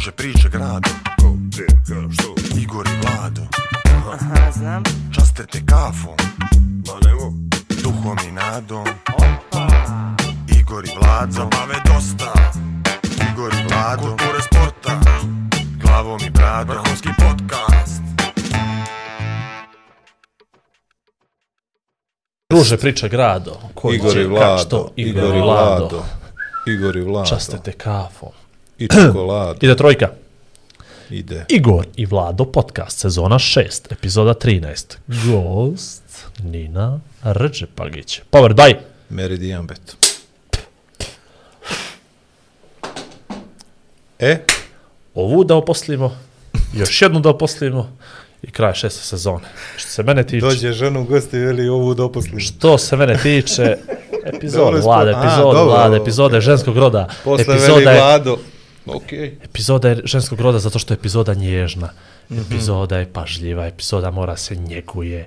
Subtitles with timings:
[0.00, 2.34] Druže priče grado Ko, gdje, ka, što?
[2.58, 3.42] Igor i Vlado.
[4.12, 4.82] Aha, znam.
[5.14, 6.16] Časte te kafom.
[6.86, 7.32] Ma nemo,
[7.82, 8.84] Duhom i nadom.
[9.14, 9.66] Opa.
[10.60, 11.32] Igor i Vlado.
[11.32, 12.32] Zabave dosta.
[13.32, 14.02] Igor i Vlado.
[14.02, 15.00] Kulture sporta.
[15.82, 16.76] Glavom i bradom.
[16.76, 18.02] Vrhunski podcast.
[22.50, 23.60] Druže priče grado.
[23.74, 24.92] Ko Igor i Vlado, što?
[24.96, 26.02] Igor i Vlado,
[26.66, 28.39] Igor i Vlado, Časte te kafom.
[28.80, 30.08] I čokoladu, Ide trojka.
[31.10, 31.44] ide.
[31.48, 34.96] Igor i Vlado podcast, sezona 6, epizoda 13.
[35.06, 36.02] Gost
[36.38, 38.20] Nina Rđepagić.
[38.30, 38.74] Power, daj!
[39.08, 39.96] Meridian Bet.
[44.18, 44.38] E,
[45.14, 46.16] Ovu da oposlimo,
[46.74, 47.96] još jednu da oposlimo
[48.42, 49.44] i kraj šeste sezone.
[49.76, 52.40] Što se mene tiče, dođe ženu u gosti, veli ovu doposlim.
[52.40, 53.76] što se mene tiče,
[54.24, 57.98] epizode Dobro, vlade, spo- a, epizode vlade, ženskog roda, Posle veli epizoda je,
[58.86, 59.36] Okej.
[59.44, 61.88] epizoda je ženskog roda zato što je epizoda nježna,
[62.30, 65.26] epizoda je pažljiva, epizoda mora se njeguje,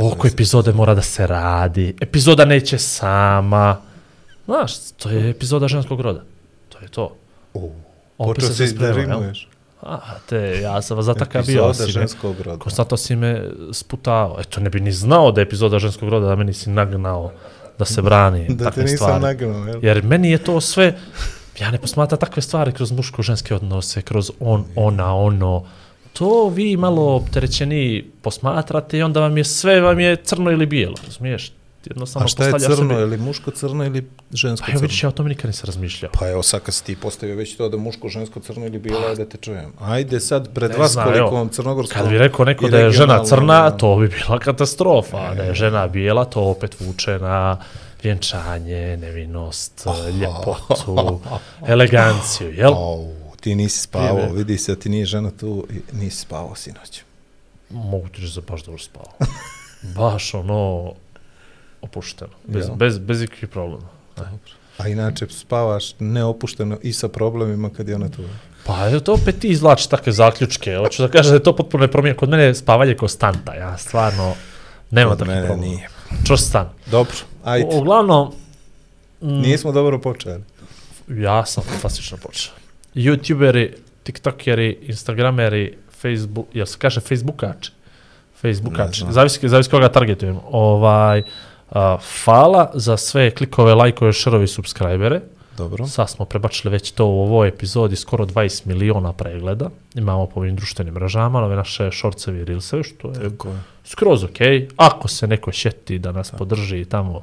[0.00, 3.80] oko epizode mora da se radi, epizoda neće sama,
[4.44, 6.22] znaš, to je epizoda ženskog roda,
[6.68, 7.16] to je to.
[7.54, 7.70] O,
[8.18, 9.48] Počeo se si da rimuješ.
[9.82, 11.64] A, te, ja sam vas za takav bio.
[11.64, 12.58] Epizoda si me- ženskog roda.
[12.58, 14.36] Konstantno si me sputao.
[14.40, 17.32] Eto, ne bi ni znao da je epizoda ženskog roda, da meni si nagnao
[17.78, 19.22] da se brani Da te nisam stvari.
[19.22, 19.78] nagnao, jel?
[19.82, 20.98] Jer meni je to sve,
[21.60, 25.64] ja ne posmatram takve stvari kroz muško-ženske odnose, kroz on, ona, ono.
[26.12, 30.94] To vi malo opterećeni posmatrate i onda vam je sve vam je crno ili bijelo,
[31.06, 31.52] razumiješ?
[31.86, 35.02] Jednostavno A šta je crno, sebi- je li muško crno ili žensko Pa evo vidiš,
[35.02, 36.12] ja o tome nikad nisam razmišljao.
[36.12, 39.06] Pa evo sad kad si ti postavio već to da muško, žensko, crno ili bijelo,
[39.08, 39.72] ajde da te čujem.
[39.80, 42.90] Ajde sad pred Ne vas znam, koliko vam crnogorskom Kad bi rekao neko da je
[42.90, 45.16] žena crna, ono, to bi bila katastrofa.
[45.18, 47.56] A Da je žena bijela, to opet vuče na
[48.02, 51.20] vjenčanje, nevinost, ljepotu,
[51.66, 52.72] eleganciju, jel?
[52.74, 53.08] Au,
[53.40, 57.02] ti nisi spavao, Prije- vidi se ti nije žena tu nisi spavao sinoć.
[57.70, 59.04] Mogu ti reći da baš dobro spao.
[59.96, 60.92] baš ono
[61.82, 62.74] opušteno, bez, Jel?
[62.74, 63.88] bez, bez ikakvih problema.
[64.78, 68.22] A inače spavaš neopušteno i sa problemima kad je ona tu.
[68.64, 70.76] Pa je to opet ti izvlači takve zaključke.
[70.76, 72.18] Hoću da kažem da je to potpuno nepromijenjeno.
[72.18, 73.54] Kod mene je spavanje konstanta.
[73.54, 74.34] Ja stvarno
[74.90, 75.68] nema Kod takvih mene problema.
[75.68, 75.88] nije.
[76.24, 76.68] Čvrst stan.
[76.86, 77.12] Dobro,
[77.44, 77.66] ajde.
[77.66, 78.32] U- Uglavnom,
[79.22, 80.40] mm, Nismo dobro počeli.
[81.08, 82.52] Ja sam fantastično počeo.
[82.94, 83.72] Youtuberi,
[84.02, 87.70] tiktokeri, instagrameri, Facebook, jel se kaže facebookači?
[88.36, 90.38] Facebookači, zavisi, zavisi koga targetujem.
[90.44, 91.22] Ovaj,
[91.70, 95.20] a, hvala za sve klikove, lajkove, šerovi, subscribere.
[95.60, 95.86] Dobro.
[95.86, 99.70] Sad smo prebačili već to u ovoj epizodi skoro 20 miliona pregleda.
[99.94, 103.60] Imamo po ovim društvenim mrežama, ove naše šorcevi i reelsevi, što je Tako je.
[103.84, 104.38] skroz ok.
[104.76, 107.22] Ako se neko šeti da nas podrži tamo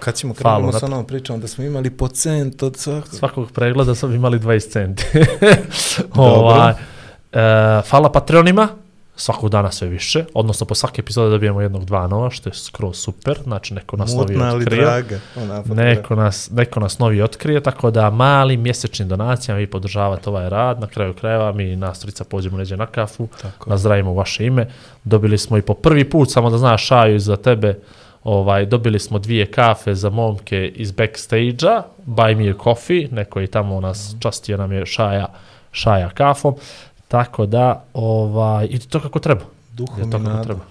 [0.00, 3.14] Kad ćemo krenemo na sa onom pričom da smo imali po cent od svakog.
[3.14, 5.04] svakog pregleda sam imali 20 centi.
[6.14, 8.68] ovaj, e, hvala Patreonima,
[9.20, 12.96] svakog dana sve više, odnosno po svake epizode dobijemo jednog dva nova, što je skroz
[12.96, 14.82] super, znači neko nas novi Mutna ali otkrije.
[14.82, 15.20] draga.
[15.36, 20.48] Ona Neko nas, neko nas novi otkrije, tako da malim mjesečnim donacijama vi podržavate ovaj
[20.48, 24.68] rad, na kraju krajeva mi nastrica pođemo neđe na kafu, Tako nazdravimo vaše ime.
[25.04, 27.78] Dobili smo i po prvi put, samo da znaš Šaju za tebe,
[28.24, 33.46] ovaj, dobili smo dvije kafe za momke iz backstage-a, Buy Me a Coffee, neko je
[33.46, 35.26] tamo nas častio nam je Šaja,
[35.72, 36.54] Šaja kafom,
[37.08, 39.44] tako da, ovaj, ide to kako treba.
[39.72, 40.64] Duhom to i kako treba.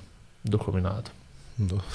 [0.44, 1.12] Duhom i nadom.
[1.58, 1.86] Dobro.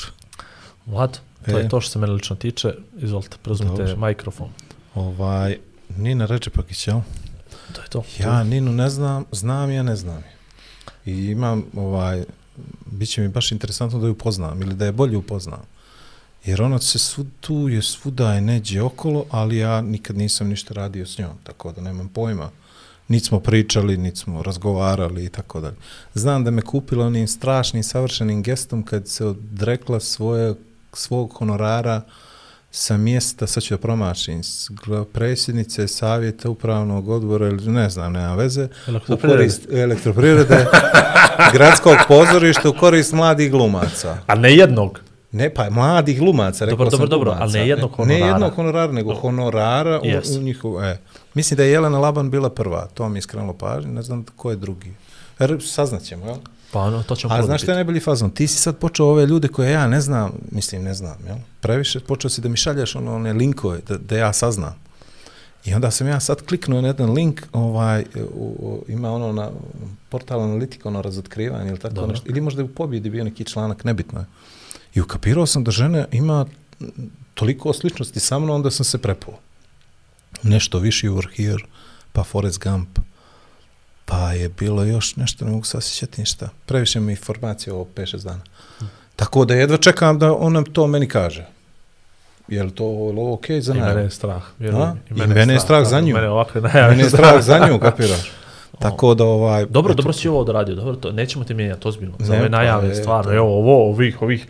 [0.87, 1.63] Vlad, to E.
[1.63, 2.75] je to što se mene lično tiče.
[2.99, 4.07] Izvolite, preuzmite Dobro.
[4.09, 4.49] mikrofon.
[4.95, 5.59] Ovaj,
[5.97, 7.01] Nina Ređepakić, jel?
[7.73, 8.03] To je to.
[8.19, 10.23] Ja Ninu ne znam, znam ja ne znam.
[11.07, 12.25] I imam, ovaj,
[12.87, 15.61] bit će mi baš interesantno da ju upoznam ili da je bolje upoznam.
[16.45, 20.75] Jer ona se svu, tu je svuda je neđe okolo, ali ja nikad nisam ništa
[20.75, 22.51] radio s njom, tako da nemam pojma.
[23.09, 25.77] Niti smo pričali, niti smo razgovarali i tako dalje.
[26.15, 30.55] Znam da me kupila onim strašnim, savršenim gestom kad se odrekla svoje,
[30.93, 32.03] svog honorara
[32.71, 34.41] sa mjesta, sad ću da promašim,
[35.13, 38.69] predsjednice savjeta upravnog odbora ili ne znam, nema veze,
[39.09, 40.67] u korist elektroprivrede,
[41.55, 44.19] gradskog pozorišta u korist mladih glumaca.
[44.27, 45.01] A ne jednog.
[45.33, 47.43] Ne, pa mladih glumaca, rekao Dobro, sam dobro, dobro, glumaca.
[47.43, 48.27] ali ne jednog Ne honorara.
[48.27, 50.39] jednog honorara, nego honorara u, Yes.
[50.39, 50.99] u njihovu, e.
[51.35, 54.51] Mislim da je Jelena Laban bila prva, to mi je skrenulo pažnju, ne znam ko
[54.51, 54.93] je drugi.
[55.41, 56.37] Jer saznaćemo, jel?
[56.73, 58.31] Pa ono, to ćemo A znaš šta je najbolji fazon?
[58.31, 61.37] Ti si sad počeo ove ljude koje ja ne znam, mislim ne znam, jel?
[61.61, 64.75] Previše počeo si da mi šaljaš ono, one linkove da, da ja saznam.
[65.65, 69.51] I onda sam ja sad kliknuo na jedan link, ovaj, u, u, ima ono na
[70.09, 72.11] portalu analitika, ono razotkrivanje ili tako Dobro.
[72.11, 72.27] nešto.
[72.29, 74.27] Ili možda je u pobjedi bio neki članak, nebitno je.
[74.95, 76.47] I ukapirao sam da žena ima
[77.35, 79.39] toliko sličnosti sa mnom, onda sam se prepuo.
[80.43, 81.65] Nešto viši over here,
[82.13, 82.99] pa Forrest Gump,
[84.13, 86.49] Pa je bilo još nešto, ne mogu sad sjećati ništa.
[86.67, 88.41] Previše mi informacije ovo 5-6 dana.
[89.17, 91.47] Tako da jedva čekam da on nam to meni kaže.
[92.49, 94.43] Je li to ovo okej za I mene je strah.
[94.75, 94.95] A?
[95.11, 95.23] mi.
[95.25, 96.15] I mene je strah za da, nju.
[96.15, 96.91] Mene ovakve najave.
[96.91, 98.33] Meni je strah za nju, kapiraš?
[98.79, 99.67] Tako da ovaj...
[99.67, 102.15] Dobro, eto, dobro si ovo odradio, dobro, to nećemo ti mijenjati ozbiljno.
[102.19, 104.47] Za Ne, ove pa najave, je, stvarno, evo, ovo, ovih, ovih,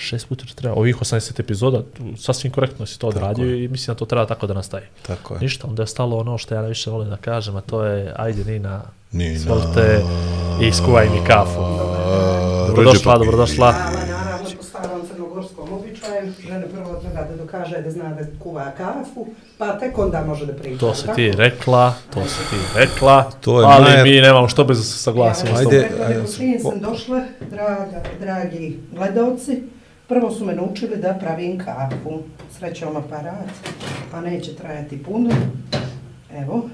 [0.00, 1.82] šest puta što treba, ovih 80 epizoda,
[2.16, 4.88] sasvim korektno si to odradio i mislim da to treba tako da nastaje.
[5.02, 5.40] Tako je.
[5.40, 8.44] Ništa, onda je stalo ono što ja najviše volim da kažem, a to je, ajde
[8.44, 8.82] Nina,
[9.12, 9.32] Nina.
[9.32, 10.00] izvolite
[10.62, 11.60] i skuvaj mi kafu.
[12.66, 13.72] Dobrodošla, Ređe dobrodošla.
[13.72, 18.70] Mama, naravno, po starom crnogorskom običaju, žene prvo treba da dokaže da zna da kuva
[18.70, 19.26] kafu,
[19.58, 20.78] pa tek onda može da priča.
[20.78, 21.16] To si tako?
[21.16, 24.84] ti rekla, to si ti rekla, To je ali naj- mi nemamo što bez da
[24.84, 25.50] se saglasimo.
[25.50, 26.02] Ja, s Ajde, tobom.
[26.02, 27.20] Ajde, ajde, čim po- sam došla,
[27.50, 27.86] draga,
[28.20, 29.62] dragi gledalci,
[30.10, 32.22] prvo su me naučili da pravim kafu.
[32.58, 33.48] Srećom aparat,
[34.10, 35.30] pa neće trajati puno.
[36.34, 36.68] Evo.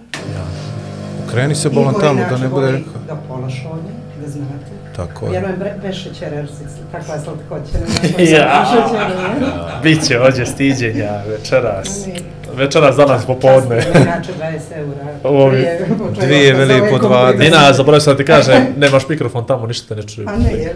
[1.29, 2.93] Okreni se Igor bolan tamo da ne bude rekao.
[3.09, 3.93] Da pola šolje,
[4.23, 4.73] da znate.
[4.97, 5.31] Tako je.
[5.31, 7.79] Vjerujem bre- bez šećera, jer si takva slatkoća.
[8.19, 8.67] Ne Ja.
[8.67, 9.47] šećera, ne?
[9.83, 12.07] Biće ođe stiđenja večeras.
[12.55, 13.83] Večeras danas popodne.
[13.83, 15.05] Časno, Inače 20 eura.
[15.99, 17.39] Početka Dvije veli po komplikacije.
[17.39, 17.39] 20.
[17.41, 20.29] Nina, zaboravio sam da ti kažem, nemaš mikrofon tamo, ništa te ne čuju.
[20.29, 20.75] A ne, jel?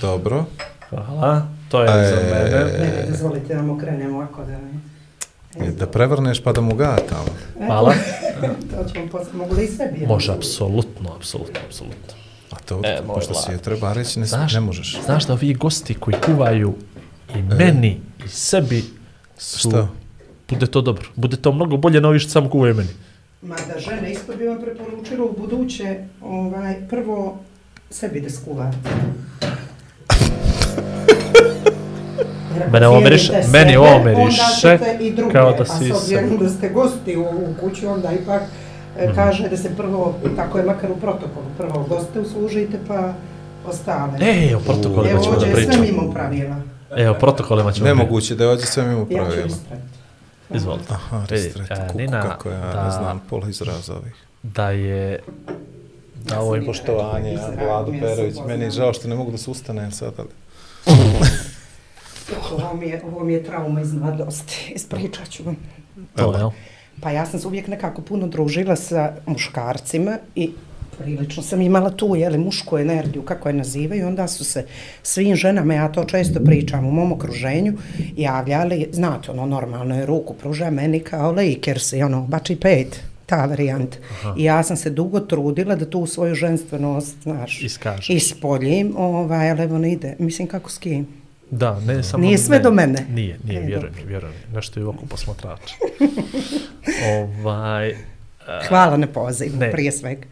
[0.06, 0.46] Dobro.
[0.90, 2.66] Hvala, to je E, za mene.
[2.80, 5.68] Ne, dozvolite da mu krenemo ovako da ne.
[5.68, 7.28] E, Da prevrneš pa da mu ga tamo.
[7.56, 7.94] Eto, Hvala.
[8.72, 10.06] to ćemo posle, mogu li i sebi?
[10.08, 12.14] Može, apsolutno, apsolutno, apsolutno.
[12.52, 15.00] A to, E, pošto si je treba reći, ne, Znaš, ne možeš.
[15.06, 16.74] Znaš da ovi gosti koji kuvaju
[17.36, 18.84] i meni i sebi
[19.38, 19.70] su...
[19.70, 19.88] Šta?
[20.50, 21.10] Bude to dobro.
[21.16, 22.90] Bude to mnogo bolje na ovi što samo kuvaju meni.
[23.42, 27.38] Ma da žene isto bi vam preporučila u buduće, ovaj, prvo
[27.90, 28.78] sebi da skuvate.
[32.72, 33.00] Mene ovo
[34.00, 36.38] meni druge, kao da a si s obzirom sebi.
[36.38, 38.42] da ste gosti u, u kuću, onda ipak
[38.98, 39.16] e, Mhm.
[39.16, 43.14] kaže da se prvo, tako je makar u protokolu, prvo goste uslužite pa
[43.66, 44.18] ostale.
[44.22, 45.84] E, o protokolima Evo, ćemo da ovdje je sve pričamo.
[46.02, 46.56] mimo pravila.
[46.98, 49.46] E, o protokolima ćemo Nemoguće da je ovdje sve mimo Ja ću pravila.
[49.48, 49.82] istrati.
[50.50, 50.86] Izvolite.
[50.90, 51.52] Aha, e,
[51.82, 54.14] kuku, Nina, kako ja da- ne znam pola izraza ovih.
[54.44, 55.20] Da je...
[56.26, 57.40] Da ovo je Poštovanje, je
[58.02, 60.28] Perović, meni je žao što ne mogu da se ustanem sad, ali...
[62.52, 64.74] Ovo mi je, ovo mi je trauma iz mladosti.
[64.76, 65.58] Ispričat ću vam.
[66.16, 66.50] to, jel?
[67.02, 70.52] Pa ja sam se uvijek nekako puno družila sa muškarcima i
[70.98, 74.66] prilično sam imala tu, jeli, mušku energiju, kako je nazivaju, onda su se
[75.04, 77.74] svim ženama, ja to često pričam u mom okruženju,
[78.18, 83.46] javljali, znate, ono, normalno je ruku pruža meni kao Lakers i ono, bači pet, ta
[83.46, 83.98] varijanta.
[84.38, 88.10] I ja sam se dugo trudila da tu svoju ženstvenost, znaš, Iskažeš.
[88.10, 91.08] ispoljim, ovaj, ali evo ne ide, mislim kako s kim.
[91.52, 92.24] Da, ne samo...
[92.24, 93.06] Nije sve ne, do mene.
[93.10, 94.36] Nije, nije, E, vjerujem vjerujem.
[94.54, 95.76] Nešto je u oku posmatrača.
[97.16, 97.96] ovaj...
[98.70, 99.72] Hvala na pozivu, ne.
[99.72, 100.28] prije svega.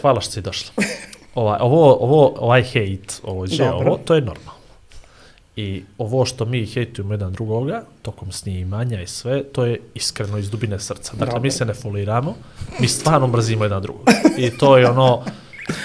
[0.00, 0.72] Hvala što si došla.
[1.34, 3.90] Ovaj, ovo, ovo, ovaj hejt, ovo, Dobro.
[3.90, 4.59] ovo, to je normalno.
[5.56, 10.50] I ovo što mi hejtujemo jedan drugoga, tokom snimanja i sve, to je iskreno iz
[10.50, 11.12] dubine srca.
[11.12, 11.40] Dakle, Dobro.
[11.40, 12.34] mi se ne foliramo,
[12.80, 14.06] mi stvarno mrzimo jedan drugog.
[14.38, 15.24] I to je ono,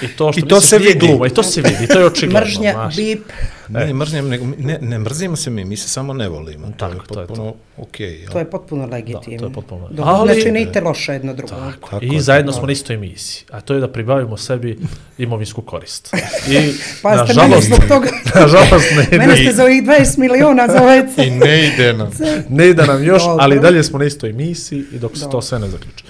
[0.01, 0.99] i to što I to misliš se vidi.
[0.99, 2.95] gluma, i to se vidi, i to je očigledno, Mržnja, znaš.
[2.95, 3.21] bip,
[3.67, 6.67] Ne, mržnjem, nego, ne, ne mrzimo se mi, mi se samo ne volimo.
[6.67, 7.27] To Tako, je to je to.
[7.27, 8.13] potpuno okej.
[8.13, 8.31] jel?
[8.31, 9.21] To je potpuno legitimno.
[9.31, 11.49] Da, to je potpuno Dok Ali- ne činite loše jedno drugo.
[11.51, 14.37] Tako, Tako I je, zajedno tako smo na istoj misiji, a to je da pribavimo
[14.37, 14.77] sebi
[15.17, 16.13] imovinsku korist.
[16.49, 20.17] I, Pa ste mene nažalost, zbog toga, nažalost, ne, mene ne, ste za ovih 20
[20.19, 21.27] miliona zovete.
[21.27, 22.09] I ne ide nam.
[22.49, 23.37] ne ide nam još, Dobro.
[23.39, 25.41] ali dalje smo na istoj misiji i dok se to Dobro.
[25.41, 26.03] sve ne zaključi.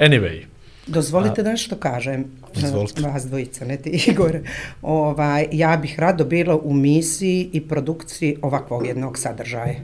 [0.00, 0.44] Anyway,
[0.88, 2.24] Dozvolite da nešto kažem.
[2.56, 3.02] Izvolite.
[3.02, 4.38] Vas dvojica, ne ti Igor.
[4.82, 9.80] Ovaj, ja bih rado bila u misiji i produkciji ovakvog jednog sadržaja.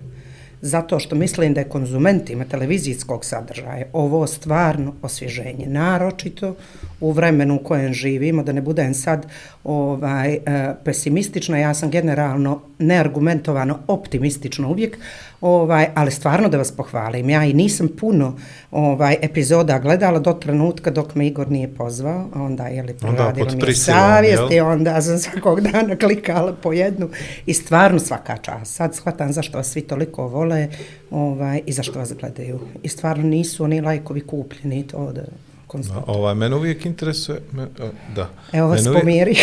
[0.60, 5.66] Zato što mislim da je konzumentima televizijskog sadržaja ovo stvarno osvježenje.
[5.66, 6.56] Naročito
[7.00, 9.26] u vremenu u kojem živimo, da ne budem sad
[9.64, 10.40] ovaj, e,
[10.84, 14.98] pesimistična, ja sam generalno neargumentovano optimistična uvijek,
[15.40, 17.30] ovaj, ali stvarno da vas pohvalim.
[17.30, 18.36] Ja i nisam puno
[18.70, 23.48] ovaj, epizoda gledala do trenutka dok me Igor nije pozvao, a onda je li proradila
[23.54, 27.08] mi je savjest i onda sam svakog dana klikala po jednu
[27.46, 28.74] i stvarno svaka čast.
[28.74, 30.68] Sad shvatam zašto vas svi toliko vole
[31.10, 32.60] ovaj, i zašto vas gledaju.
[32.82, 35.22] I stvarno nisu oni lajkovi kupljeni to Da,
[35.66, 36.04] konstantno.
[36.08, 37.68] ovaj, mene uvijek interesuje, me, o,
[38.16, 38.28] da.
[38.52, 39.36] Evo vas Mene uvijek- pomiri.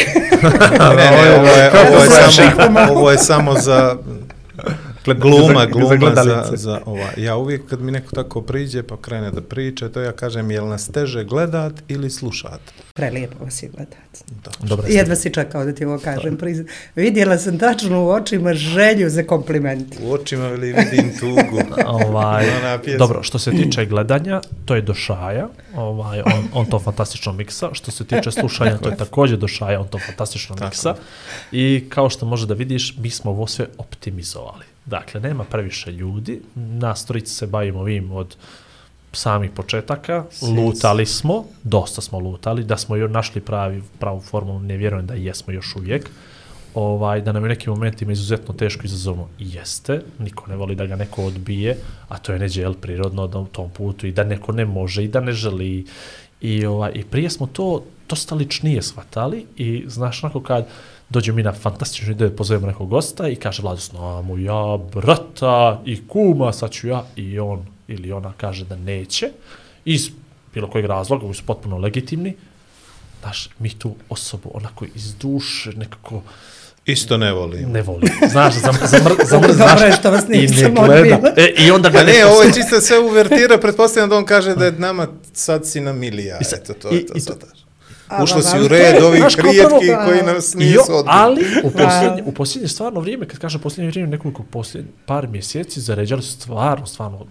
[0.71, 3.97] Ne, ne, ovo je, ovo je, samo, ovo je samo za
[5.05, 6.57] gluma, za gluma za, gledalice.
[6.57, 7.07] za ova.
[7.17, 10.67] Ja uvijek kad mi neko tako priđe pa krene da priča, to ja kažem jel
[10.67, 12.59] nas teže gledat ili slušat?
[12.93, 14.23] Prelijepo vas je gledati.
[14.59, 16.37] Dobro, Jedva si čekao da ti ovo kažem.
[16.37, 16.61] Priz...
[16.95, 19.95] Vidjela sam tačno u očima želju za kompliment.
[20.03, 21.61] U očima li vidim tugu.
[22.05, 22.45] Ovaj,
[22.97, 27.69] dobro, što se tiče gledanja, to je do Šaja, ovaj, on, on to fantastično miksa.
[27.73, 30.95] Što se tiče slušanja, to je također do Šaja, on to fantastično miksa.
[31.51, 34.70] I kao što može da vidiš, mi smo ovo sve optimizovali.
[34.85, 38.35] Dakle, nema previše ljudi, nas trojica se bavimo ovim od
[39.13, 40.25] samih početaka,
[40.57, 45.13] lutali smo, dosta smo lutali, da smo još našli pravi, pravu formulu, ne vjerujem da
[45.13, 46.09] jesmo još uvijek,
[46.73, 50.85] ovaj, da nam je u nekim momentima izuzetno teško izazovno jeste, niko ne voli da
[50.85, 51.77] ga neko odbije,
[52.09, 55.03] a to je neđe jel, prirodno da u tom putu i da neko ne može
[55.03, 55.85] i da ne želi.
[56.41, 60.67] I, ovaj, i prije smo to dosta ličnije shvatali i znaš onako kad
[61.11, 64.63] dođe mi na fantastičnu ideju, pozovemo nekog gosta i kaže Vlado, znamo ja
[64.93, 69.29] brata i kuma, sad ću ja i on ili ona kaže da neće
[69.85, 70.09] iz
[70.53, 72.35] bilo kojeg razloga, koji su potpuno legitimni,
[73.21, 76.21] znaš, mi tu osobu onako iz duše nekako
[76.85, 77.71] Isto ne volim.
[77.71, 78.07] ne voli.
[78.29, 80.93] Znaš, zam, zamr, zamr, Dobro znaš, je što vas i ne nisam gleda.
[81.15, 81.33] odbila.
[81.37, 84.25] E, I onda ga Pa ne, neko ovo je čisto sve uvertira, pretpostavljam da on
[84.25, 86.37] kaže da je nama sad si na milija.
[86.37, 87.43] I sad- Eto, to i- to i to- sad.
[88.23, 91.03] Ušlo si u red ovih prvo- koji nas jo, odbili.
[91.07, 95.81] ali u posljednje, u posljednje stvarno vrijeme, kad kažem posljednje vrijeme, nekoliko posljednje, par mjeseci,
[95.81, 97.25] zaređali su stvarno, stvarno,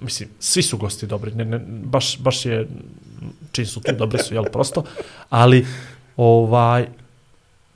[0.00, 2.68] mislim, svi su gosti dobri, ne, ne, baš, baš je,
[3.52, 4.84] čim su tu dobri su, jel, prosto,
[5.30, 5.66] ali,
[6.16, 6.86] ovaj,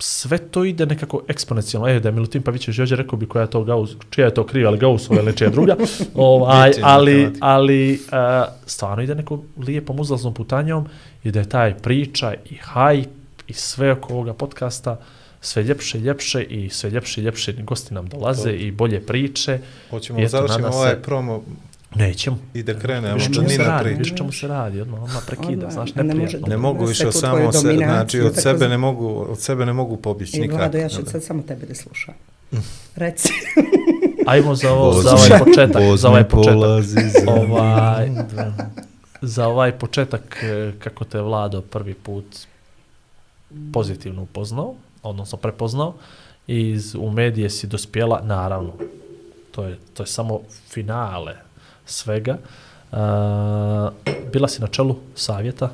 [0.02, 1.88] sve to ide nekako eksponencijalno.
[1.88, 4.46] E, da je Milutin Pavićević Jođe rekao bi koja je to Gauss, čija je to
[4.46, 5.76] kriva, ali Gaussova ili čija druga.
[6.14, 10.86] ovaj, ali, ali uh, stvarno ide nekom lijepom uzlaznom putanjom
[11.24, 13.06] i da je taj priča i hype
[13.48, 15.00] i sve oko ovoga podcasta
[15.40, 19.58] sve ljepše i ljepše i sve ljepše i ljepše gosti nam dolaze i bolje priče.
[19.90, 21.42] Hoćemo I da završimo ovaj se- promo
[21.94, 22.38] Nećemo.
[22.54, 25.72] i da krenemo Viš čemu se radi, viš čemu se radi, odmah, odmah prekida, Odmah,
[25.72, 26.48] znaš, ne može neprijatno.
[26.48, 29.96] Ne mogu više od samo se, znači od sebe ne mogu, od sebe ne mogu
[29.96, 30.58] pobjeći I nikako.
[30.58, 32.14] Vlado, ja ću sad samo tebe da slušam.
[32.96, 33.28] Reci.
[34.26, 36.54] Ajmo za, ovo, za ovaj početak, za ovaj početak.
[36.54, 38.10] polazi za- ovaj,
[39.22, 42.24] za ovaj početak e, kako te Vlado prvi put
[43.72, 45.94] pozitivno upoznao, odnosno prepoznao,
[46.46, 48.72] iz, u medije si dospjela, naravno,
[49.50, 51.36] to je, to je samo finale
[51.84, 52.38] svega.
[52.92, 52.98] Uh,
[54.32, 55.70] bila si na čelu savjeta,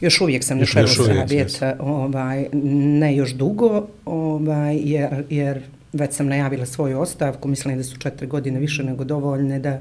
[0.00, 5.24] Još uvijek sam na Još- čelu još uvijek, savjeta, ovaj, ne još dugo, ovaj, jer,
[5.30, 9.80] jer već sam najavila svoju ostavku, mislim da su četiri godine više nego dovoljne da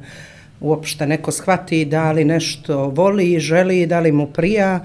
[0.63, 4.79] uopšte neko shvati da li nešto voli i želi, da li mu prija,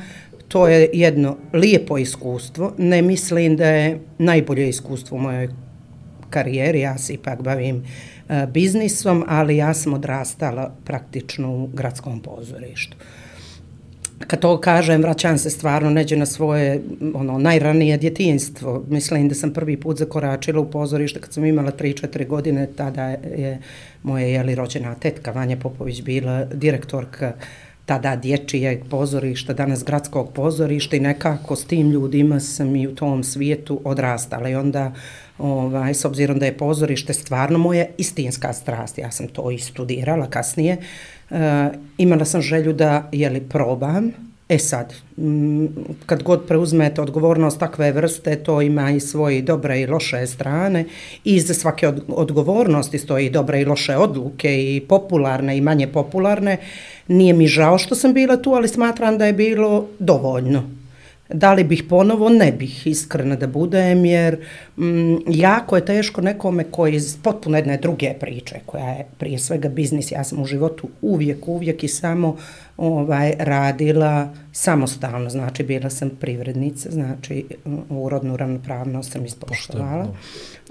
[0.49, 2.73] to je jedno lijepo iskustvo.
[2.79, 5.49] Ne mislim da je najbolje iskustvo u mojoj
[6.31, 7.85] karijeri, ja se ipak bavim
[8.29, 12.97] e, biznisom, ali ja sam odrastala praktično u gradskom pozorištu.
[14.27, 16.83] Kad to kažem, vraćam se stvarno neđe na svoje
[17.15, 18.85] ono, najranije djetinstvo.
[18.89, 23.59] Mislim da sam prvi put zakoračila u pozorište kad sam imala 3-4 godine, tada je
[24.03, 27.33] moja jeli, rođena tetka Vanja Popović bila direktorka
[27.89, 33.25] tada dječijeg pozorišta, danas gradskog pozorišta i nekako s tim ljudima sam i u tom
[33.25, 34.93] svijetu odrastala i onda
[35.39, 40.27] ovaj, s obzirom da je pozorište stvarno moja istinska strast, ja sam to i studirala
[40.27, 40.77] kasnije,
[41.31, 44.13] e, imala sam želju da jeli, probam,
[44.49, 45.69] E sad, m,
[46.07, 50.85] kad god preuzmete odgovornost takve vrste, to ima i svoje dobre i loše strane
[51.25, 55.87] i iza svake od, odgovornosti stoji i dobre i loše odluke i popularne i manje
[55.87, 56.57] popularne.
[57.09, 60.78] Nije mi žao što sam bila tu, ali smatram da je bilo dovoljno.
[61.29, 62.29] Da li bih ponovo?
[62.29, 64.39] Ne bih, iskreno da budem, jer
[64.77, 69.69] mm, jako je teško nekome koji iz potpuno jedne druge priče, koja je prije svega
[69.69, 72.37] biznis, ja sam u životu uvijek, uvijek i samo
[72.77, 77.45] ovaj radila samostalno, znači bila sam privrednica, znači
[77.91, 80.05] urodnu ravnopravnost sam ispoštovala.
[80.05, 80.19] Pošteno.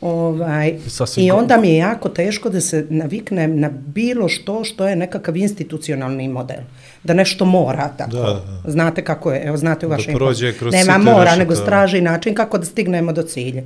[0.01, 4.87] Ovaj, Sasvim I onda mi je jako teško da se naviknem na bilo što što
[4.87, 6.61] je nekakav institucionalni model.
[7.03, 8.11] Da nešto mora tako.
[8.11, 8.71] Da, da.
[8.71, 10.59] Znate kako je, evo znate u Da vašem prođe poslu.
[10.59, 13.63] kroz Nema mora, nego straži način kako da stignemo do cilja.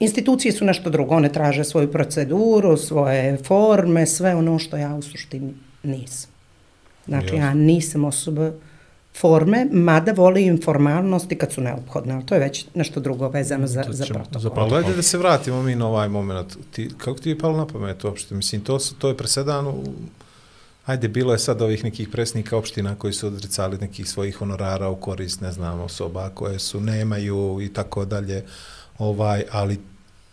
[0.00, 5.02] Institucije su nešto drugo, one traže svoju proceduru, svoje forme, sve ono što ja u
[5.02, 6.30] suštini nisam.
[7.06, 8.50] Znači, ja nisam osoba
[9.20, 13.82] forme, mada volim formalnosti kad su neophodne, ali to je već nešto drugo vezano za,
[13.82, 14.40] To za ćemo- protokol.
[14.40, 16.56] za Ali ajde da se vratimo mi na ovaj moment.
[16.70, 18.34] Ti, kako ti je palo na pamet uopšte?
[18.34, 19.84] Mislim, to, su- to je presedan u...
[20.86, 24.96] Ajde, bilo je sad ovih nekih presnika opština koji su odricali nekih svojih honorara u
[24.96, 28.44] korist, ne znam, osoba koje su nemaju i tako dalje.
[28.98, 29.78] Ovaj, ali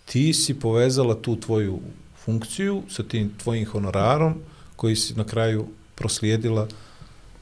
[0.06, 1.80] ti si povezala tu tvoju
[2.18, 4.34] funkciju sa tim tvojim honorarom
[4.76, 5.66] koji si na kraju
[5.96, 6.68] proslijedila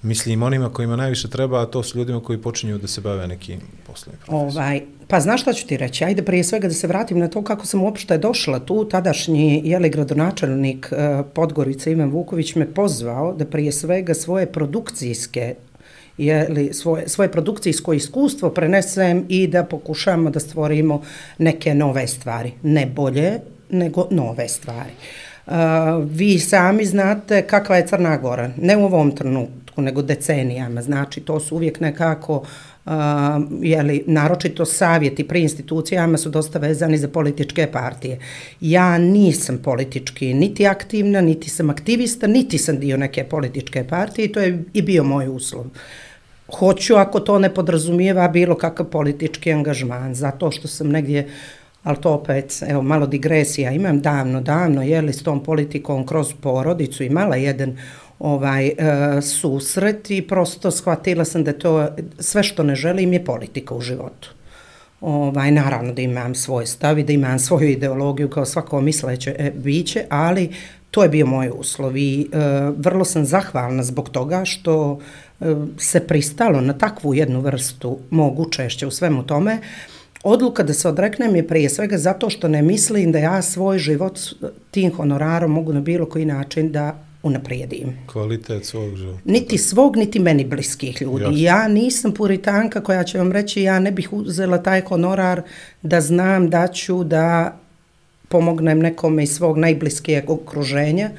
[0.04, 3.60] mislim onima kojima najviše treba, a to su ljudima koji počinju da se bave nekim
[3.88, 4.60] poslovnim profesijama.
[4.60, 6.04] Ovaj, pa znaš šta ću ti reći?
[6.04, 8.86] Ajde prije svega da se vratim na to kako sam uopšte došla tu.
[8.86, 15.56] Tadašnji jeli, gradonačelnik uh, Podgorice Ivan Vuković me pozvao da prije svega svoje produkcijske
[16.18, 21.02] jeli, svoje, svoje produkcijsko iskustvo prenesem i da pokušamo da stvorimo
[21.38, 22.52] neke nove stvari.
[22.64, 24.92] Ne bolje, nego nove stvari.
[25.48, 25.54] Uh,
[26.06, 28.52] vi sami znate kakva je Crna Gora.
[28.58, 30.82] Ne u ovom trenutku, nego decenijama.
[30.82, 32.44] Znači, to su uvijek nekako
[32.86, 32.92] uh,
[33.62, 38.20] jeli, naročito savjeti pri institucijama su dosta vezani za političke partije.
[38.62, 44.32] Ja nisam politički niti aktivna, niti sam aktivista, niti sam dio neke političke partije i
[44.32, 45.66] to je i bio moj uslov.
[46.60, 51.30] Hoću ako to ne podrazumijeva bilo kakav politički angažman, zato što sam negdje
[51.84, 57.04] ali to opet, evo, malo digresija, imam davno, davno, jeli, s tom politikom kroz porodicu,
[57.04, 57.78] imala jedan
[58.24, 58.74] ovaj e,
[59.22, 61.88] susret i prosto shvatila sam da to
[62.20, 64.30] sve što ne želim je politika u životu.
[65.02, 69.52] Ovaj, naravno da imam svoj stav i da imam svoju ideologiju kao svako misleće e,
[69.52, 70.50] biće, ali
[70.92, 72.38] to je bio moj uslov i e,
[72.78, 75.00] vrlo sam zahvalna zbog toga što
[75.42, 79.60] e, se pristalo na takvu jednu vrstu mog učešća u svemu tome.
[80.24, 84.20] Odluka da se odreknem je prije svega zato što ne mislim da ja svoj život
[84.20, 87.98] e, tim honorarom mogu na bilo koji način da unaprijedim.
[88.12, 89.20] Kvalitet svog života.
[89.26, 91.24] Niti svog, niti meni bliskih ljudi.
[91.24, 91.38] Jasno.
[91.38, 95.42] Ja nisam puritanka koja će vam reći ja ne bih uzela taj honorar
[95.82, 97.58] da znam da ću da
[98.28, 101.10] pomognem nekome iz svog najbliskijeg okruženja,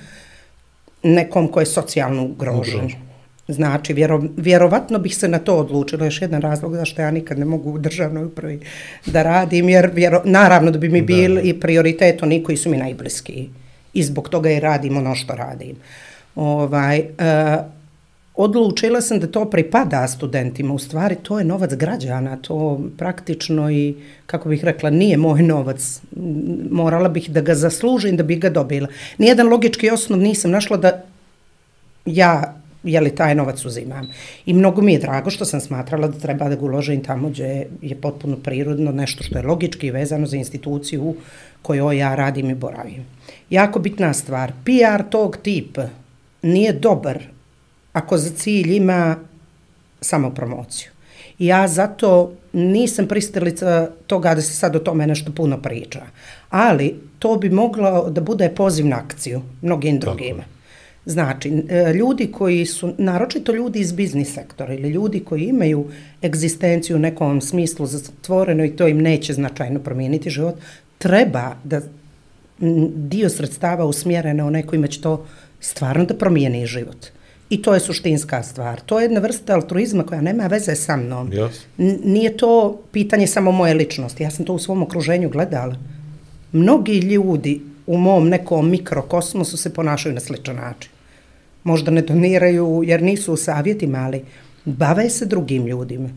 [1.03, 2.79] nekom ko je socijalno ugrožen.
[2.79, 3.05] Ugrožen.
[3.49, 6.05] Znači, vjero, vjerovatno bih se na to odlučila.
[6.05, 8.61] Još jedan razlog zašto ja nikad ne mogu u državnoj upravi
[9.07, 12.77] da radim, jer vjero, naravno da bi mi bili i prioritet oni koji su mi
[12.77, 13.51] najbliskiji.
[13.95, 15.77] I zbog toga i radim ono što radim.
[16.35, 17.07] Ovaj, e,
[18.35, 20.75] odlučila sam da to pripada studentima.
[20.75, 22.37] U stvari, to je novac građana.
[22.37, 23.95] To praktično i,
[24.27, 26.01] kako bih rekla, nije moj novac.
[26.71, 28.89] Morala bih da ga zaslužim da bih ga dobila.
[29.19, 31.03] Nijedan logički osnov nisam našla da
[32.07, 34.09] ja je li taj novac uzimam.
[34.47, 37.69] I mnogo mi je drago što sam smatrala da treba da ga uložim tamo gdje
[37.83, 41.15] je potpuno prirodno nešto što je logički vezano za instituciju
[41.65, 43.05] kojoj ja radim i boravim.
[43.51, 45.89] Jako bitna stvar, PR tog tipa
[46.43, 47.23] nije dobar
[47.93, 49.17] ako za cilj ima
[50.01, 50.91] samo promociju.
[51.39, 56.03] I ja zato nisam pristalica toga da se sad o tome nešto puno priča.
[56.51, 60.45] Ali to bi moglo da bude poziv na akciju mnogim drugima.
[61.07, 65.91] Znači, e, ljudi koji su, naročito ljudi iz biznis sektora ili ljudi koji imaju
[66.23, 70.55] egzistenciju u nekom smislu zatvoreno i to im neće značajno promijeniti život,
[71.05, 71.81] treba da
[73.13, 75.27] dio sredstava usmjere na one kojima će to
[75.61, 77.07] stvarno da promijeni život.
[77.51, 78.81] I to je suštinska stvar.
[78.81, 81.31] To je jedna vrsta altruizma koja nema veze sa mnom.
[81.31, 81.61] Yes.
[82.05, 84.23] Nije to pitanje samo moje ličnosti.
[84.23, 85.77] Ja sam to u svom okruženju gledala.
[86.53, 90.91] Mnogi ljudi u mom nekom mikrokosmosu se ponašaju na sličan način.
[91.65, 94.25] Možda ne doniraju jer nisu u savjetima, ali
[94.65, 96.09] bave se drugim ljudima.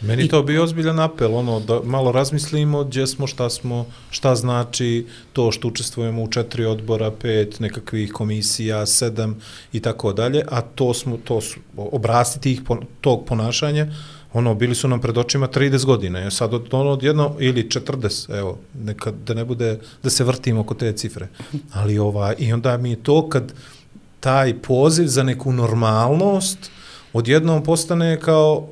[0.00, 5.06] Meni to bi ozbiljan apel, ono, da malo razmislimo gdje smo, šta smo, šta znači
[5.32, 9.40] to što učestvujemo u četiri odbora, pet nekakvih komisija, sedam
[9.72, 12.60] i tako dalje, a to smo, to su, obrasti tih,
[13.00, 13.86] tog ponašanja,
[14.32, 18.38] ono, bili su nam pred očima 30 godina, je sad od, ono, odjedno, ili 40,
[18.38, 21.28] evo, neka, da ne bude, da se vrtimo oko te cifre,
[21.72, 23.52] ali ova, i onda mi je to kad
[24.20, 26.70] taj poziv za neku normalnost
[27.12, 28.68] odjednom postane kao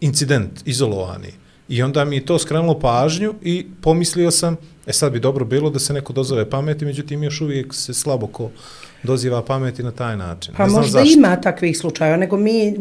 [0.00, 1.32] incident, izolovani.
[1.68, 4.56] I onda mi je to skrenulo pažnju i pomislio sam,
[4.86, 8.26] e sad bi dobro bilo da se neko dozove pameti, međutim još uvijek se slabo
[8.26, 8.50] ko
[9.02, 10.54] doziva pameti na taj način.
[10.56, 11.18] Pa ne znam možda zašto.
[11.18, 12.74] ima takvih slučajeva, nego mi,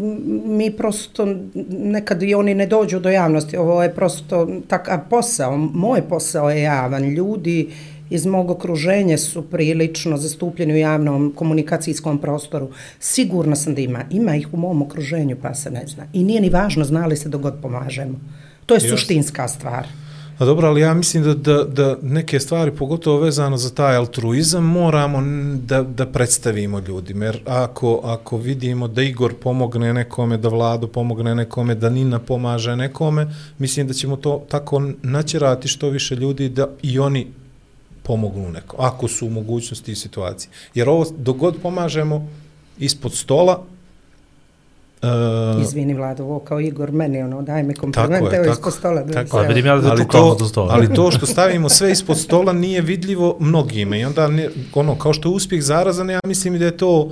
[0.45, 1.27] mi prosto
[1.69, 3.58] nekad i oni ne dođu do javnosti.
[3.58, 5.58] Ovo je prosto takav posao.
[5.58, 7.03] Moj posao je javan.
[7.03, 7.69] Ljudi
[8.10, 12.70] iz mog okruženja su prilično zastupljeni u javnom komunikacijskom prostoru.
[13.00, 14.04] Sigurna sam da ima.
[14.12, 16.04] Ima ih u mom okruženju, pa se ne zna.
[16.13, 18.20] I nije ni važno, znali se dok god pomažemo.
[18.65, 18.89] To je Jasno.
[18.89, 19.88] suštinska stvar.
[20.38, 24.63] A dobro, ali ja mislim da, da, da neke stvari, pogotovo vezano za taj altruizam,
[24.65, 25.24] moramo
[25.56, 27.26] da, da predstavimo ljudima.
[27.26, 32.76] Jer ako, ako vidimo da Igor pomogne nekome, da Vlado pomogne nekome, da Nina pomaže
[32.76, 37.28] nekome, mislim da ćemo to tako naćerati što više ljudi da i oni
[38.08, 40.50] pomognu neko, ako su u mogućnosti i situaciji.
[40.74, 42.28] Jer ovo, dogod pomažemo
[42.80, 43.63] ispod stola,
[45.02, 49.06] uh, Izvini, Vlado, ovo kao Igor meni, ono, daj mi je, evo ispod stola.
[49.13, 49.48] tako je.
[49.48, 50.74] vidim ja da ali to, do stola.
[50.74, 55.13] ali to što stavimo sve ispod stola nije vidljivo mnogima i onda ne, ono kao
[55.13, 57.12] što je uspjeh zarazan ja mislim da je to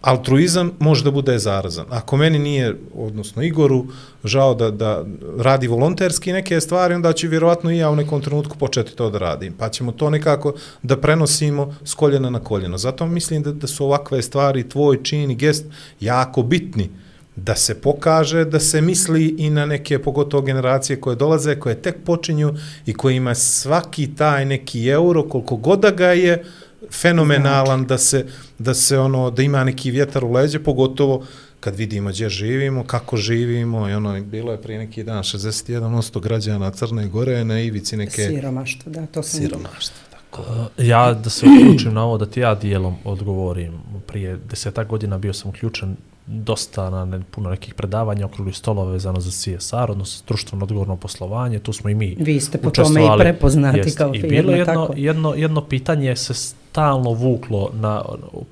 [0.00, 1.86] altruizam može da bude zarazan.
[1.90, 3.86] Ako meni nije, odnosno Igoru,
[4.24, 5.04] žao da, da
[5.38, 9.18] radi volonterski neke stvari, onda će vjerovatno i ja u nekom trenutku početi to da
[9.18, 9.52] radim.
[9.58, 12.78] Pa ćemo to nekako da prenosimo s koljena na koljeno.
[12.78, 15.64] Zato mislim da, da su ovakve stvari, tvoj čin i gest,
[16.00, 16.90] jako bitni
[17.36, 21.96] da se pokaže, da se misli i na neke, pogotovo generacije koje dolaze, koje tek
[22.04, 22.54] počinju
[22.86, 26.44] i koji ima svaki taj neki euro, koliko god da ga je,
[26.90, 28.26] fenomenalan da se,
[28.58, 31.26] da se ono, da ima neki vjetar u leđe, pogotovo
[31.60, 36.70] kad vidimo gdje živimo, kako živimo, i ono, bilo je prije neki dan 61% građana
[36.70, 38.22] Crne Gore na ivici neke...
[38.22, 40.82] Siromaštvo, da, to sam Siromaštvo, tako.
[40.82, 43.72] Ja da se uključim na ovo, da ti ja dijelom odgovorim.
[44.06, 49.20] Prije desetak godina bio sam uključen dosta na ne, puno nekih predavanja, okrugli stolove vezano
[49.20, 53.08] za CSR, odnosno društveno odgovorno poslovanje, tu smo i mi Vi ste po tome i
[53.18, 53.98] prepoznati jest.
[53.98, 54.92] kao I firma, bilo jedno, tako?
[54.96, 58.02] jedno, jedno pitanje se stalno vuklo na,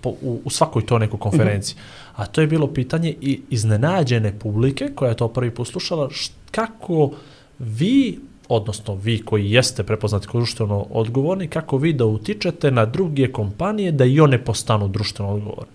[0.01, 1.77] po, u, u svakoj to nekoj konferenciji,
[2.16, 6.33] a to je bilo pitanje i iznenađene publike koja je to prvi put slušala, št,
[6.51, 7.11] kako
[7.59, 8.18] vi
[8.55, 13.93] odnosno vi koji jeste prepoznati kao društveno odgovorni, kako vi da utičete na druge kompanije
[13.93, 15.73] da i one postanu društveno odgovorne.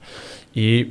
[0.55, 0.87] I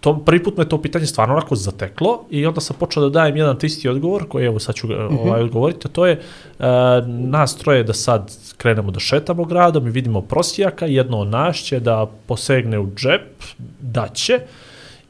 [0.00, 3.36] to, prvi put me to pitanje stvarno onako zateklo i onda sam počeo da dajem
[3.36, 5.18] jedan tisti odgovor koji evo sad ću -huh.
[5.20, 6.20] ovaj, odgovoriti, to je
[6.58, 6.64] uh,
[7.08, 11.80] nas troje da sad krenemo da šetamo gradom i vidimo prosijaka, jedno od nas će
[11.80, 13.42] da posegne u džep,
[13.80, 14.40] da će,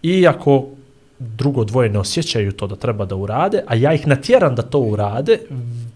[0.02, 0.66] i ako
[1.20, 4.78] drugo dvoje ne osjećaju to da treba da urade, a ja ih natjeram da to
[4.78, 5.38] urade,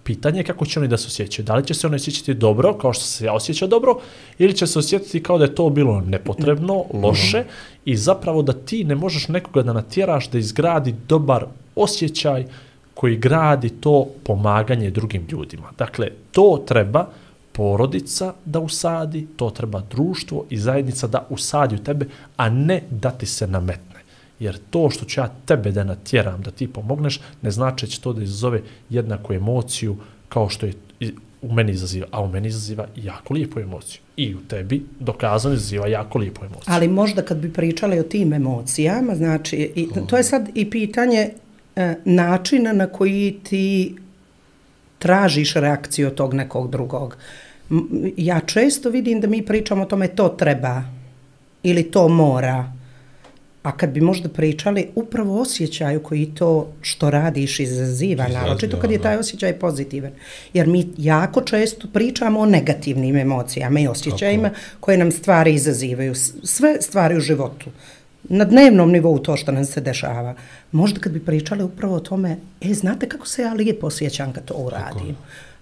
[0.05, 1.47] pitanje je kako će oni da se osjećaju.
[1.47, 3.99] Da li će se oni osjećati dobro, kao što se ja osjeća dobro,
[4.39, 7.45] ili će se osjećati kao da je to bilo nepotrebno, loše,
[7.85, 12.45] i zapravo da ti ne možeš nekoga da natjeraš da izgradi dobar osjećaj
[12.95, 15.73] koji gradi to pomaganje drugim ljudima.
[15.79, 17.07] Dakle, to treba
[17.53, 22.07] porodica da usadi, to treba društvo i zajednica da usadi u tebe,
[22.37, 23.94] a ne da ti se nametne.
[24.45, 28.13] Jer to što ću ja tebe da natjeram, da ti pomogneš, ne znači će to
[28.13, 29.97] da izazove jednaku emociju
[30.29, 30.73] kao što je
[31.43, 34.01] u meni izaziva, a u meni izaziva jako lijepu emociju.
[34.17, 36.75] I u tebi dokazano izaziva jako lijepu emociju.
[36.75, 41.31] Ali možda kad bi pričali o tim emocijama, znači, i, to je sad i pitanje
[41.77, 43.97] e, načina na koji ti
[44.99, 47.17] tražiš reakciju od tog nekog drugog.
[48.17, 50.83] Ja često vidim da mi pričamo o tome to treba
[51.63, 52.73] ili to mora.
[53.65, 58.91] A kad bi možda pričali upravo o osjećaju koji to što radiš izaziva, naročito kad
[58.91, 60.13] je taj osjećaj pozitivan.
[60.53, 64.51] Jer mi jako često pričamo o negativnim emocijama i osjećajima
[64.81, 66.15] koje nam stvari izazivaju.
[66.43, 67.71] Sve stvari u životu.
[68.23, 70.35] Na dnevnom nivou to što nam se dešava.
[70.73, 74.45] Možda kad bi pričali upravo o tome, e, znate kako se ja lijepo osjećam kad
[74.45, 75.17] to uradim.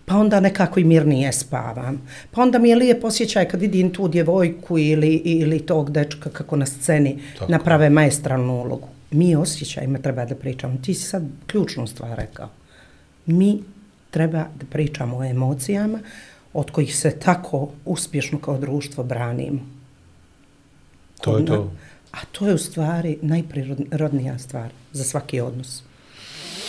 [0.07, 2.03] Pa onda nekako i mirnije spavam.
[2.31, 6.57] Pa onda mi je lijep osjećaj kad vidim tu djevojku ili, ili tog dečka kako
[6.57, 7.53] na sceni Tako.
[7.53, 8.89] naprave maestralnu ulogu.
[9.11, 10.79] Mi osjećajima treba da pričamo.
[10.83, 12.49] Ti si sad ključnu stvar rekao.
[13.27, 13.63] Mi
[14.11, 15.99] treba da pričamo o emocijama
[16.53, 19.61] od kojih se tako uspješno kao društvo branimo.
[21.21, 21.73] To je to.
[22.13, 25.83] A to je u stvari najprirodnija stvar za svaki odnos.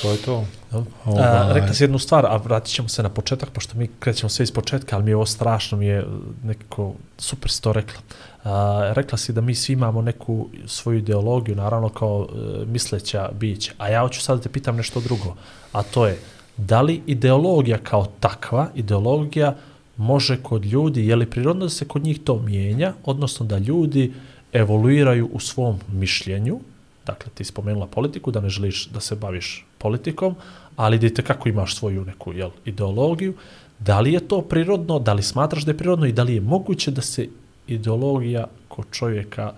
[0.02, 0.46] To je to.
[0.72, 1.54] A, Ovaj.
[1.54, 4.52] rekla si jednu stvar, a vratit ćemo se na početak, pošto mi krećemo sve iz
[4.52, 6.06] početka, ali mi je ovo strašno, mi je
[6.44, 8.00] nekako super si to rekla.
[8.44, 13.72] A, rekla si da mi svi imamo neku svoju ideologiju, naravno kao e, misleća bića,
[13.78, 15.36] a ja hoću sad da te pitam nešto drugo,
[15.72, 16.20] a to je,
[16.58, 19.56] da li ideologija kao takva, ideologija
[19.98, 24.14] može kod ljudi, je li prirodno da se kod njih to mijenja, odnosno da ljudi
[24.54, 26.60] evoluiraju u svom mišljenju,
[27.06, 30.36] dakle ti spomenula politiku, da ne želiš da se baviš politikom,
[30.76, 33.34] ali da kako imaš svoju neku jel, ideologiju,
[33.80, 36.42] da li je to prirodno, da li smatraš da je prirodno i da li je
[36.42, 37.28] moguće da se
[37.68, 39.54] ideologija kod čovjeka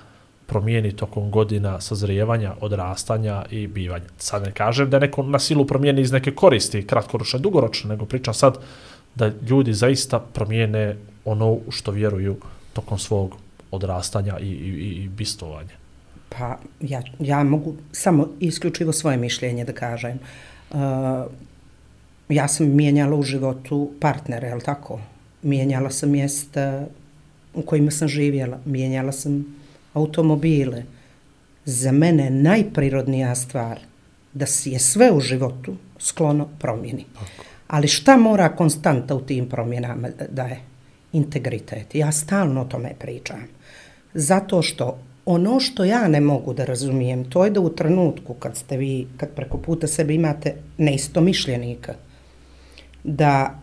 [0.45, 4.05] promijeni tokom godina sazrijevanja, odrastanja i bivanja.
[4.17, 8.33] Sad ne kažem da neko na silu promijeni iz neke koristi, kratkoročne, dugoročne, nego pričam
[8.33, 8.57] sad
[9.15, 12.37] da ljudi zaista promijene ono u što vjeruju
[12.73, 13.35] tokom svog
[13.71, 15.84] odrastanja i, i- i bistovanja.
[16.29, 20.19] Pa ja, ja mogu samo isključivo svoje mišljenje da kažem.
[20.71, 20.79] Uh,
[22.29, 24.99] ja sam mijenjala u životu partnere, je tako?
[25.41, 26.85] Mijenjala sam mjesta
[27.53, 29.45] u kojima sam živjela, mijenjala sam
[29.93, 30.83] automobile.
[31.65, 33.79] Za mene najprirodnija stvar
[34.33, 37.05] da je sve u životu sklono promjeni.
[37.67, 40.59] Ali šta mora konstanta u tim promjenama da je?
[41.13, 41.95] Integritet.
[41.95, 43.47] Ja stalno o tome pričam.
[44.13, 48.57] Zato što ono što ja ne mogu da razumijem, to je da u trenutku kad
[48.57, 51.93] ste vi, kad preko puta sebe imate neistomišljenika,
[53.03, 53.59] da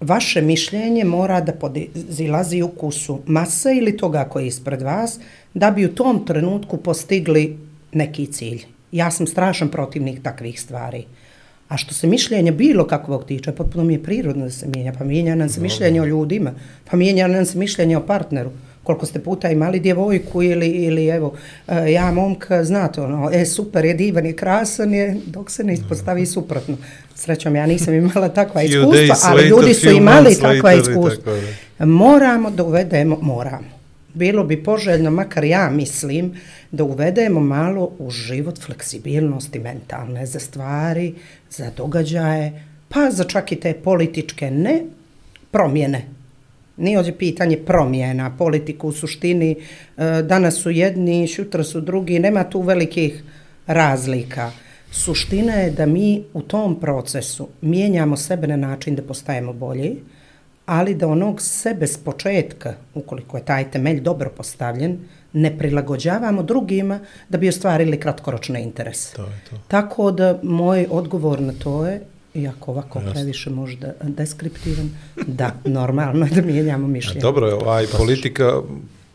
[0.00, 5.18] vaše mišljenje mora da podilazi ukusu mase ili toga koji je ispred vas,
[5.54, 7.58] da bi u tom trenutku postigli
[7.92, 8.64] neki cilj.
[8.92, 11.04] Ja sam strašan protivnik takvih stvari.
[11.68, 14.92] A što se mišljenja bilo kakvog tiče, potpuno mi je prirodno da se mijenja.
[14.98, 16.52] Pa mijenja nam se mišljenje o ljudima,
[16.90, 18.50] pa mijenja nam se mišljenje o partneru.
[18.88, 21.34] Koliko ste puta imali djevojku ili, ili evo,
[21.68, 25.72] e, ja momka, znate ono, e, super je, divan je, krasan je, dok se ne
[25.74, 26.76] ispostavi suprotno.
[27.14, 31.32] Srećom, ja nisam imala takva iskustva, ali ljudi su imali takva iskustva.
[31.78, 33.68] Moramo da uvedemo, moramo.
[34.14, 36.34] Bilo bi poželjno, makar ja mislim,
[36.70, 41.14] da uvedemo malo u život fleksibilnosti mentalne za stvari,
[41.50, 44.82] za događaje, pa za čak i te političke ne
[45.50, 46.17] promjene.
[46.78, 49.56] Nije ovdje pitanje promjena, politiku u suštini,
[49.96, 53.22] e, danas su jedni, šutra su drugi, nema tu velikih
[53.66, 54.50] razlika.
[54.90, 59.96] Suština je da mi u tom procesu mijenjamo sebe na način da postajemo bolji,
[60.66, 64.98] ali da onog sebe s početka, ukoliko je taj temelj dobro postavljen,
[65.32, 69.16] ne prilagođavamo drugima da bi ostvarili kratkoročne interese.
[69.16, 69.56] To je to.
[69.68, 72.00] Tako da moj odgovor na to je,
[72.38, 73.12] iako ovako Jasno.
[73.12, 74.90] previše možda deskriptivan,
[75.26, 77.20] da, normalno je da mijenjamo A mišljenje.
[77.20, 78.62] dobro je, ovaj, politika,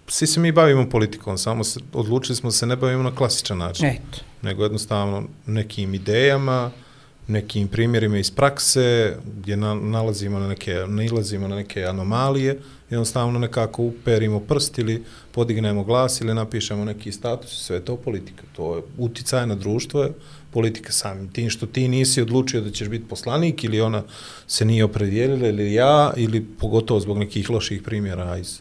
[0.08, 3.86] svi se mi bavimo politikom, samo se, odlučili smo se ne bavimo na klasičan način,
[3.86, 4.20] Eto.
[4.42, 6.72] nego jednostavno nekim idejama,
[7.28, 12.60] nekim primjerima iz prakse, gdje na, nalazimo na neke, nalazimo na neke anomalije,
[12.90, 18.44] jednostavno nekako uperimo prst ili podignemo glas ili napišemo neki status, sve to politika.
[18.56, 20.12] To je uticaj na društvo, je
[20.54, 24.04] politika samim tim što ti nisi odlučio da ćeš biti poslanik ili ona
[24.48, 28.60] se nije opredijelila ili ja ili pogotovo zbog nekih loših primjera iz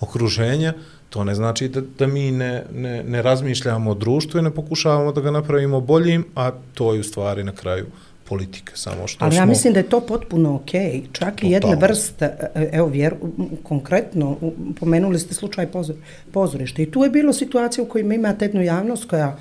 [0.00, 0.74] okruženja,
[1.10, 5.12] to ne znači da, da mi ne, ne, ne razmišljamo o društvu i ne pokušavamo
[5.12, 7.86] da ga napravimo boljim, a to je u stvari na kraju
[8.28, 9.46] politika, samo što Ali ja smo...
[9.46, 10.70] mislim da je to potpuno ok.
[11.12, 13.14] Čak i jedna vrsta, e, evo, vjer,
[13.62, 14.36] konkretno,
[14.80, 15.96] pomenuli ste slučaj pozor,
[16.32, 16.82] pozorišta.
[16.82, 19.36] I tu je bilo situacija u kojima imate jednu javnost koja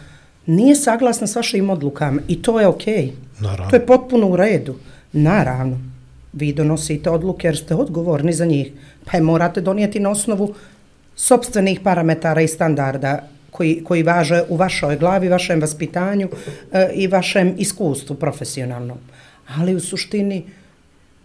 [0.46, 2.22] nije saglasna s vašim odlukama.
[2.28, 2.84] I to je ok.
[3.40, 3.70] Naravno.
[3.70, 4.76] To je potpuno u redu.
[5.14, 5.80] Naravno.
[6.34, 8.72] Vi donosite odluke jer ste odgovorni za njih.
[9.06, 10.54] Pa je morate donijeti na osnovu
[11.16, 16.30] sobstvenih parametara i standarda koji, koji važe u vašoj glavi, vašem vaspitanju
[16.72, 18.98] e, i vašem iskustvu profesionalnom.
[19.58, 20.44] Ali u suštini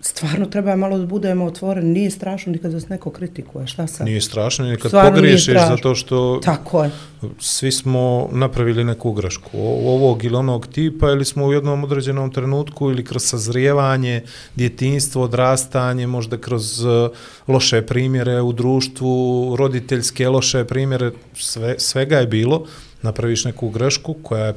[0.00, 1.92] stvarno treba malo da budemo otvoreni.
[1.92, 3.66] Nije strašno nikad da se neko kritikuje.
[3.66, 4.06] Šta sad?
[4.06, 5.76] Nije strašno, ni kad Stvarno nije pogriješiš strašno.
[5.76, 6.90] zato što Tako je.
[7.38, 12.90] svi smo napravili neku grešku ovog ili onog tipa ili smo u jednom određenom trenutku
[12.90, 14.22] ili kroz sazrijevanje,
[14.56, 17.10] djetinstvo, odrastanje, možda kroz uh,
[17.48, 22.66] loše primjere u društvu, roditeljske loše primjere, sve, svega je bilo,
[23.02, 24.54] napraviš neku grešku koja je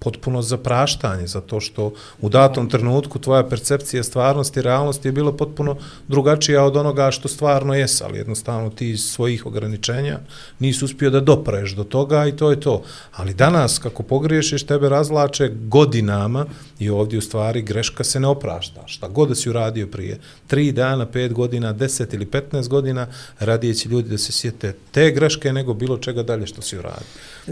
[0.00, 5.32] potpuno za praštanje, zato što u datom trenutku tvoja percepcija stvarnosti i realnosti je bila
[5.32, 5.76] potpuno
[6.08, 10.18] drugačija od onoga što stvarno jes, ali jednostavno ti iz svojih ograničenja
[10.58, 12.82] nisi uspio da dopreš do toga i to je to.
[13.12, 16.46] Ali danas, kako pogriješiš, tebe razlače godinama
[16.78, 18.82] i ovdje u stvari greška se ne oprašta.
[18.86, 23.06] Šta god da si uradio prije, tri dana, pet godina, deset ili petnaest godina,
[23.38, 27.06] radije će ljudi da se sjete te greške nego bilo čega dalje što si uradio.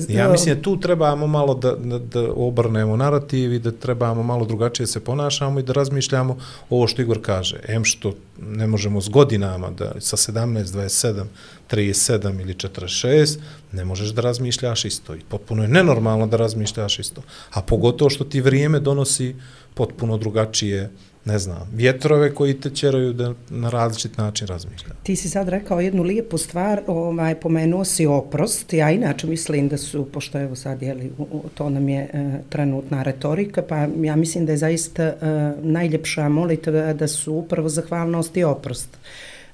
[0.09, 4.45] Ja mislim da tu trebamo malo da, da, da obrnemo narativ i da trebamo malo
[4.45, 6.37] drugačije se ponašamo i da razmišljamo
[6.71, 7.61] ovo što Igor kaže.
[7.69, 11.25] Em što ne možemo s godinama da sa 17, 27,
[11.71, 13.39] 37 ili 46
[13.73, 17.23] ne možeš da razmišljaš isto i potpuno je nenormalno da razmišljaš isto.
[17.53, 19.35] A pogotovo što ti vrijeme donosi
[19.75, 20.91] potpuno drugačije
[21.25, 24.89] ne znam, vjetrove koji te čeraju da na različit način razmišlja.
[25.03, 29.77] Ti si sad rekao jednu lijepu stvar, ovaj, pomenuo si oprost, ja inače mislim da
[29.77, 31.13] su, pošto evo sad, jeli,
[31.55, 35.15] to nam je e, trenutna retorika, pa ja mislim da je zaista e,
[35.63, 38.89] najljepša molitva da su upravo zahvalnost i oprost.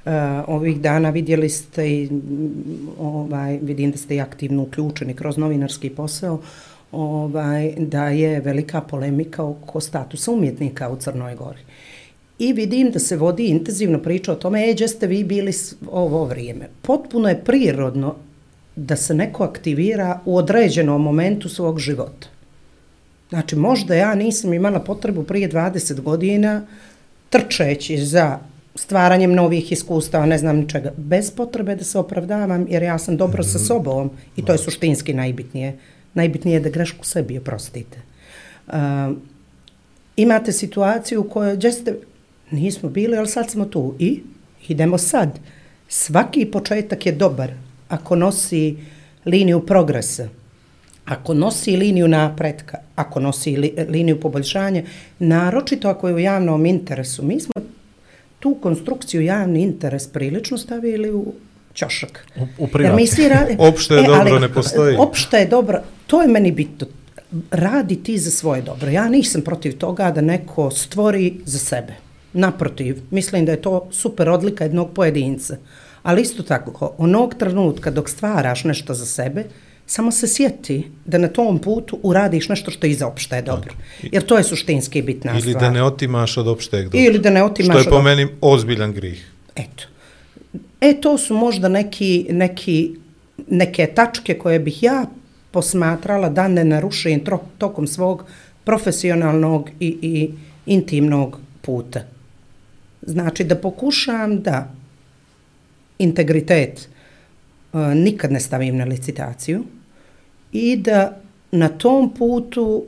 [0.05, 0.11] E,
[0.47, 2.11] ovih dana vidjeli ste i
[2.99, 6.41] ovaj, vidim da ste i aktivno uključeni kroz novinarski posao,
[6.95, 11.61] ovaj, da je velika polemika oko statusa umjetnika u Crnoj Gori.
[12.39, 15.53] I vidim da se vodi intenzivno priča o tome, e, gdje ste vi bili
[15.91, 16.69] ovo vrijeme.
[16.83, 18.15] Potpuno je prirodno
[18.77, 22.29] da se neko aktivira u određenom momentu svog života.
[23.29, 26.67] Znači, možda ja nisam imala potrebu prije 20 godina
[27.31, 28.39] trčeći za
[28.75, 33.43] stvaranjem novih iskustava, ne znam ničega, bez potrebe da se opravdavam, jer ja sam dobro
[33.43, 35.79] sa sobom i to je suštinski najbitnije.
[36.15, 37.99] Najbitnije je da grešku sebi oprostite.
[38.67, 38.75] Uh,
[40.17, 41.95] imate situaciju u kojoj gdje ste,
[42.51, 44.21] nismo bili, ali sad smo tu i
[44.69, 45.39] idemo sad.
[45.89, 47.51] Svaki početak je dobar
[47.89, 48.77] ako nosi
[49.27, 50.29] liniju progresa,
[51.05, 54.83] ako nosi liniju napretka, ako nosi li, liniju poboljšanja,
[55.19, 57.23] naročito ako je u javnom interesu.
[57.23, 57.53] Mi smo
[58.41, 61.33] tu konstrukciju javni interes prilično stavili u
[61.75, 62.27] ćošak.
[62.37, 63.57] U, u Jer mi svi radi...
[63.71, 64.97] Opšte je dobro ne postoji.
[64.97, 66.87] Opšte je dobro, to je meni bitno.
[67.51, 68.91] Radi ti za svoje dobro.
[68.91, 71.95] Ja nisam protiv toga da neko stvori za sebe.
[72.33, 75.57] Naprotiv, mislim da je to super odlika jednog pojedinca.
[76.03, 79.45] Ali isto tako, onog trenutka dok stvaraš nešto za sebe,
[79.87, 83.75] samo se sjeti da na tom putu uradiš nešto što je za opšte je dobro.
[84.03, 85.63] Jer to je suštinski bitna Ili stvar.
[85.63, 87.01] da ne otimaš od opšteg dobra.
[87.01, 89.31] Ili da ne otimaš Što je po meni ozbiljan grih.
[89.57, 89.85] Eto.
[90.85, 92.95] E, to su možda neki, neki,
[93.49, 95.07] neke tačke koje bih ja
[95.51, 98.25] posmatrala da ne narušim tro, tokom svog
[98.65, 100.31] profesionalnog i, i
[100.67, 102.01] intimnog puta.
[103.03, 104.73] Znači da pokušam da
[105.99, 109.65] integritet e, nikad ne stavim na licitaciju
[110.53, 111.21] i da
[111.51, 112.85] na tom putu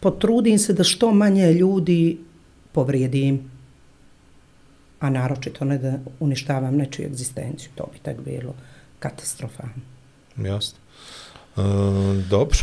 [0.00, 2.18] potrudim se da što manje ljudi
[2.72, 3.51] povrijedim
[5.02, 7.70] a naročito ne da uništavam nečiju egzistenciju.
[7.74, 8.54] To bi tak bilo
[8.98, 9.72] katastrofalno.
[10.38, 10.78] Jasno.
[11.56, 11.60] E,
[12.30, 12.58] dobro.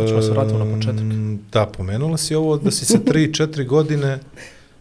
[0.00, 1.04] Hoćemo se vratiti na početak.
[1.52, 4.18] Da, pomenula si ovo da si sa 3-4 godine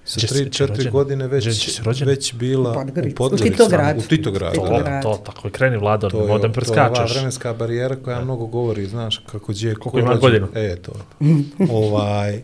[0.06, 0.92] sa Gdje si- gdje si 3-4 rođen?
[0.92, 1.46] godine već,
[2.02, 2.74] već bila U
[3.16, 3.16] Podgorici.
[3.48, 4.00] u Titogradu.
[4.00, 5.02] U Titogradu, To, da.
[5.02, 7.14] To, tako je kreni Vlado, To ne je, modem to je ova preskačeš.
[7.14, 9.76] vremenska barijera koja mnogo govori, znaš, kako gdje...
[9.76, 10.48] Koliko ko ima godinu.
[10.56, 10.92] E, to.
[11.72, 12.44] ovaj,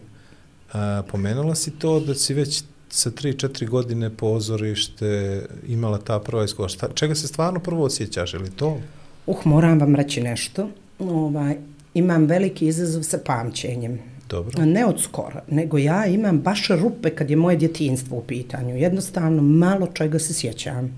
[0.74, 2.64] a, pomenula si to da si već
[2.96, 6.88] sa 3-4 godine pozorište imala ta prva iskustva.
[6.88, 8.80] Šta- Čega se stvarno prvo osjećaš, ili to?
[9.28, 10.70] Uh, moram vam reći nešto.
[11.00, 11.58] Ovaj,
[11.94, 14.00] imam veliki izazov sa pamćenjem.
[14.30, 14.66] Dobro.
[14.66, 18.76] Ne od skora, nego ja imam baš rupe kad je moje djetinstvo u pitanju.
[18.78, 20.86] Jednostavno, malo čega se sjećam.
[20.86, 20.92] Uh,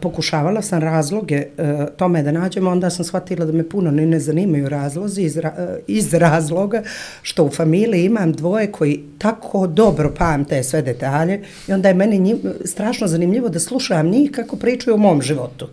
[0.00, 4.20] pokušavala sam razloge uh, tome da nađem, onda sam shvatila da me puno ni ne
[4.20, 6.82] zanimaju razlozi iz, ra, uh, iz razloga
[7.22, 12.18] što u familiji imam dvoje koji tako dobro pamte sve detalje i onda je meni
[12.18, 15.68] njim, strašno zanimljivo da slušam njih kako pričaju o mom životu.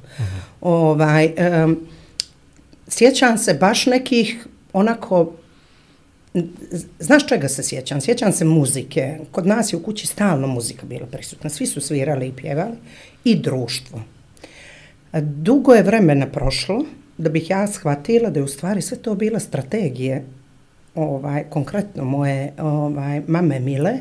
[0.61, 1.33] Ovaj,
[1.65, 1.79] um,
[2.87, 5.31] sjećam se baš nekih onako
[6.99, 8.01] Znaš čega se sjećam?
[8.01, 9.17] Sjećam se muzike.
[9.31, 11.49] Kod nas je u kući stalno muzika bila prisutna.
[11.49, 12.75] Svi su svirali i pjevali.
[13.23, 14.01] I društvo.
[15.21, 16.85] Dugo je vremena prošlo
[17.17, 20.25] da bih ja shvatila da je u stvari sve to bila strategije
[20.95, 23.93] ovaj, konkretno moje ovaj, mame Mile,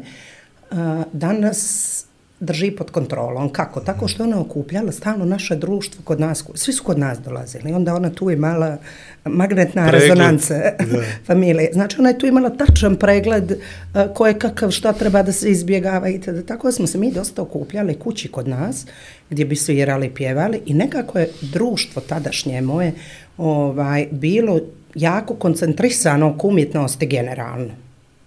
[1.12, 2.04] danas
[2.42, 3.48] drži pod kontrolom.
[3.48, 3.80] Kako?
[3.80, 6.44] Tako što ona okupljala stalno naše društvo kod nas.
[6.54, 7.72] Svi su kod nas dolazili.
[7.72, 8.76] Onda ona tu imala
[9.24, 11.02] magnetna Pregled, rezonanca da.
[11.26, 11.70] familije.
[11.72, 13.52] Znači ona je tu imala tačan pregled
[13.94, 16.42] a, ko je kakav, šta treba da se izbjegava i tada.
[16.42, 18.86] Tako da smo se mi dosta okupljali kući kod nas,
[19.30, 22.92] gdje bi svirali, pjevali i nekako je društvo tadašnje moje
[23.38, 24.60] ovaj, bilo
[24.94, 27.70] jako koncentrisano oko umjetnosti generalno.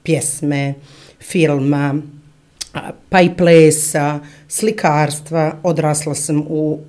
[0.04, 0.74] Pjesme,
[1.20, 2.02] filma,
[3.10, 5.56] pa i plesa, slikarstva.
[5.64, 6.80] Odrasla sam u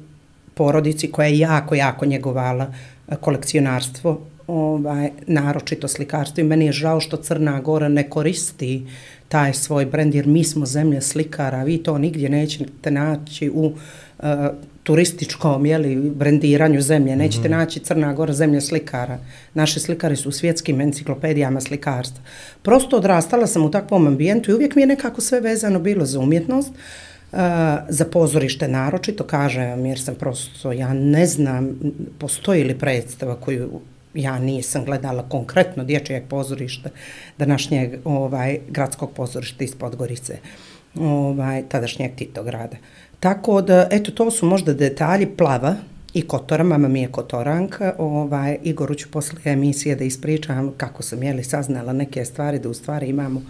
[0.54, 2.66] porodici koja je jako, jako njegovala
[3.08, 8.86] e, kolekcionarstvo, ovaj, naročito slikarstvo i meni je žao što Crna Gora ne koristi
[9.28, 14.24] taj svoj brend, jer mi smo zemlja slikara, vi to nigdje nećete naći u uh,
[14.86, 17.56] turističkom jeli, brendiranju zemlje, nećete mm -hmm.
[17.56, 19.18] naći Crna Gora zemlja slikara.
[19.54, 22.22] Naši slikari su u svjetskim enciklopedijama slikarstva.
[22.62, 26.20] Prosto odrastala sam u takvom ambijentu i uvijek mi je nekako sve vezano bilo za
[26.20, 26.72] umjetnost,
[27.32, 27.38] Uh,
[27.88, 31.70] za pozorište naročito, kažem, jer sam prosto, ja ne znam,
[32.18, 33.80] postoji li predstava koju
[34.14, 36.90] ja nisam gledala konkretno dječjeg pozorišta
[37.38, 40.38] današnjeg ovaj, gradskog pozorišta iz Podgorice,
[40.94, 42.76] ovaj, tadašnjeg Titograda.
[43.20, 45.76] Tako da, eto, to su možda detalji plava
[46.14, 51.22] i Kotora, mama mi je Kotoranka, ovaj, Igoru ću posle emisije da ispričam kako sam
[51.22, 53.42] jeli saznala neke stvari, da u stvari imamo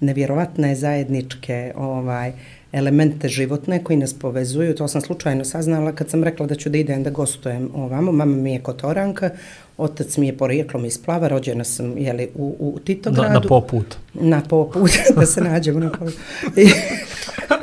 [0.00, 2.32] nevjerovatne zajedničke ovaj,
[2.72, 4.74] elemente životne koji nas povezuju.
[4.74, 8.12] To sam slučajno saznala kad sam rekla da ću da idem da gostujem ovamo.
[8.12, 9.30] Mama mi je Kotoranka,
[9.78, 13.28] otac mi je porijeklom iz Plava, rođena sam jeli, u, u Titogradu.
[13.28, 13.96] Na, na poput.
[14.14, 16.08] Na poput, da se nađemo na pol.
[16.56, 16.70] I,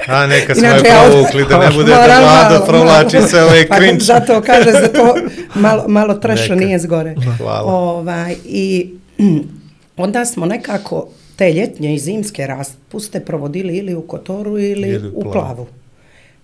[0.07, 3.27] A neka smo je provukli, da ne bude da vlada provlači malo.
[3.27, 3.99] se ovaj Pa cringe.
[3.99, 5.15] Zato kaže za to
[5.61, 6.65] malo, malo treša Neka.
[6.65, 7.15] nije zgore.
[7.37, 7.73] Hvala.
[7.73, 8.89] Ovaj, I
[9.97, 15.11] onda smo nekako te ljetnje i zimske raspuste provodili ili u Kotoru ili, Ili u
[15.15, 15.33] u Plavu.
[15.33, 15.67] Plavu.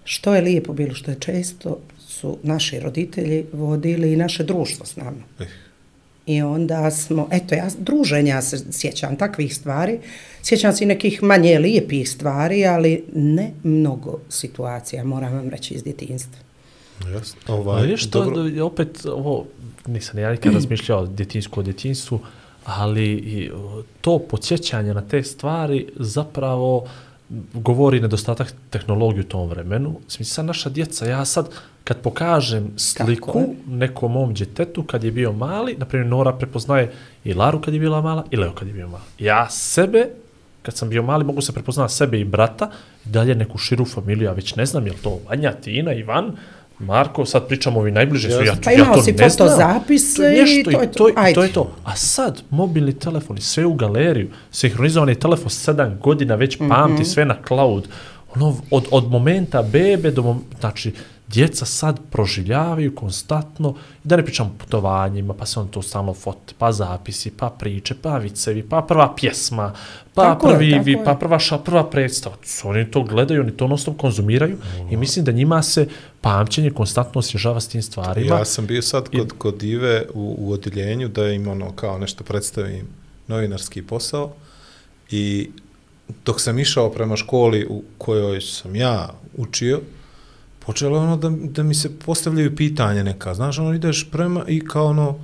[0.04, 1.78] Što je lijepo bilo, što je često
[2.20, 5.24] su naši roditelji vodili i naše društvo s nama.
[5.40, 5.46] Eh.
[6.26, 10.00] I onda smo, eto, ja druženja se sjećam takvih stvari,
[10.44, 15.84] sjećam se i nekih manje lijepih stvari, ali ne mnogo situacija, moram vam reći, iz
[15.84, 16.40] djetinstva.
[17.14, 17.40] Jasno.
[17.48, 18.66] Ovaj, Viš što, dobro.
[18.66, 19.46] opet, ovo,
[19.88, 22.20] nisam ja nikad razmišljao o djetinsku o djetinstvu,
[22.66, 23.52] ali
[24.02, 26.88] to podsjećanje na te stvari zapravo
[27.54, 30.00] govori nedostatak tehnologije u tom vremenu.
[30.04, 31.50] Mislim, sad naša djeca, ja sad,
[31.84, 36.92] kad pokažem sliku nekom mom djetetu kad je bio mali, na primjer Nora prepoznaje
[37.24, 39.04] i Laru kad je bila mala i Leo kad je bio mali.
[39.20, 40.08] Ja sebe,
[40.62, 42.72] kad sam bio mali, mogu se prepoznati sebe i brata,
[43.06, 46.32] i dalje neku širu familiju, ja već ne znam je li to Vanja, Tina, Ivan,
[46.80, 49.48] Marko, sad pričamo ovi najbliže su, ja, to, Pa ja imao to si ne znam.
[49.48, 51.10] fotozapise To je nešto i to je to.
[51.10, 51.42] i to, Ajde.
[51.42, 51.72] je to.
[51.84, 57.14] A sad, mobilni telefoni, sve u galeriju, sinhronizovani telefon sedam godina već pamti, mm -hmm.
[57.14, 57.88] sve na cloud.
[58.36, 60.94] Ono, od, od momenta bebe do mom, znači,
[61.28, 66.14] djeca sad proživljavaju konstantno, i da ne pričam o putovanjima, pa se on to stalno
[66.14, 69.74] fote, pa zapisi, pa priče, pa vicevi, pa prva pjesma,
[70.14, 71.04] pa Tako prvi, vi, je.
[71.04, 72.36] pa prva ša, prva predstava.
[72.64, 74.58] Oni to gledaju, oni to nostom konzumiraju
[74.92, 75.88] i mislim da njima se
[76.22, 78.36] pamćenje konstantno osježava s tim stvarima.
[78.36, 82.24] Ja sam bio sad kod, kod Ive u, u odjeljenju da im ono kao nešto
[82.24, 82.88] predstavim
[83.28, 84.34] novinarski posao
[85.12, 85.50] i
[86.26, 89.82] dok sam išao prema školi u kojoj sam ja učio,
[90.66, 94.68] počelo je ono da, da mi se postavljaju pitanje neka, znaš, ono ideš prema i
[94.68, 95.20] kao ono,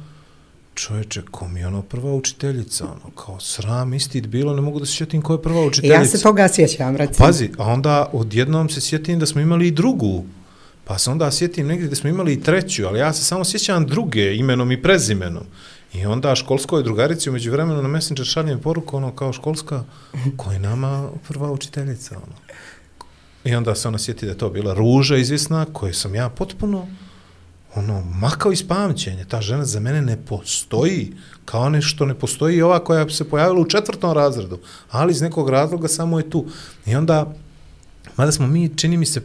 [0.73, 4.85] čovječe, ko mi je ono prva učiteljica, ono, kao sram, istit bilo, ne mogu da
[4.85, 6.01] se sjetim ko je prva učiteljica.
[6.01, 7.27] Ja se toga sjećam, recimo.
[7.27, 10.23] Pazi, a onda odjednom se sjetim da smo imali i drugu,
[10.85, 13.85] pa se onda sjetim negdje da smo imali i treću, ali ja se samo sjećam
[13.85, 15.43] druge imenom i prezimenom.
[15.93, 19.83] I onda školskoj drugarici umeđu vremenu na Messenger šaljem poruku, ono, kao školska,
[20.37, 22.35] koja je nama prva učiteljica, ono.
[23.43, 26.87] I onda se ona sjeti da je to bila ruža izvisna, koju sam ja potpuno,
[27.75, 29.25] ono, makao iz pamćenja.
[29.25, 31.13] Ta žena za mene ne postoji,
[31.45, 34.59] kao nešto ne postoji i ova koja se pojavila u četvrtom razredu,
[34.91, 36.45] ali iz nekog razloga samo je tu.
[36.85, 37.33] I onda,
[38.17, 39.21] mada smo mi, čini mi se,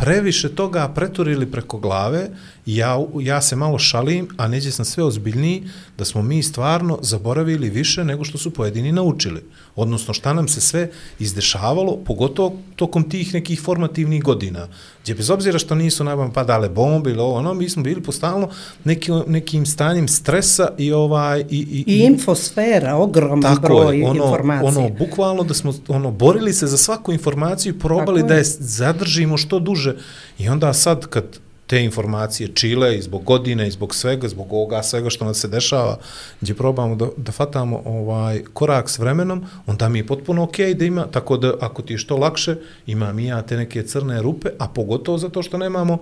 [0.00, 2.30] previše toga preturili preko glave,
[2.66, 5.64] ja, ja se malo šalim, a neđe sam sve ozbiljniji,
[5.98, 9.44] da smo mi stvarno zaboravili više nego što su pojedini naučili.
[9.76, 14.68] Odnosno, šta nam se sve izdešavalo, pogotovo tokom tih nekih formativnih godina,
[15.02, 18.48] gdje bez obzira što nisu nam padale bombe ili ovo, ono, mi smo bili postalno
[18.84, 21.40] neki, nekim stanjem stresa i ovaj...
[21.40, 24.68] I, i, I infosfera, ogroman broj je, ono, informacija.
[24.68, 28.38] Ono, bukvalno da smo ono, borili se za svaku informaciju i probali Tako da je.
[28.38, 29.96] je zadržimo što duže.
[30.38, 31.24] I onda sad kad
[31.70, 35.48] te informacije čile i zbog godine i zbog svega, zbog ovoga svega što nas se
[35.48, 35.98] dešava,
[36.40, 40.84] gdje probamo da, da fatamo ovaj korak s vremenom, onda mi je potpuno ok da
[40.84, 42.56] ima, tako da ako ti je što lakše,
[42.86, 45.98] imam i ja te neke crne rupe, a pogotovo zato što nemamo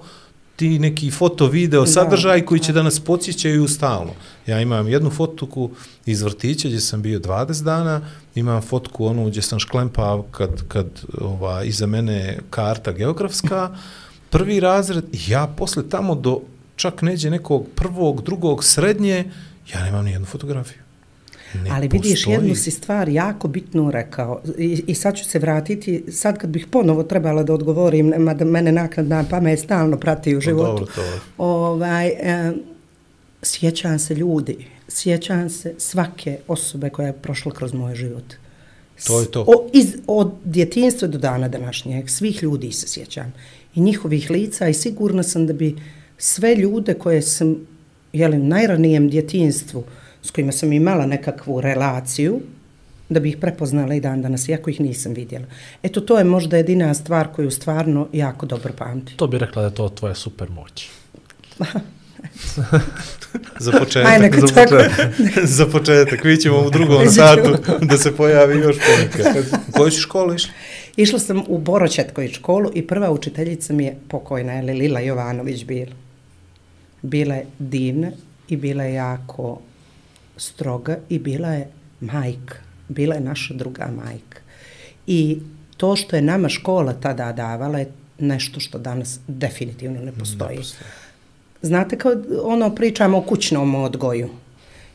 [0.57, 4.12] ti neki foto, video, sadržaj koji će da nas podsjećaju stalno.
[4.47, 5.71] Ja imam jednu fotku
[6.07, 8.01] iz vrtića gdje sam bio 20 dana,
[8.35, 10.87] imam fotku onu gdje sam šklempao kad, kad
[11.21, 13.71] ova, iza mene karta geografska,
[14.31, 16.41] prvi razred, ja posle tamo do
[16.76, 19.24] čak neđe nekog prvog, drugog, srednje,
[19.74, 20.79] ja nemam ni jednu fotografiju.
[21.55, 22.35] Ne Ali vidiš, postoji.
[22.35, 26.66] jednu si stvar jako bitnu rekao I, i sad ću se vratiti, sad kad bih
[26.70, 30.68] ponovo trebala da odgovorim, mada mene naknadna pamet stalno prati u životu.
[30.68, 31.20] dobro, to je.
[31.39, 32.53] Ovaj, e,
[33.43, 38.35] sjećam se ljudi, sjećam se svake osobe koja je prošla kroz moj život.
[39.07, 39.45] To je to.
[39.49, 43.33] O, iz, od djetinstva do dana današnjeg, svih ljudi se sjećam.
[43.79, 45.76] I njihovih lica i sigurna sam da bi
[46.16, 47.57] sve ljude koje sam
[48.12, 49.85] jeli, u najranijem djetinstvu
[50.22, 52.41] s kojima sam imala nekakvu relaciju,
[53.09, 55.47] da bi ih prepoznala i dan danas, iako ih nisam vidjela.
[55.83, 59.16] Eto, to je možda jedina stvar koju stvarno jako dobro pamtim.
[59.16, 60.89] To bi rekla da je to tvoja super moć.
[63.59, 64.12] Za početak.
[64.12, 64.93] Aj, neka za, početak
[65.45, 66.24] za početak.
[66.24, 69.47] Vi ćemo u drugom satu da se pojavi još ponekad.
[69.68, 70.51] U kojoj si školu išli?
[70.99, 75.92] Išla sam u Boročetković školu i prva učiteljica mi je pokojna, je Lila Jovanović bila.
[77.03, 78.11] Bila je divna
[78.49, 79.61] i bila je jako
[80.36, 81.68] stroga i bila je
[82.01, 82.55] majka.
[82.88, 84.40] Bila je naša druga majka.
[85.07, 85.38] I
[85.76, 90.59] to što je nama škola tada davala je nešto što danas definitivno ne postoji.
[91.62, 94.28] Znate, kao ono pričamo o kućnom odgoju.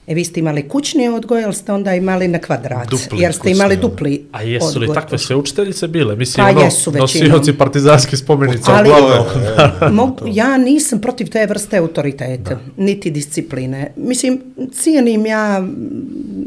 [0.08, 2.90] E, vi ste imali kućni odgoj, ali ste onda imali na kvadrat.
[2.90, 3.90] Dupli jer ste imali odgoj.
[3.90, 4.94] dupli A jesu li odgoj.
[4.96, 6.16] takve sve učiteljice bile?
[6.16, 7.30] Mislim, Pa ono, jesu većinom.
[7.30, 9.26] nosioci partizanskih spomenica, Ali- uglavnom.
[9.96, 13.92] Mog, ja nisam protiv te vrste autoriteta, niti discipline.
[13.98, 14.42] Mislim,
[14.74, 15.64] cijenim ja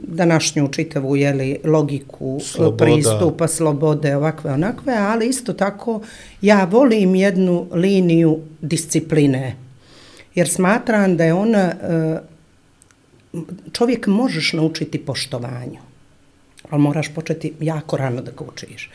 [0.04, 2.76] današnju čitavu jeli, logiku Sloboda.
[2.76, 6.00] pristupa, slobode, ovakve, onakve, ali isto tako
[6.42, 9.56] ja volim jednu liniju discipline.
[10.34, 12.18] Jer smatram da je ona, e,
[13.72, 15.78] čovjek možeš naučiti poštovanju,
[16.70, 18.90] ali moraš početi jako rano da ga učiš.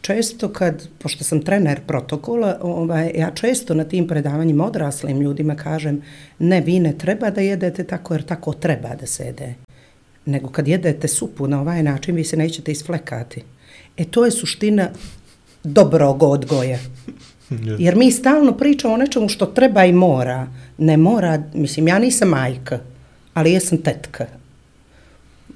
[0.00, 6.02] Često kad, pošto sam trener protokola, ovaj, ja često na tim predavanjima odraslim ljudima kažem
[6.38, 9.54] ne, vi ne treba da jedete tako jer tako treba da se jede.
[10.26, 13.42] Nego kad jedete supu na ovaj način, vi se nećete isflekati.
[13.96, 14.90] E to je suština
[15.64, 16.78] dobrog odgoja.
[17.78, 20.46] Jer mi stalno pričamo o nečemu što treba i mora.
[20.78, 22.78] Ne mora, mislim, ja nisam majka,
[23.34, 24.26] ali jesam tetka.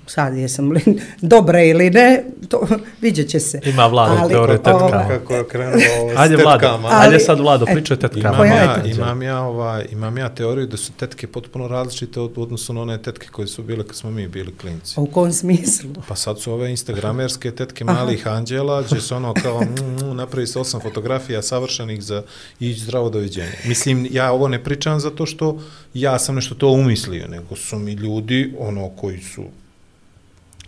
[0.09, 0.81] Sad jesam li
[1.21, 2.67] dobra ili ne, to
[3.03, 3.61] vidjet će se.
[3.65, 4.85] Ima Vlado Ali, teoriju tetkama.
[4.85, 6.89] ovaj, Kako je krenulo ovo s Ajde, tetkama.
[6.89, 8.47] Ali- ajde sad, Vlado, e, pričaj tetkama.
[8.47, 12.73] Imam ja, imam ja, ovaj, imam ja teoriju da su tetke potpuno različite od odnosu
[12.73, 14.95] na one tetke koje su bile kad smo mi bili klinci.
[15.01, 15.91] U kom smislu?
[16.09, 20.47] Pa sad su ove instagramerske tetke malih anđela, gdje su ono kao mm, mm, napravi
[20.47, 22.23] se osam fotografija savršenih za
[22.61, 23.53] ići zdravo doviđenje.
[23.65, 25.59] Mislim, ja ovo ne pričam zato što
[25.95, 29.45] ja sam nešto to umislio, nego su mi ljudi ono koji su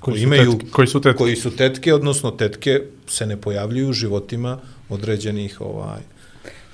[0.01, 0.67] Koji su imaju, tetke?
[0.73, 1.19] Koji su tetke?
[1.19, 6.01] koji su tetke, odnosno tetke se ne pojavljuju u životima određenih ovaj,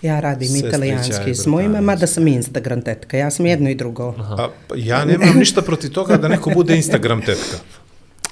[0.03, 3.17] Ja radim Sestrića italijanski s mojima, mada sam Instagram tetka.
[3.17, 4.15] Ja sam jedno i drugo.
[4.19, 7.57] A, pa ja nemam ništa protiv toga da neko bude Instagram tetka.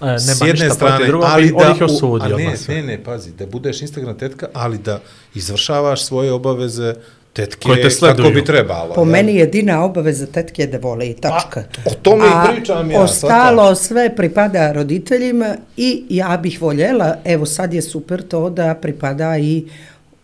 [0.00, 1.74] E, nema S jedne ništa strane, protiv drugog, ali ali da...
[1.76, 2.36] ih osudio.
[2.36, 5.00] a ne, ne, ne, pazi, da budeš Instagram tetka, ali da
[5.34, 6.94] izvršavaš svoje obaveze
[7.34, 8.34] tetke Koje te kako sleduju.
[8.34, 8.94] bi trebalo.
[8.94, 9.10] Po jel?
[9.10, 11.62] meni jedina obaveza tetke je da voli i tačka.
[11.84, 17.46] o tome i A pričam ja, Ostalo sve pripada roditeljima i ja bih voljela, evo
[17.46, 19.64] sad je super to da pripada i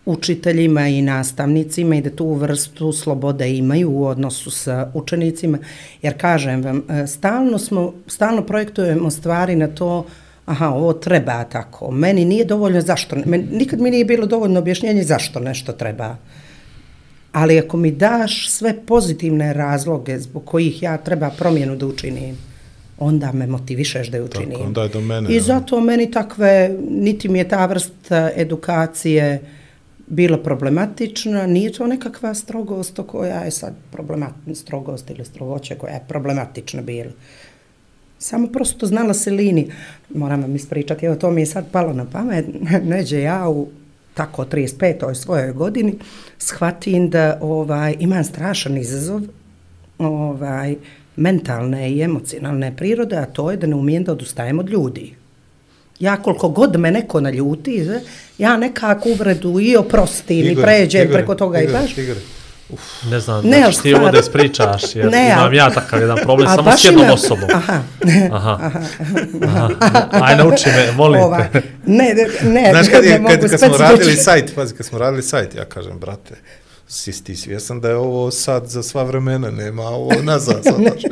[0.06, 5.58] učiteljima i nastavnicima i da tu vrstu slobode imaju u odnosu sa učenicima,
[6.02, 10.06] jer kažem vam, e, stalno, smo, stalno projektujemo stvari na to
[10.46, 11.90] aha, ovo treba tako.
[11.90, 16.16] Meni nije dovoljno zašto, meni, nikad mi nije bilo dovoljno objašnjenje zašto nešto treba.
[17.32, 22.36] Ali ako mi daš sve pozitivne razloge zbog kojih ja treba promjenu da učinim,
[22.98, 24.50] onda me motivišeš da je učinim.
[24.50, 25.40] Tako, onda je do mene, I ja.
[25.40, 29.40] zato meni takve, niti mi je ta vrsta edukacije
[30.06, 35.94] bila problematična, nije to nekakva strogost o koja je sad problematična, strogost ili strogoće koja
[35.94, 37.10] je problematična bila.
[38.18, 39.70] Samo prosto znala se lini.
[40.14, 42.46] Moram vam ispričati, evo to mi je sad palo na pamet,
[42.90, 43.68] neđe ja u
[44.14, 45.14] tako 35.
[45.14, 45.94] svojoj godini
[46.38, 49.20] shvatim da ovaj, imam strašan izazov
[49.98, 50.76] ovaj,
[51.16, 55.14] mentalne i emocionalne prirode, a to je da ne umijem da odustajem od ljudi.
[56.00, 57.86] Ja koliko god me neko naljuti,
[58.38, 61.98] ja nekako uvredu i oprostim i Igor, pređem Igor, preko toga Igor, i baš.
[61.98, 62.16] Igor.
[63.04, 66.48] Ne znam, Ne, znači ti ovo da ispričaš, jer Ne, imam ja takav jedan problem,
[66.48, 67.48] Ali samo s jednom ima- osobom.
[67.54, 67.80] Aha.
[68.32, 68.70] Aha.
[69.44, 69.68] Aha.
[70.12, 71.62] Aj, nauči me, molim Ovaj, te.
[71.86, 74.86] ne, ne, ne, Znaš kad, ne je, mogu kad, kad smo radili sajt, pazi, kad
[74.86, 76.34] smo radili sajt, ja kažem, brate,
[76.88, 81.02] si ti svjesan da je ovo sad za sva vremena, nema ovo nazad, sad, znaš.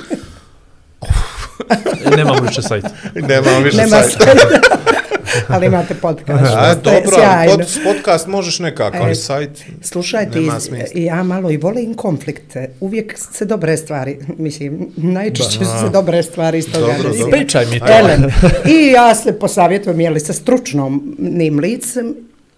[2.16, 2.84] Nemam više sajt.
[3.16, 4.24] Nemamo više Nema sajta.
[4.24, 4.58] sajta.
[5.54, 6.54] ali imate podcast.
[6.56, 7.56] A, dobro, sjajno.
[7.56, 11.00] pod, podcast možeš nekako, ali E, sajt Slušajte, nema iz, smisla.
[11.00, 12.70] ja malo i volim konflikte.
[12.80, 16.86] Uvijek se dobre stvari, mislim, najčešće su se dobre stvari iz toga.
[16.86, 17.30] Dobro, dobro.
[17.30, 17.86] Pričaj mi to.
[17.88, 18.22] Elem,
[18.68, 22.14] i ja se posavjetujem, jeli, sa stručnom nim licem,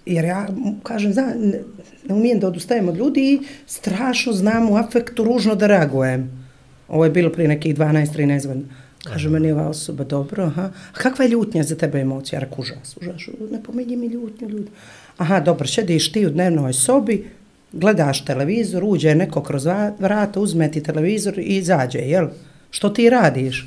[0.07, 0.47] jer ja
[0.83, 1.61] kažem, zna, ne,
[2.09, 6.47] ne umijem da odustajem od ljudi i strašno znam u afektu ružno da reagujem.
[6.89, 8.67] Ovo je bilo prije nekih 12-13 godina.
[9.05, 10.71] Kaže meni ova osoba, dobro, aha.
[10.93, 12.37] A kakva je ljutnja za tebe emocija?
[12.37, 14.73] Ja reku, užas, užas, ne pominji mi ljutnju, ljutnju.
[15.17, 17.25] Aha, dobro, šediš ti u dnevnoj sobi,
[17.73, 19.67] gledaš televizor, uđe neko kroz
[19.99, 22.29] vrata, uzme ti televizor i izađe, jel?
[22.71, 23.67] Što ti radiš?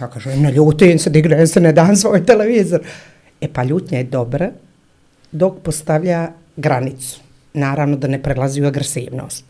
[0.00, 2.80] Ja kažem, ne ljutim se, dignem se, ne dan svoj televizor.
[3.40, 4.50] E pa ljutnja je dobra
[5.32, 7.20] dok postavlja granicu.
[7.54, 9.44] Naravno da ne prelazi u agresivnost.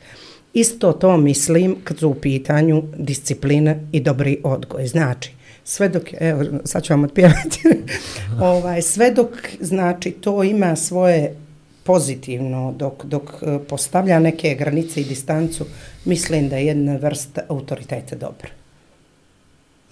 [0.55, 4.87] Isto to mislim kad su u pitanju disciplina i dobri odgoj.
[4.87, 5.31] Znači,
[5.65, 7.63] sve dok, evo, sad ću vam otpjevati,
[8.41, 9.29] ovaj, sve dok,
[9.61, 11.37] znači, to ima svoje
[11.83, 15.67] pozitivno, dok, dok eh, postavlja neke granice i distancu,
[16.05, 18.49] mislim da je jedna vrsta autoriteta dobra.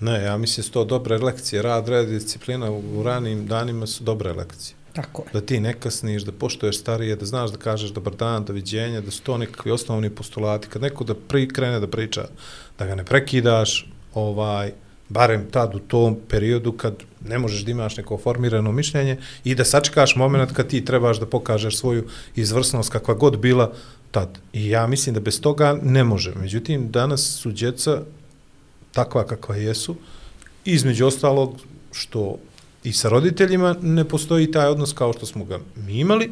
[0.00, 1.62] Ne, ja mislim su to dobre lekcije.
[1.62, 4.77] Rad, red, disciplina u, u ranim danima su dobre lekcije.
[5.02, 5.32] Tako je.
[5.32, 9.10] Da ti ne kasniš, da poštuješ starije, da znaš da kažeš dobar dan, doviđenja, da
[9.10, 10.68] su to nekakvi osnovni postulati.
[10.68, 12.24] Kad neko da pri, krene da priča,
[12.78, 14.72] da ga ne prekidaš, ovaj,
[15.08, 16.94] barem tad u tom periodu kad
[17.28, 21.26] ne možeš da imaš neko formirano mišljenje i da sačekaš moment kad ti trebaš da
[21.26, 23.72] pokažeš svoju izvrsnost kakva god bila
[24.10, 24.38] tad.
[24.52, 26.34] I ja mislim da bez toga ne može.
[26.34, 28.02] Međutim, danas su djeca
[28.92, 29.96] takva kakva jesu,
[30.64, 31.54] između ostalog
[31.92, 32.38] što
[32.88, 36.30] i sa roditeljima ne postoji taj odnos kao što smo ga mi imali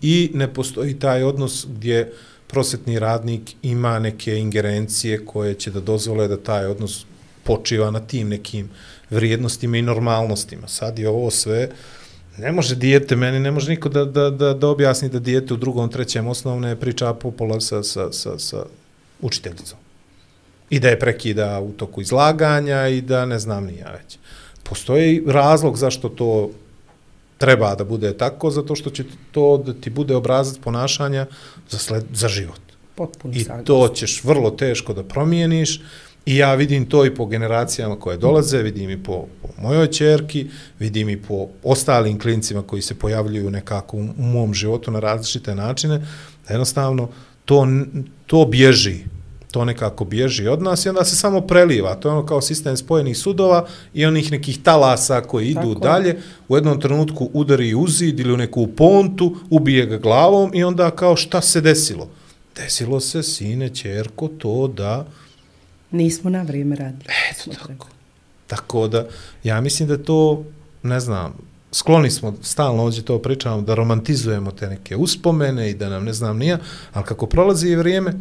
[0.00, 2.12] i ne postoji taj odnos gdje
[2.46, 7.04] prosvetni radnik ima neke ingerencije koje će da dozvole da taj odnos
[7.44, 8.70] počiva na tim nekim
[9.10, 10.68] vrijednostima i normalnostima.
[10.68, 11.68] Sad je ovo sve,
[12.38, 15.56] ne može dijete, meni ne može niko da, da, da, da objasni da dijete u
[15.56, 18.64] drugom, trećem osnovne priča popola sa, sa, sa, sa
[19.20, 19.78] učiteljicom
[20.70, 24.18] i da je prekida u toku izlaganja i da ne znam ni ja već.
[24.72, 26.50] Postoji razlog zašto to
[27.38, 31.26] treba da bude tako, zato što će to da ti bude obrazac ponašanja
[31.70, 32.60] za, sled, za život.
[32.94, 33.64] Potpuno I saglasna.
[33.64, 35.80] to ćeš vrlo teško da promijeniš
[36.26, 40.46] i ja vidim to i po generacijama koje dolaze, vidim i po, po mojoj čerki,
[40.78, 45.54] vidim i po ostalim klincima koji se pojavljuju nekako u, u mom životu na različite
[45.54, 45.98] načine,
[46.48, 47.08] da jednostavno
[47.44, 47.66] to,
[48.26, 49.04] to bježi
[49.52, 51.94] to nekako bježi od nas i onda se samo preliva.
[51.94, 55.92] To je ono kao sistem spojenih sudova i onih nekih talasa koji idu Tako je.
[55.92, 56.20] dalje.
[56.48, 60.90] U jednom trenutku udari u zid ili u neku pontu, ubije ga glavom i onda
[60.90, 62.08] kao šta se desilo?
[62.56, 65.06] Desilo se, sine, čerko, to da...
[65.90, 67.04] Nismo na vrijeme radili.
[67.30, 67.86] Eto tako.
[68.46, 69.06] Tako da,
[69.44, 70.44] ja mislim da to,
[70.82, 71.34] ne znam,
[71.72, 76.12] skloni smo, stalno ovdje to pričamo, da romantizujemo te neke uspomene i da nam ne
[76.12, 76.58] znam nija,
[76.92, 78.14] ali kako prolazi vrijeme,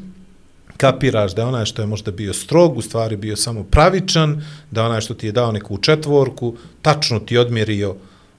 [0.82, 4.86] kapiraš da je onaj što je možda bio strog, u stvari bio samo pravičan, da
[4.86, 7.96] onaj što ti je dao neku četvorku, tačno ti odmjerio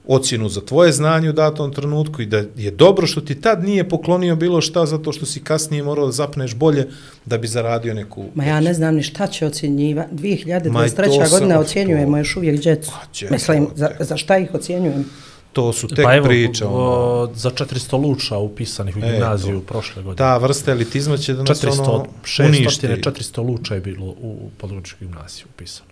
[0.07, 3.89] ocjenu za tvoje znanje u datom trenutku i da je dobro što ti tad nije
[3.89, 6.87] poklonio bilo šta zato što si kasnije morao da zapneš bolje
[7.25, 8.25] da bi zaradio neku...
[8.35, 10.05] Ma ja ne znam ni šta će ocjenjiva.
[10.11, 11.05] Ma i 2023.
[11.05, 12.91] to sam- godina ocjenjujemo još uvijek djecu.
[13.29, 15.05] Mislim, za, za šta ih ocjenjujem?
[15.53, 16.65] To su tek Pa evo, priče.
[16.65, 16.77] ono.
[16.77, 19.65] o, za 400 luča upisanih u E, gimnaziju to.
[19.65, 20.17] prošle godine.
[20.17, 22.87] Ta vrsta elitizma će da nas 400, ono 600, uništi.
[22.87, 25.89] 400 luča je bilo u području gimnaziju upisano.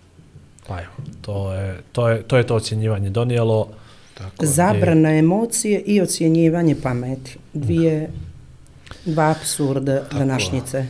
[0.66, 3.68] Pa evo, to je to, je, to, je to ocjenjivanje donijelo.
[4.14, 4.46] Tako.
[4.46, 7.36] Zabrana emocije i ocjenjivanje pameti.
[7.52, 8.10] Dvije,
[9.04, 10.86] dva absurda današnjice.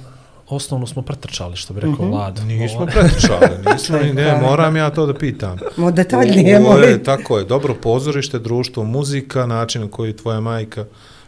[0.53, 2.07] Osnovno smo pretrčali, što bi rekao Mhm.
[2.07, 2.41] Vlad.
[2.41, 5.59] Nismo Ovaj, pretrčali, nismo, ni- ne, moram ja to da pitam.
[5.77, 6.91] Mo detaljnije, molim.
[6.91, 10.85] je, tako je, dobro pozorište, društvo, muzika, način na koji tvoja majka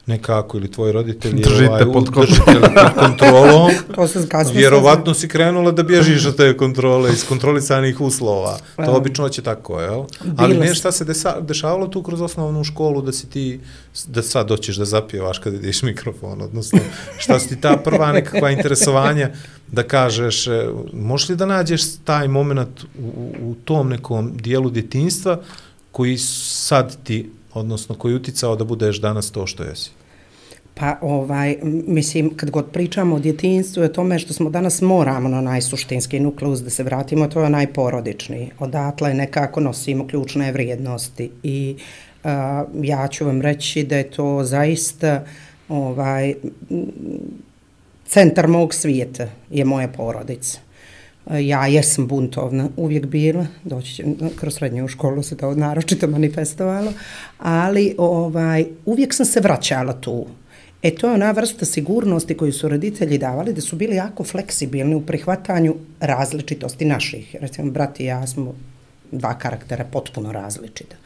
[0.07, 3.71] nekako ili tvoji roditelji Držite ovaj, pod u- držite pod kontrolom.
[3.95, 8.59] To se kasnije Vjerovatno si krenula da bježiš od te kontrole iz kontrolisanih uslova.
[8.77, 10.05] To Um, obično će tako, jel?
[10.37, 13.61] Ali ne šta se desa, dešavalo tu kroz osnovnu školu da si ti,
[14.07, 16.79] da sad doćeš da zapjevaš kad ideš mikrofon, odnosno
[17.19, 19.31] šta su ti ta prva nekakva interesovanja
[19.69, 20.51] da kažeš, e,
[20.95, 25.41] možeš li da nađeš taj moment u, u- u tom nekom dijelu djetinstva
[25.91, 29.91] koji sad ti, odnosno koji uticao da budeš danas to što jesi?
[30.75, 35.29] Pa ovaj, mislim, kad god pričamo o djetinstvu i o tome što smo danas moramo
[35.29, 38.51] na najsuštinski nukleus da se vratimo, to je onaj porodični.
[38.59, 41.77] Odatle nekako nosimo ključne vrijednosti i
[42.25, 45.25] a, ja ću vam reći da je to zaista
[45.69, 46.35] ovaj,
[48.07, 50.64] centar mog svijeta je moja porodica.
[51.31, 54.05] E, ja jesam buntovna, uvijek bila, doći će,
[54.37, 56.93] kroz srednju školu se to naročito manifestovalo,
[57.39, 60.27] ali ovaj, uvijek sam se vraćala tu.
[60.83, 64.95] E to je ona vrsta sigurnosti koju su roditelji davali, da su bili jako fleksibilni
[64.95, 67.37] u prihvatanju različitosti naših.
[67.41, 68.55] Recimo, brat i ja smo
[69.11, 70.97] dva karaktera potpuno različita.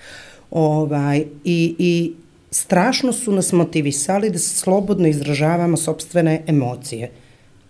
[0.51, 2.13] Ovaj, i, I
[2.51, 7.11] strašno su nas motivisali da slobodno izražavamo sobstvene emocije.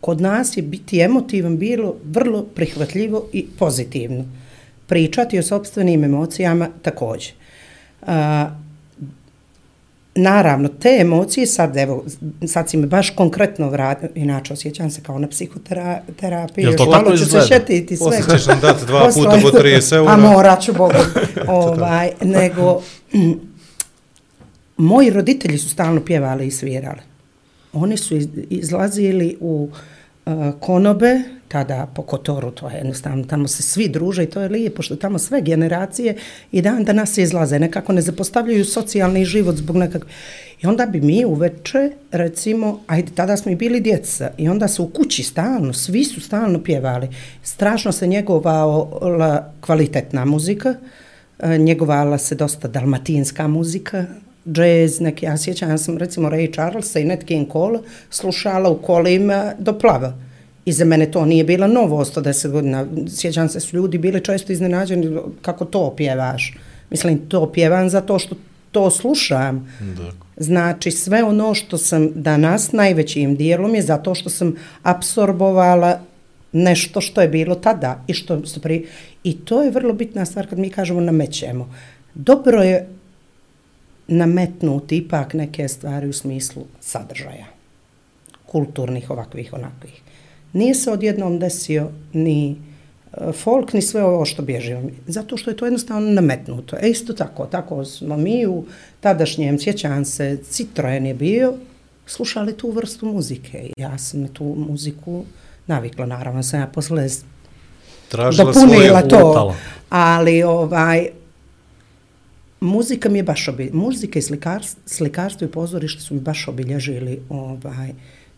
[0.01, 4.25] Kod nas je biti emotivan bilo vrlo prihvatljivo i pozitivno.
[4.87, 7.33] Pričati o sobstvenim emocijama također.
[8.03, 8.51] A,
[10.15, 12.05] naravno, te emocije sad, evo,
[12.47, 16.91] sad si me baš konkretno vratio, inače osjećam se kao na psihoterapiji, Jel to još
[16.91, 17.47] tako malo ću se izgleda?
[17.47, 18.07] šetiti sve.
[18.07, 20.13] Poslije ćeš nam dati dva puta po 30 eura.
[20.13, 20.95] A morat ću, Bogu.
[21.49, 22.83] ovaj, nego,
[24.77, 27.01] moji roditelji su stalno pjevali i svirali.
[27.73, 28.15] Oni su
[28.51, 29.69] izlazili u
[30.27, 34.49] uh, konobe, tada po Kotoru, to je jednostavno, tamo se svi druže i to je
[34.49, 36.17] lijepo što tamo sve generacije
[36.53, 40.07] i dan danas izlaze, nekako ne zapostavljaju socijalni život zbog nekak...
[40.63, 44.85] I onda bi mi uveče, recimo, ajde, tada smo i bili djeca, i onda su
[44.85, 47.09] u kući stalno, svi su stalno pjevali.
[47.43, 50.75] Strašno se njegovala kvalitetna muzika,
[51.39, 54.05] e, njegovala se dosta dalmatinska muzika,
[54.53, 57.79] džez, neki, ja sjećam, ja sam recimo Ray Charlesa i Nat King Cole
[58.11, 60.15] slušala u kolima do plava.
[60.65, 62.87] I za mene to nije bila novost od 10 godina.
[63.17, 66.57] Sjećam se, su ljudi bili često iznenađeni kako to pjevaš.
[66.91, 68.37] Mislim, to pjevam zato što
[68.73, 69.73] to slušam.
[69.97, 70.13] Da.
[70.37, 76.01] Znači, sve ono što sam danas najvećim dijelom je zato što sam apsorbovala
[76.53, 78.87] nešto što je bilo tada i što se pri...
[79.25, 81.75] I to je vrlo bitna stvar kad mi kažemo namećemo.
[82.15, 82.89] Dobro je
[84.09, 87.47] nametnuti ipak neke stvari u smislu sadržaja.
[88.47, 90.03] Kulturnih, ovakvih, onakvih.
[90.53, 92.57] Nije se odjednom desio ni
[93.13, 94.77] e, folk, ni sve ovo što bježi.
[95.07, 96.77] Zato što je to jednostavno nametnuto.
[96.81, 98.65] E isto tako, tako smo mi u
[99.01, 101.55] tadašnjem, sjećam se, Citroen je bio,
[102.07, 103.71] slušali tu vrstu muzike.
[103.77, 105.25] Ja sam tu muziku
[105.67, 107.09] navikla, naravno sam ja posle
[108.09, 109.57] Tražila dopunila svoje to, lutalo.
[109.91, 111.09] ali ovaj
[112.61, 117.21] muzika mi je baš obi, muzika i slikarstvo, slikarstvo i pozorište su mi baš obilježili
[117.29, 117.93] ovaj,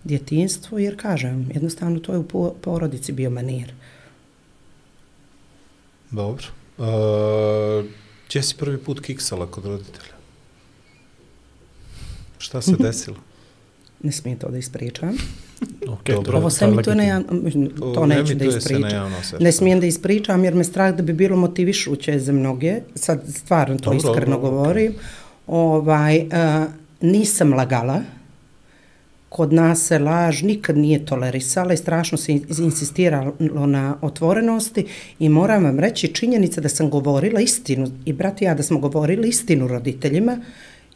[0.05, 3.73] djetinstvo, jer kažem, jednostavno to je u po- porodici bio manir.
[6.11, 6.47] Dobro.
[6.79, 6.87] Uh,
[8.29, 10.15] gdje si prvi put kiksala kod roditelja?
[12.39, 13.17] Šta se desilo?
[14.03, 15.17] Ne smijem to da ispričam.
[15.83, 16.39] Okay, Dobro.
[16.39, 17.23] Ovo sve mi to ne, ja-
[17.95, 18.83] to neću da ispričam.
[19.41, 22.81] Ne smijem da ispričam jer me strah da bi bilo motivišuće za mnoge.
[22.95, 24.95] Sad stvarno to Dobro, iskreno dobro, govorim.
[25.47, 26.25] Ovaj, uh,
[27.01, 28.01] nisam lagala.
[29.29, 33.35] Kod nas se laž nikad nije tolerisala i strašno se in- insistiralo
[33.67, 34.87] na otvorenosti
[35.19, 38.79] i moram vam reći činjenica da sam govorila istinu i brat i ja da smo
[38.79, 40.39] govorili istinu roditeljima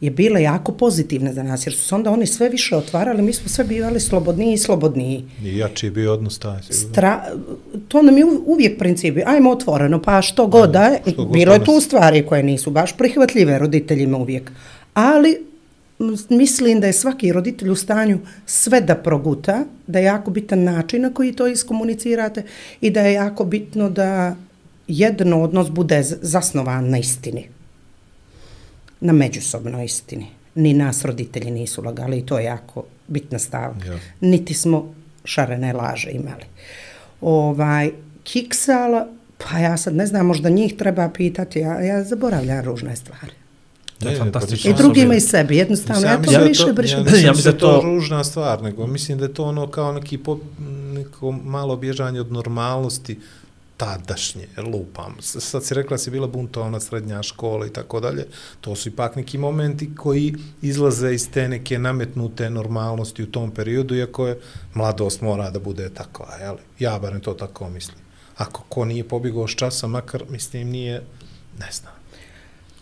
[0.01, 3.33] je bila jako pozitivna za nas jer su se onda oni sve više otvarali, mi
[3.33, 5.25] smo sve bivali slobodniji i slobodniji.
[5.43, 6.61] I jači je bio odnos taj.
[6.69, 7.23] Stra,
[7.87, 10.97] to nam je uvijek princip, ajmo otvoreno, pa što god da
[11.33, 14.51] bilo je tu stvari koje nisu baš prihvatljive roditeljima uvijek,
[14.93, 15.45] ali
[16.29, 21.01] mislim da je svaki roditelj u stanju sve da proguta, da je jako bitan način
[21.01, 22.43] na koji to iskomunicirate
[22.81, 24.35] i da je jako bitno da
[24.87, 27.49] jedan odnos bude zasnovan na istini,
[29.05, 30.25] na međusobnoj istini.
[30.55, 33.85] Ni nas roditelji nisu lagali i to je jako bitna stavka.
[33.85, 33.99] Ja.
[34.21, 34.93] Niti smo
[35.25, 36.43] šarene laže imali.
[37.21, 37.91] Ovaj,
[38.23, 39.07] kiksala,
[39.39, 43.31] pa ja sad ne znam, možda njih treba pitati, ja, ja zaboravljam ružne stvari.
[43.99, 44.69] To je Ne, ne, fantastično.
[44.69, 46.99] I Ja drugima sam i sebi, jednostavno, ja, Mislim, to mislim da više to- brišem.
[46.99, 49.67] Ja, Ja, mislim Ja da je to- ružna stvar, nego mislim da je to ono
[49.67, 50.39] kao neki po,
[50.93, 53.19] neko malo bježanje od normalnosti
[53.77, 55.15] tadašnje, lupam.
[55.19, 58.27] Sad si rekla si bila buntovna srednja škola i tako dalje.
[58.61, 63.95] To su ipak neki momenti koji izlaze iz te neke nametnute normalnosti u tom periodu,
[63.95, 64.39] iako je
[64.73, 66.55] mladost mora da bude takva, jel?
[66.79, 67.97] Ja barem to tako mislim.
[68.37, 71.03] Ako ko nije pobjegao s časa, makar, mislim, nije,
[71.59, 71.93] ne znam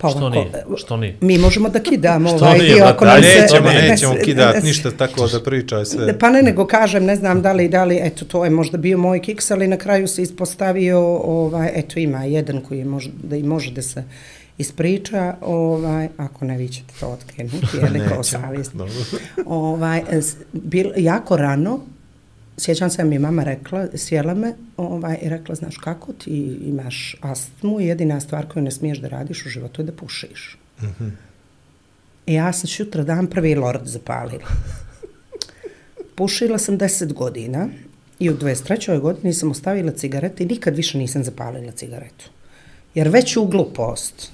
[0.03, 0.63] pa Što ovako, nije?
[0.77, 1.17] Što nije?
[1.21, 3.41] Mi možemo da kidamo ovaj nije, dio, ako nam ajde, se...
[3.41, 6.05] Nećemo, ne, nećemo ne- kidat ne- ništa tako da pričaj sve.
[6.05, 8.77] Ne, Pa ne, nego kažem, ne znam da li, da li, eto, to je možda
[8.77, 13.11] bio moj kiks, ali na kraju se ispostavio, ovaj, eto, ima jedan koji je možda,
[13.23, 14.03] da i može da se
[14.57, 18.71] ispriča, ovaj, ako ne, vi ćete to otkrenuti, je li kao savjest.
[19.45, 20.01] Ovaj,
[20.53, 21.79] bil, jako rano,
[22.57, 27.81] sjećam se mi mama rekla, sjela me ovaj, i rekla, znaš kako ti imaš astmu
[27.81, 30.57] i jedina stvar koju ne smiješ da radiš u životu je da pušiš.
[32.25, 34.47] I ja sam šutra dan prvi lord zapalila.
[36.15, 37.69] Pušila sam 10 godina
[38.19, 38.99] i u 23.
[38.99, 42.29] godini sam ostavila cigarete i nikad više nisam zapalila cigaretu.
[42.95, 44.31] Jer već u glupost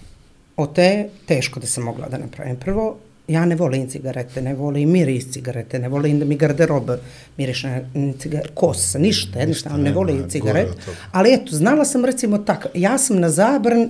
[0.55, 2.55] od te teško da sam mogla da napravim.
[2.55, 2.97] Prvo,
[3.29, 6.97] ja ne volim cigarete, ne volim miris cigarete, ne volim da mi garderoba
[7.37, 10.71] miriše na cigarete, kosa, ništa, jednostavno ne nema, volim gore cigarete.
[11.11, 13.89] Ali eto, znala sam recimo tako, ja sam na zabran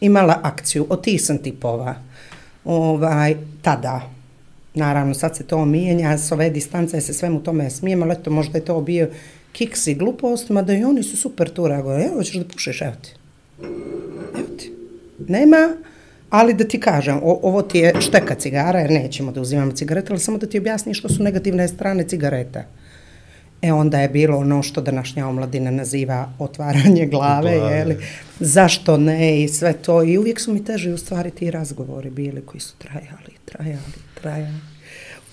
[0.00, 1.94] imala akciju od tih sam tipova.
[2.64, 4.10] Ovaj, tada.
[4.74, 8.58] Naravno, sad se to mijenja, s ove distance se svemu tome smijem, ali eto, možda
[8.58, 9.08] je to bio
[9.52, 12.04] kiks i glupost, mada i oni su super tu reagovali.
[12.04, 13.10] Evo, hoćeš da pušiš, evo ti.
[14.38, 14.72] Evo ti.
[15.28, 15.74] Nema,
[16.30, 20.12] ali da ti kažem, o, ovo ti je šteka cigara, jer nećemo da uzimamo cigarete,
[20.12, 22.64] ali samo da ti objasnim što su negativne strane cigareta.
[23.62, 27.76] E onda je bilo ono što današnja omladina naziva otvaranje glave, Glave.
[27.76, 27.96] jeli,
[28.40, 30.02] zašto ne i sve to.
[30.02, 34.54] I uvijek su mi teži u stvari ti razgovori bili koji su trajali, trajali, trajali.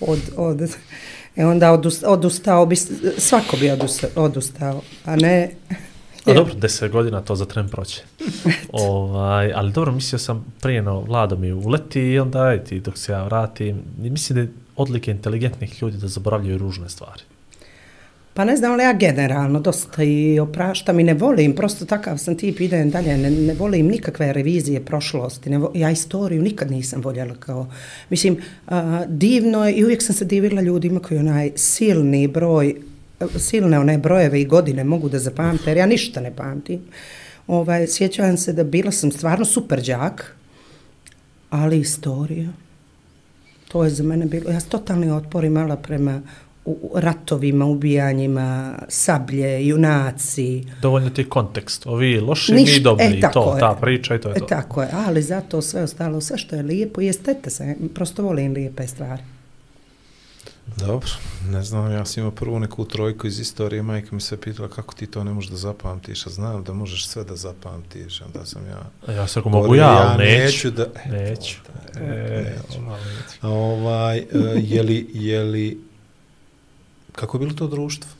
[0.00, 0.76] Od, od,
[1.36, 2.76] e onda odus- odustao bi,
[3.18, 5.50] svako bi odustao, odustao a ne...
[6.26, 8.02] A dobro, deset godina to za tren proće.
[8.72, 12.98] ovaj, ali dobro, mislio sam prije no, Vlado mi uleti i onda aj ti dok
[12.98, 13.82] se ja vratim.
[13.98, 17.22] Mislim da je odlike inteligentnih ljudi da zaboravljaju ružne stvari.
[18.36, 22.36] Pa ne znam, ali ja generalno dosta i opraštam i ne volim, prosto takav sam
[22.36, 27.00] tip, idem dalje, ne, ne volim nikakve revizije prošlosti, ne vo, ja istoriju nikad nisam
[27.02, 27.66] voljela kao,
[28.10, 32.74] mislim, a, divno je i uvijek sam se divila ljudima koji onaj silni broj,
[33.36, 36.80] silne one brojeve i godine mogu da zapamte, jer ja ništa ne pamtim.
[37.48, 40.36] Ovaj, sjećam se da bila sam stvarno super đak,
[41.50, 42.48] ali istorija,
[43.68, 46.22] to je za mene bilo, ja totalni otpor imala prema
[46.64, 48.48] u, ratovima, ubijanjima,
[48.88, 50.64] sablje, junaci.
[50.82, 51.86] Dovoljno ti je kontekst.
[51.86, 53.04] Ovi loši, Ništa- mi dobri.
[53.18, 53.60] e, to, je.
[53.60, 54.44] ta priča i to je E, to.
[54.46, 58.52] tako je, ali zato sve ostalo, sve što je lijepo i estete se, prosto volim
[58.52, 59.22] lijepe stvari.
[60.76, 61.08] Dobro,
[61.48, 64.94] ne znam, ja sam imao prvu neku trojku iz istorije, majka mi se pitala kako
[64.94, 68.62] ti to ne možeš da zapamtiš, a znam da možeš sve da zapamtiš, onda sam
[68.66, 69.14] ja...
[69.14, 70.70] Ja se ako mogu ja, ali neću.
[70.70, 70.86] da...
[71.10, 71.56] Neću.
[71.96, 72.56] E,
[72.86, 73.38] ali neću.
[73.40, 74.24] A Ovaj, e,
[74.56, 75.80] je li, je li,
[77.12, 78.10] kako je bilo to društvo?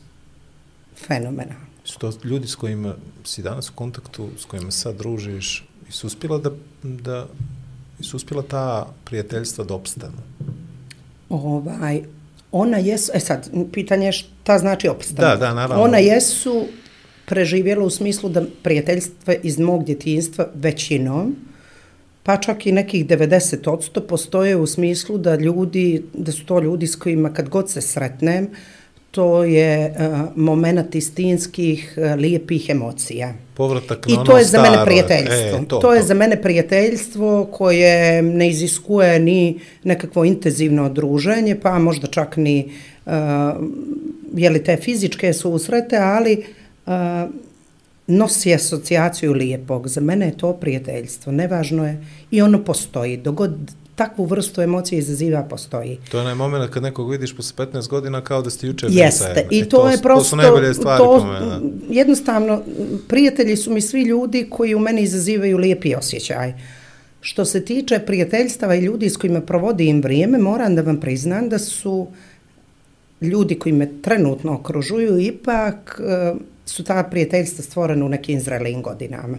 [1.07, 1.67] Fenomenalno.
[1.85, 2.95] Su to ljudi s kojima
[3.25, 6.51] si danas u kontaktu, s kojima sad družiš, i su uspjela da,
[6.83, 7.27] da
[8.01, 10.19] su uspjela ta prijateljstva da opstanu?
[11.29, 12.03] Ovaj,
[12.57, 15.39] ona jesu, e sad, pitanje je šta znači opstanak.
[15.39, 15.85] Da, da, naravno.
[15.85, 16.67] Ona jesu
[17.27, 21.37] preživjela u smislu da prijateljstva iz mog djetinjstva većinom,
[22.23, 26.97] pa čak i nekih 90% postoje u smislu da ljudi, da su to ljudi s
[26.97, 28.49] kojima kad god se sretnem,
[29.11, 33.35] to je uh, moment istinskih uh, lijepih emocija.
[33.57, 35.59] Povratak na I ono to je za mene prijateljstvo.
[35.59, 41.79] E, to, to je za mene prijateljstvo koje ne iziskuje ni nekakvo intenzivno druženje, pa
[41.79, 42.73] možda čak ni
[43.07, 43.13] uh,
[44.35, 46.45] jeli te fizičke susrete, ali
[46.87, 46.93] uh,
[48.07, 49.89] nosi asocijaciju lijepog.
[49.89, 51.33] Za mene je to prijateljstvo.
[51.33, 53.17] Nevažno je i ono postoji.
[53.17, 53.57] Dogod
[53.97, 55.99] takvu vrstu emocije izaziva postoji.
[56.11, 59.47] To je onaj moment kad nekog vidiš posle 15 godina kao da ste juče Jeste,
[59.51, 61.47] i E, to, je su- prosto, To su najbolje stvari to, po mene.
[61.47, 61.61] da.
[61.91, 62.63] jednostavno,
[63.09, 66.53] prijatelji su mi svi ljudi koji u meni izazivaju lijepi osjećaj.
[67.21, 71.59] Što se tiče prijateljstava i ljudi s kojima provodim vrijeme, moram da vam priznam da
[71.59, 72.07] su
[73.21, 76.35] ljudi koji me trenutno okružuju, ipak e,
[76.67, 79.39] su ta prijateljstva stvorena u nekim zrelijim godinama.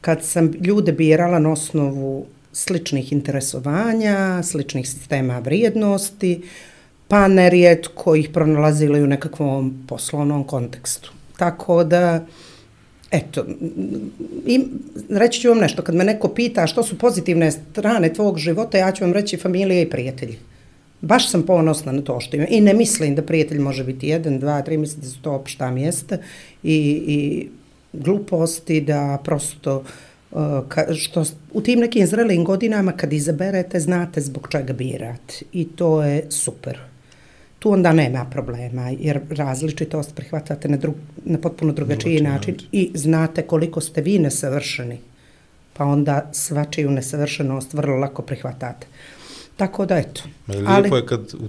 [0.00, 6.42] Kad sam ljude birala na osnovu sličnih interesovanja, sličnih sistema vrijednosti,
[7.08, 11.12] pa nerijetko ih pronalazili u nekakvom poslovnom kontekstu.
[11.36, 12.26] Tako da,
[13.10, 13.46] eto,
[14.46, 14.64] i
[15.10, 18.92] reći ću vam nešto, kad me neko pita što su pozitivne strane tvog života, ja
[18.92, 20.38] ću vam reći familija i prijatelji.
[21.00, 22.48] Baš sam ponosna na to što imam.
[22.50, 25.70] I ne mislim da prijatelj može biti jedan, dva, tri, mislim da su to opšta
[25.70, 26.18] mjesta
[26.62, 27.48] i, i
[27.92, 29.86] gluposti da prosto uh,
[30.96, 36.02] što s- u tim nekim zrelim godinama kad izaberete znate zbog čega birate i to
[36.02, 36.78] je super.
[37.58, 43.42] Tu onda nema problema jer različitost prihvatate na, drug, na potpuno drugačiji način i znate
[43.42, 44.98] koliko ste vi nesavršeni
[45.72, 48.86] pa onda svačiju nesavršenost vrlo lako prihvatate.
[49.56, 50.22] Tako da eto.
[50.46, 51.48] Ma lijepo je kad, u,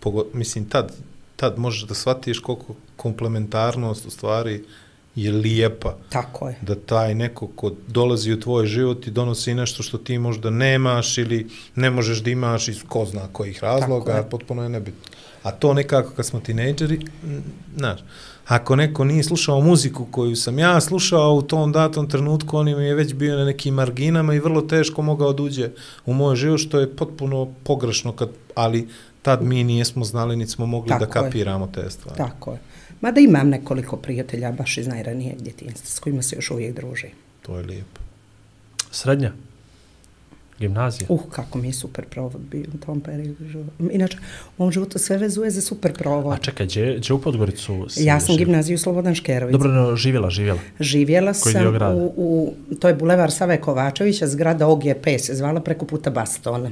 [0.00, 0.92] pogo, mislim, tad,
[1.36, 4.64] tad možeš da shvatiš koliko komplementarnost u stvari
[5.14, 5.96] je lijepa.
[6.08, 6.58] Tako je.
[6.62, 11.18] Da taj neko ko dolazi u tvoj život i donosi nešto što ti možda nemaš
[11.18, 14.30] ili ne možeš da imaš iz ko zna kojih razloga, je.
[14.30, 15.10] potpuno je nebitno.
[15.42, 17.00] A to nekako kad smo tinejdžeri,
[17.76, 18.00] znaš,
[18.46, 22.84] ako neko nije slušao muziku koju sam ja slušao u tom datom trenutku, on mi
[22.84, 25.70] je već bio na nekim marginama i vrlo teško mogao da uđe
[26.06, 28.88] u moj život, što je potpuno pogrešno, kad, ali
[29.22, 31.24] tad mi nijesmo znali, niti smo mogli Tako da je.
[31.24, 32.18] kapiramo te stvari.
[32.18, 32.58] Tako je.
[33.00, 37.10] Mada imam nekoliko prijatelja baš iz najranijeg djetinjstva s kojima se još uvijek družim.
[37.42, 38.00] To je lijepo.
[38.90, 39.32] Srednja?
[40.58, 41.06] Gimnazija?
[41.08, 43.48] Uh, kako mi je super provod bio u tom periodu.
[43.48, 43.70] života.
[43.90, 44.18] Inače,
[44.58, 46.34] u ovom životu sve vezuje za super provod.
[46.34, 49.52] A čekaj, gdje, gdje u Podgoricu si Ja sam živ- gimnaziju Slobodan Škerović.
[49.52, 50.58] Dobro, no, živjela, živjela.
[50.80, 55.86] Živjela Koji sam u, u, to je bulevar Save Kovačevića, zgrada OGP se zvala preko
[55.86, 56.70] puta Bastona.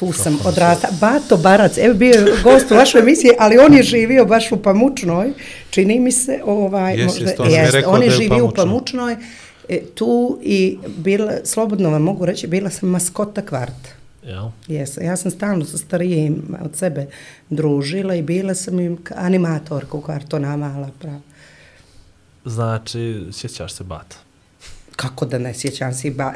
[0.00, 0.88] Tu sam odrasta.
[1.00, 4.56] Bato Barac, evo bio je gost u vašoj emisiji, ali on je živio baš u
[4.56, 5.32] Pamučnoj,
[5.70, 8.50] čini mi se, ovaj, Jes, možda, jes, to nam je rekao on je živio u
[8.50, 9.16] Pamučnoj.
[9.68, 13.90] E, tu i bila, slobodno vam mogu reći, bila sam maskota kvarta.
[14.24, 14.48] Jel?
[14.68, 17.06] Jes, ja sam stalno sa starijim od sebe
[17.50, 21.20] družila i bila sam im ka- animatorka u kvartu, ona mala prava.
[22.44, 24.16] Znači, sjećaš se bata.
[24.96, 26.08] Kako da ne sjećam se?
[26.08, 26.34] i Ba...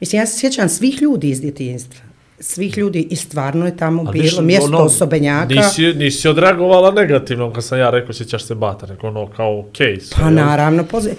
[0.00, 2.09] Mislim, ja se sjećam svih ljudi iz djetinjstva.
[2.40, 5.54] Svih ljudi i stvarno je tamo A bilo mjesto ono, osobenjaka.
[5.54, 10.14] Nisi, nisi odreagovala negativno kad sam ja rekao sjećaš se bata, nego ono kao case.
[10.20, 11.10] Pa naravno, pozi...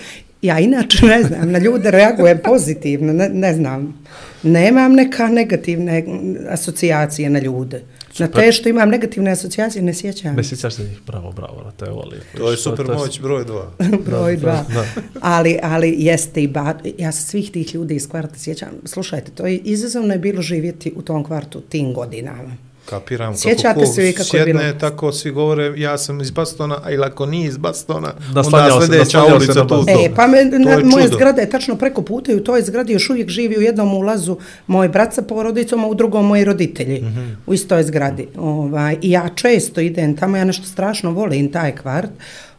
[0.42, 4.04] ja inače ne znam, na ljude reagujem pozitivno, ne, ne znam.
[4.44, 6.06] Nemam neka negativne
[6.50, 7.82] asocijacije na ljude.
[8.20, 10.36] Na te što imam negativne asocijacije ne sjećam.
[10.36, 12.38] Ne sjećaš se njih, bravo, bravo, na te lijepo.
[12.38, 13.72] To je super to moć broj dva.
[14.08, 14.66] broj Da, dva.
[14.74, 14.86] da.
[15.22, 18.70] Ali, ali jeste i ba, ja se svih tih ljudi iz kvarta sjećam.
[18.86, 22.71] Slušajte, to je izazovno je bilo živjeti u tom kvartu tim godinama.
[22.86, 24.80] Kapiram Sjećate kako se vi kako je sjedne, bilo?
[24.80, 28.88] tako svi govore ja sam iz Bastona, a ili ako nije iz Bastona, Naslanjao onda
[28.88, 29.86] sljedeća ulica na tu.
[29.88, 31.16] E, pa me, To na, je moja čudo.
[31.16, 34.38] zgrada je tačno preko puta i u toj zgradi još uvijek živi u jednom ulazu
[34.68, 37.36] moj brat sa porodicom, a u drugom moji roditelji mm -hmm.
[37.48, 38.28] u istoj zgradi.
[38.38, 42.12] Ovaj, I ja često idem tamo, ja nešto strašno volim taj kvart.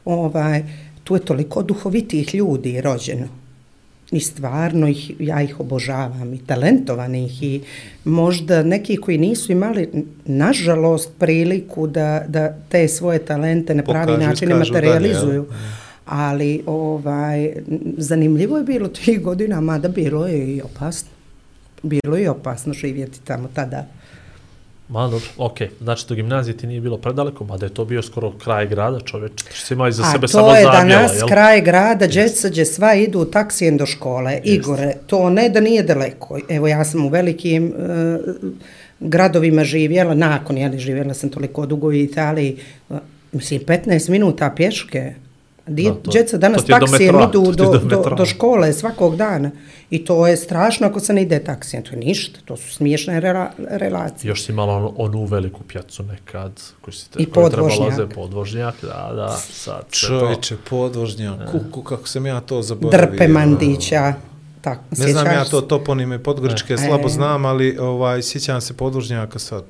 [0.05, 0.62] Ovaj,
[1.05, 3.41] tu je toliko duhovitih ljudi rođeno.
[4.13, 7.61] I stvarno ih, ja ih obožavam i talentovanih i
[8.05, 14.29] možda neki koji nisu imali, nažalost, priliku da, da te svoje talente na pravi Pokažu,
[14.29, 15.47] način dalje, materializuju.
[16.07, 17.53] Ali ovaj,
[17.97, 21.11] zanimljivo je bilo tih godina, mada bilo je i opasno.
[21.83, 23.87] Bilo je opasno živjeti tamo tada.
[24.93, 25.68] Ma dobro, okej.
[25.80, 29.32] Znači do gimnazije ti nije bilo predaleko, mada je to bio skoro kraj grada, čovječ.
[29.53, 31.28] Što si imao iza A sebe to samo je zabjela, danas jel?
[31.28, 34.40] kraj grada, djeca gdje sva idu taksijem do škole.
[34.45, 36.38] Igore, to ne da nije daleko.
[36.49, 37.72] Evo ja sam u velikim e,
[39.01, 42.57] gradovima živjela, nakon, jeli, živjela sam toliko dugo u Italiji,
[42.90, 42.95] e,
[43.32, 45.14] mislim, 15 minuta pješke.
[45.67, 49.51] Di, Da, to- djeca danas to taksijem idu to do, do do, škole svakog dana.
[49.91, 51.83] I to je strašno ako se ne ide taksijem.
[51.83, 54.29] To je ništa, to su smiješne rela, relacije.
[54.29, 58.15] Još si imala onu, onu veliku pjacu nekad, koji si te, I koju treba podvožnjak.
[58.15, 60.21] podvožnjak, da, da, sad sve to.
[60.21, 63.07] Čovječe, podvožnja, kuku, kako sam ja to zaboravio.
[63.07, 64.15] Drpe mandića.
[64.61, 65.51] Tako, Ne znam ja se?
[65.51, 66.79] to toponime podgoričke, E.
[66.79, 69.65] slabo znam, ali ovaj, sjećam se podvožnjaka sad.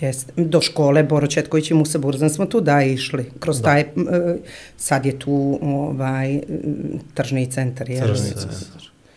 [0.00, 0.32] Jeste.
[0.36, 3.30] Do škole Boro Četković i Musa Burzan smo tu da išli.
[3.38, 3.86] Kroz taj, e,
[4.76, 6.40] sad je tu ovaj,
[7.14, 7.90] tržni centar.
[7.90, 8.00] Je.
[8.00, 8.30] Tržni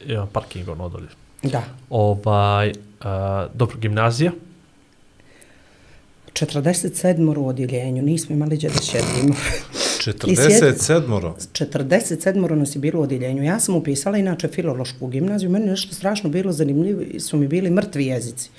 [0.06, 1.08] Ima parking ono dolje.
[1.44, 1.64] Da.
[1.90, 2.76] Ovaj, uh,
[3.54, 4.32] dobro, gimnazija,
[6.34, 9.36] 47 u odjeljenju, nismo imali gdje da šedimo.
[10.00, 11.36] 47-oro.
[11.54, 13.44] 47 nas je bilo u odjeljenju.
[13.44, 18.06] Ja sam upisala inače filološku gimnaziju, meni nešto strašno bilo zanimljivo, su mi bili mrtvi
[18.06, 18.50] jezici.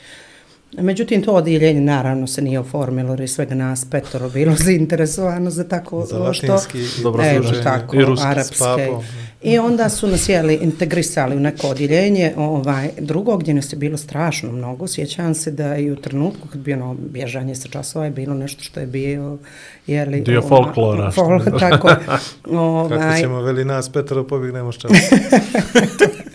[0.78, 5.64] Međutim, to odjeljenje naravno se nije oformilo, jer je svega nas petoro bilo zainteresovano za
[5.64, 6.46] tako Za što.
[6.52, 7.62] latinski i Dobro Evo, druženje.
[7.62, 8.58] tako, I ruski s arapske.
[8.58, 9.04] papom.
[9.42, 13.96] I onda su nas jeli integrisali u neko odjeljenje, ovaj, drugo gdje nas je bilo
[13.96, 14.86] strašno mnogo.
[14.86, 18.62] Sjećam se da i u trenutku kad bi ono bježanje sa časova je bilo nešto
[18.62, 19.38] što je bio
[19.86, 21.88] jeli, Dio ovaj, folklora, što Fol, tako.
[22.44, 24.92] Kako ovaj, ćemo veli nas, Petro, pobjegnemo s čas.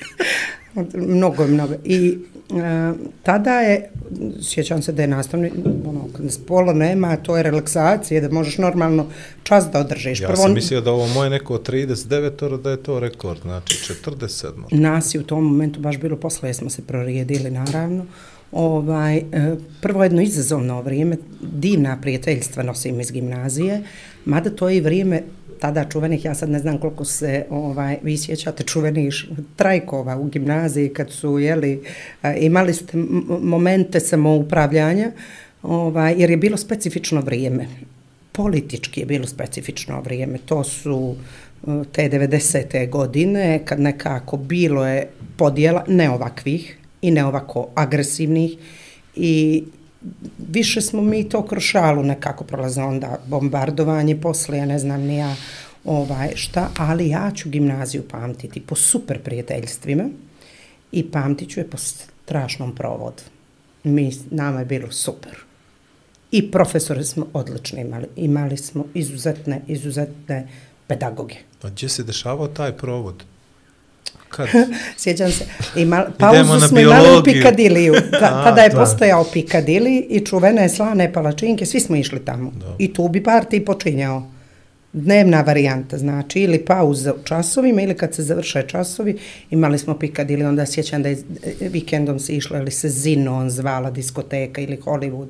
[0.93, 1.73] mnogo, mnogo.
[1.83, 2.17] I
[2.49, 3.89] e, tada je,
[4.41, 5.51] sjećam se da je nastavni,
[5.85, 9.05] ono, kad spola nema, to je relaksacija, da možeš normalno
[9.43, 10.21] čas da održiš.
[10.21, 15.15] Ja sam mislio da ovo moje neko 39-oro, da je to rekord, znači 47 nas
[15.15, 18.05] je u tom momentu baš bilo posle, smo se prorijedili naravno.
[18.51, 19.23] Ovaj, e,
[19.81, 23.83] prvo jedno izazovno vrijeme, divna prijateljstva nosim iz gimnazije,
[24.25, 25.23] mada to je i vrijeme
[25.59, 30.89] tada čuvenih, ja sad ne znam koliko se ovaj, vi sjećate čuvenih trajkova u gimnaziji
[30.89, 31.83] kad su jeli,
[32.39, 32.97] imali ste
[33.41, 35.11] momente samoupravljanja,
[35.63, 37.67] ovaj, jer je bilo specifično vrijeme
[38.39, 40.37] politički je bilo specifično vrijeme.
[40.45, 42.89] To su e, te 90.
[42.89, 45.07] godine kad nekako bilo je
[45.37, 48.57] podjela ne ovakvih i ne ovako agresivnih
[49.15, 49.63] i
[50.37, 55.17] više smo mi to kroz šalu nekako prolaze onda bombardovanje posle, ja ne znam ni
[55.17, 55.35] ja
[55.85, 60.09] ovaj, šta, ali ja ću gimnaziju pamtiti po super prijateljstvima
[60.91, 63.23] i pamtit ću je po strašnom provodu.
[63.83, 65.37] Mi, nama je bilo super.
[66.31, 68.07] I profesore smo odlični imali.
[68.15, 70.47] Imali smo izuzetne, izuzetne
[70.87, 71.35] pedagoge.
[71.61, 73.23] A gdje se dešavao taj provod?
[74.29, 74.47] Kad?
[74.97, 77.33] Sjećam se, Idemo pauzu smo imali u biologiju.
[77.33, 77.93] Pikadiliju.
[78.19, 78.77] Ta, A, tada je da.
[78.77, 82.51] postojao Pikadili i čuvene slane palačinke, svi smo išli tamo.
[82.77, 84.27] I tu bi parti počinjao.
[84.93, 89.17] Dnevna varijanta, znači ili pauza u časovima ili kad se završaju časovi,
[89.49, 91.17] imali smo Pikadili, onda sjećam da je
[91.61, 95.27] e, vikendom se išlo ili se Zinon zvala diskoteka ili Hollywood.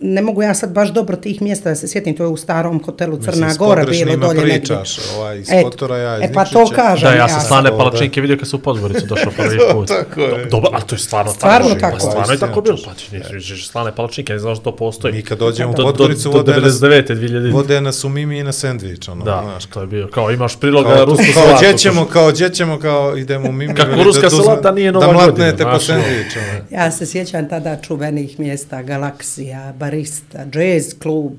[0.00, 2.82] Ne mogu ja sad baš dobro tih mjesta da se sjetim, to je u starom
[2.84, 4.54] hotelu Crna Mislim, s Gora bilo dolje negdje.
[4.54, 7.08] pričaš, ovaj iz Kotora, ja iz e, pa to kažem.
[7.10, 9.88] Da, ja sam slane palačinke vidio kad sam u Podgoricu došao prvi put.
[9.88, 10.44] Tako je.
[10.44, 11.80] Dobro, ali to je stvarno Stvarno tako.
[11.80, 11.92] tako.
[11.94, 12.78] Pa stvarno je tako bilo.
[12.84, 15.14] Pa ti nisi slane palačinke, ne znaš da to postoji.
[15.14, 17.06] Mi kad dođemo u Podgoricu, vode nas, 99.
[17.10, 17.52] 2000.
[17.52, 19.66] vode nas u Mimi i na sendvič, ono, Da, znaš.
[19.66, 20.08] to je bio.
[20.08, 21.58] Kao imaš priloga Kao, rusku kao, salatu.
[21.58, 23.74] gdje ćemo, kao, gdje ćemo, kao, idemo u Mimi.
[23.74, 25.78] Kako ruska da salata nije Nova Da godina, mlatnete po ono.
[25.78, 26.64] sendvič, ono.
[26.72, 31.32] Ja se sjećam tada čuvenih mjesta, Galaksija, Barista, Jazz klub.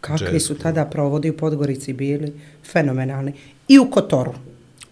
[0.00, 2.32] Kakvi Jazz su tada provodi u Podgorici bili
[2.72, 3.32] fenomenalni.
[3.68, 4.32] I u Kotoru.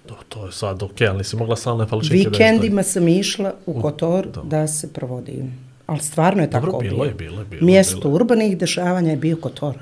[0.07, 3.81] To, to je sad okej, ali nisi mogla salne palačinke da Vikendima sam išla u
[3.81, 5.45] Kotor da se provodi.
[5.87, 7.05] Ali stvarno je Dobro, tako bilo bilo.
[7.05, 9.75] je, bilo je, bilo je, Mjesto bilo urbanih dešavanja je bio Kotor.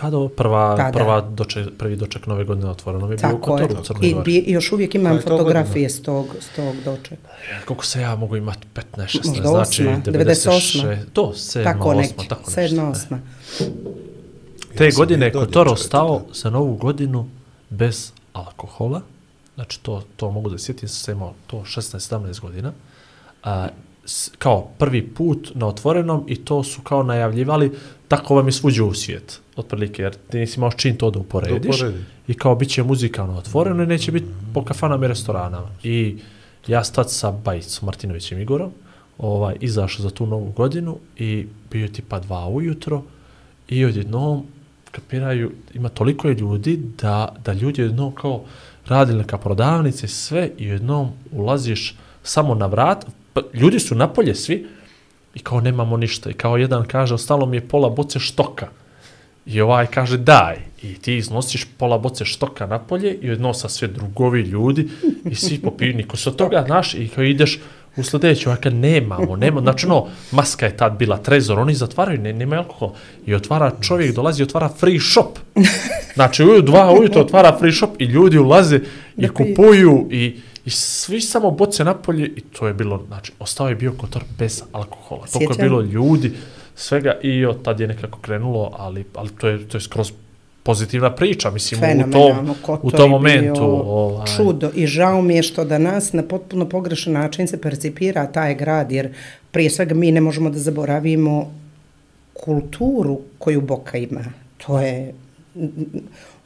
[0.00, 0.92] Pa do, prva, Pa da.
[0.92, 3.40] prva doček, prvi doček nove godine otvoreno je bio u je.
[3.40, 4.24] Kotoru u Crnoj I Gori.
[4.24, 7.28] bi, još uvijek imam je to fotografije s tog, s tog dočeka.
[7.66, 11.04] Koliko se ja mogu imati 15, 16, Možda znači osma, 96, 98.
[11.12, 12.50] to, 7, Tako 8, neki, tako nešto.
[12.50, 12.86] sedma, e.
[12.86, 13.20] osma.
[14.76, 17.28] Te Ja godine je Kotor ostao za novu godinu
[17.70, 19.00] bez alkohola.
[19.54, 22.72] Znači, to, to mogu da sjetim, sam imao to 16-17 godina.
[23.42, 23.68] A,
[24.04, 27.72] s, kao prvi put na otvorenom i to su kao najavljivali,
[28.08, 31.18] tako vam je svuđe u svijet, otprilike, jer ti nisi imao s čim to da
[31.18, 31.78] uporediš.
[31.78, 32.04] Da uporedi.
[32.28, 35.68] I kao bit će muzika na otvoreno i neće biti po kafanama i restoranama.
[35.82, 36.16] I
[36.66, 38.70] ja stad sa Bajicom, Martinovićem Igorom,
[39.18, 43.02] ovaj, izašao za tu novu godinu i bio tipa dva ujutro
[43.68, 44.46] i odjednom
[44.90, 48.44] kapiraju, ima toliko je ljudi da, da ljudi odjednom kao
[48.86, 54.66] radili neka prodavnice, sve i odjednom ulaziš samo na vrat, pa ljudi su napolje svi
[55.34, 56.30] I kao nemamo ništa.
[56.30, 58.68] I kao jedan kaže, ostalo mi je pola boce štoka.
[59.48, 60.56] I ovaj kaže, daj.
[60.82, 64.88] I ti iznosiš pola boce štoka napolje i odnosa sve drugovi ljudi
[65.24, 65.96] i svi popiju.
[65.96, 67.58] Niko se od toga, znaš, i kao ideš
[67.96, 72.20] u sljedeću, a kad nemamo, nema, znači no, maska je tad bila trezor, oni zatvaraju,
[72.20, 72.92] ne, nema alkohol.
[73.26, 75.38] I otvara, čovjek dolazi i otvara free shop.
[76.14, 78.80] Znači, u dva ujutro otvara free shop i ljudi ulaze
[79.16, 83.74] i kupuju i, i svi samo boce napolje i to je bilo, znači, ostao je
[83.74, 85.26] bio kotor bez alkohola.
[85.32, 85.68] Toliko je Sjećam.
[85.68, 86.32] bilo ljudi,
[86.78, 90.12] svega i od tad je nekako krenulo, ali, ali to je, to je skroz
[90.62, 93.64] pozitivna priča, mislim, u tom, Kotor u tom momentu.
[93.64, 98.54] Ovaj, Čudo i žao mi je što danas na potpuno pogrešan način se percipira taj
[98.54, 99.14] grad, jer
[99.50, 101.52] prije svega mi ne možemo da zaboravimo
[102.32, 104.24] kulturu koju Boka ima.
[104.66, 105.14] To je,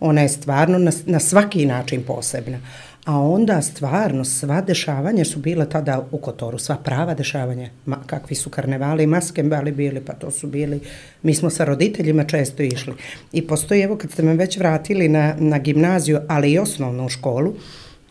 [0.01, 2.59] ona je stvarno na, na svaki način posebna.
[3.05, 7.71] A onda stvarno sva dešavanja su bila tada u Kotoru, sva prava dešavanja.
[7.87, 10.81] Ma, kakvi su karnevali i maskembali bili, pa to su bili,
[11.23, 12.95] mi smo sa roditeljima često išli.
[13.33, 17.55] I postoji, evo kad ste me već vratili na, na gimnaziju, ali i osnovnu školu,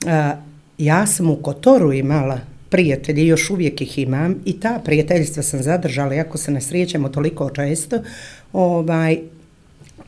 [0.08, 0.36] a,
[0.78, 2.40] ja sam u Kotoru imala
[2.70, 7.50] prijatelji, još uvijek ih imam i ta prijateljstva sam zadržala, jako se ne srijećemo toliko
[7.50, 8.00] često,
[8.54, 9.20] ovaj,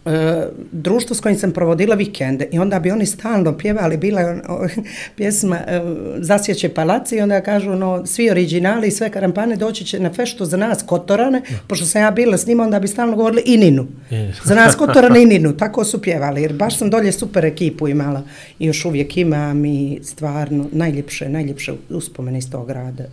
[0.06, 4.42] e, društvo s kojim sam provodila vikende i onda bi oni stalno pjevali, bila je
[5.18, 5.82] pjesma e,
[6.18, 10.46] Zasjeće palaci i onda kažu no, svi originali i sve karampane doći će na feštu
[10.46, 13.88] za nas Kotorane, pošto sam ja bila s njima, onda bi stalno govorili i Ninu.
[14.10, 14.36] Je.
[14.46, 18.24] Za nas Kotorane i Ninu, tako su pjevali, jer baš sam dolje super ekipu imala
[18.60, 23.04] i još uvijek imam i stvarno najljepše, najljepše uspomene iz tog grada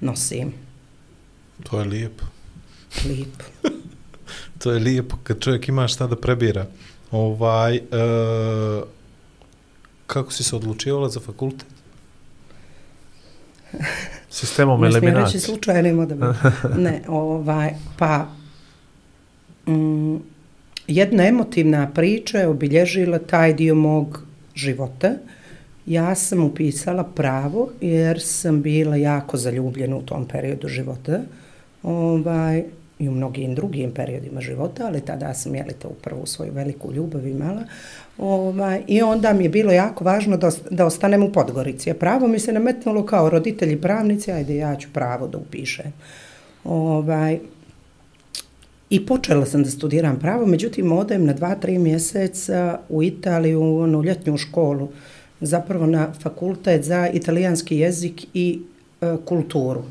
[0.00, 0.52] nosim.
[1.62, 2.24] To je lijepo.
[3.08, 3.44] Lijepo.
[4.62, 6.66] To je lijepo kad čovjek ima šta da prebira.
[7.10, 7.80] Ovaj, e,
[10.06, 11.66] kako si se odlučivala za fakultet?
[14.30, 15.40] sistemom Ne smijem reći eliminacije.
[15.40, 16.28] slučajnim odabir.
[16.76, 18.26] Ne, ovaj, pa
[19.66, 20.16] mm,
[20.86, 24.22] jedna emotivna priča je obilježila taj dio mog
[24.54, 25.12] života.
[25.86, 31.20] Ja sam upisala pravo jer sam bila jako zaljubljena u tom periodu života.
[31.82, 32.64] Ovaj,
[33.00, 37.26] i u mnogim drugim periodima života, ali tada sam jeli to upravo svoju veliku ljubav
[37.26, 37.62] imala.
[38.18, 41.90] Ovaj, I onda mi je bilo jako važno da, da ostanem u Podgorici.
[41.90, 45.92] A pravo mi se nametnulo kao roditelji pravnici, ajde ja ću pravo da upišem.
[46.64, 47.38] Ovaj,
[48.90, 53.78] I počela sam da studiram pravo, međutim odem na dva, tri mjeseca u Italiju, u
[53.78, 54.88] onu ljetnju školu,
[55.40, 58.60] zapravo na fakultet za italijanski jezik i
[59.00, 59.82] e, kulturu.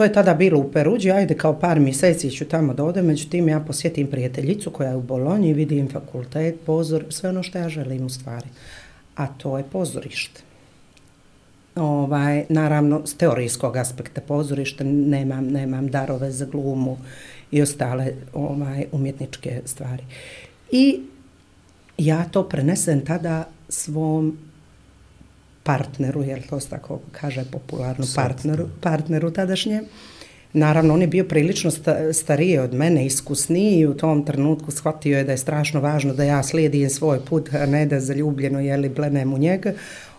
[0.00, 3.48] To je tada bilo u Peruđi, ajde kao par mjeseci ću tamo da odem, međutim
[3.48, 8.06] ja posjetim prijateljicu koja je u Bolonji, vidim fakultet, pozor, sve ono što ja želim
[8.06, 8.46] u stvari.
[9.16, 10.40] A to je pozorište.
[11.76, 16.96] Ovaj, naravno, s teorijskog aspekta pozorišta nemam, nemam darove za glumu
[17.50, 20.02] i ostale ovaj, umjetničke stvari.
[20.70, 21.00] I
[21.98, 24.38] ja to prenesem tada svom
[25.70, 29.82] partneru, jer to se tako kaže popularno, partneru, partneru tadašnje.
[30.52, 35.18] Naravno, on je bio prilično sta, stariji od mene, iskusniji i u tom trenutku shvatio
[35.18, 38.88] je da je strašno važno da ja slijedim svoj put, a ne da zaljubljeno jeli
[38.88, 39.72] blenem u njega.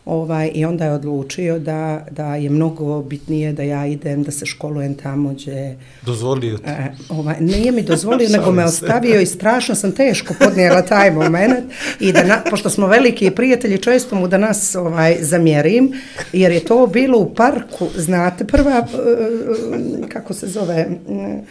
[0.05, 4.45] Ovaj, I onda je odlučio da, da je mnogo bitnije da ja idem, da se
[4.45, 6.69] školujem tamo gdje Dozvolio ti.
[6.69, 8.67] E, ovaj, nije mi dozvolio, nego me se.
[8.67, 13.77] ostavio i strašno sam teško podnijela taj moment i da, na, pošto smo veliki prijatelji,
[13.77, 15.93] često mu da nas ovaj, zamjerim,
[16.33, 21.41] jer je to bilo u parku, znate, prva, e, kako se zove, e,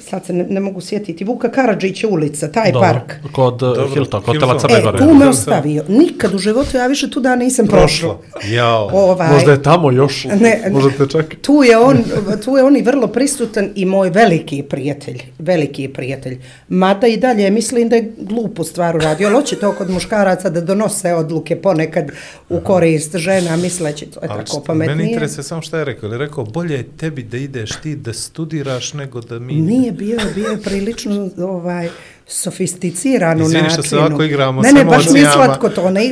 [0.00, 3.12] sad se ne, ne mogu sjetiti, Vuka Karadžića ulica, taj Dobro, park.
[3.32, 4.58] Kod Dobro, Dobro, Hilton, kod Tela.
[4.58, 4.98] Crne E, Gore.
[4.98, 5.84] tu me ostavio.
[5.88, 8.18] Nikad u životu ja više tu da nisam prošla.
[8.44, 8.90] Jao.
[8.92, 11.34] Ovaj, Možda je tamo još, Ne, možete čak.
[11.42, 12.04] tu je on,
[12.44, 16.38] tu je on i vrlo prisutan i moj veliki prijatelj, veliki prijatelj.
[16.68, 20.60] Mada i dalje mislim da je glupu stvar uradio, ali hoće to kod muškaraca da
[20.60, 22.04] donose odluke ponekad
[22.48, 24.96] u korist žena, misleći to je Ali tako pametnije.
[24.96, 26.08] Meni interesuje samo šta je rekao.
[26.10, 29.54] Je rekao, bolje je tebi da ideš ti da studiraš nego da mi...
[29.74, 31.88] Nije bio, bio je prilično ovaj,
[32.26, 33.82] sofisticiran u Izvini što načinu.
[33.82, 35.32] se ovako igramo Ne, s ne, baš mi emocijama.
[35.32, 35.90] slatko to.
[35.90, 36.10] Ne, e,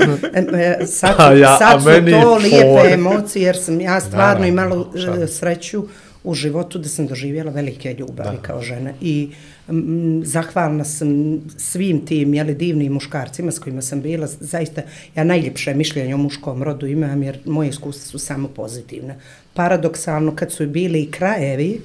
[0.80, 2.90] e, sad, A ja, sad a su meni to lijepe fore.
[2.92, 4.84] emocije, jer sam ja stvarno imala
[5.22, 5.84] e, sreću
[6.24, 8.90] u životu da sam doživjela velike ljubavi kao žena.
[9.00, 9.28] I
[9.68, 11.08] mm, zahvalna sam
[11.56, 14.26] svim tim jeli, divnim muškarcima s kojima sam bila.
[14.26, 14.82] Zaista,
[15.16, 19.18] ja najljepše mišljenje o muškom rodu imam, jer moje iskustva su samo pozitivne.
[19.54, 21.80] Paradoksalno, kad su bili i krajevi,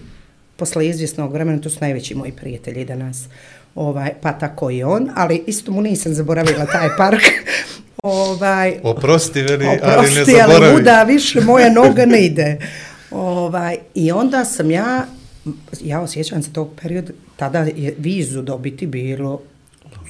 [0.58, 3.26] posle izvjesnog vremena, to su najveći moji prijatelji danas,
[3.76, 7.22] ovaj, pa tako i on, ali isto mu nisam zaboravila taj park.
[8.04, 10.66] ovaj, Oprosti, veli, ali ne Oprosti, zaboravi.
[10.66, 12.58] ali muda više moja noga ne ide.
[13.12, 15.06] Ovaj, I onda sam ja
[15.82, 19.42] ja osjećam se tog perioda, tada je vizu dobiti bilo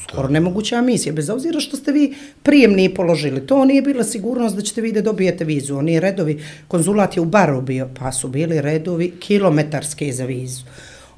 [0.03, 3.47] skoro nemoguća misija, bez obzira što ste vi prijemni položili.
[3.47, 5.77] To nije bila sigurnost da ćete vi da dobijete vizu.
[5.77, 10.63] Oni redovi, konzulat je u baru bio, pa su bili redovi kilometarske za vizu.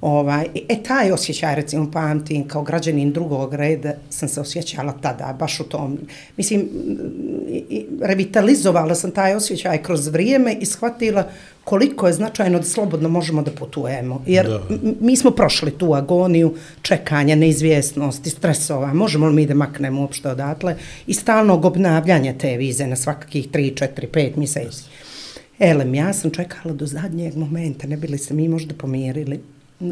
[0.01, 5.59] Ovaj, e, taj osjećaj, recimo, pamtim, kao građanin drugog reda, sam se osjećala tada, baš
[5.59, 5.97] u tom.
[6.37, 6.69] Mislim,
[8.01, 11.27] revitalizovala sam taj osjećaj kroz vrijeme i shvatila
[11.63, 14.23] koliko je značajno da slobodno možemo da putujemo.
[14.27, 14.61] Jer Da.
[14.99, 20.75] mi smo prošli tu agoniju čekanja, neizvjesnosti, stresova, možemo li mi da maknemo uopšte odatle
[21.07, 24.83] i stalnog obnavljanja te vize na svakakih 3, 4, 5 mjeseci.
[25.59, 29.39] Elem, ja sam čekala do zadnjeg momenta, ne bili se mi možda pomirili,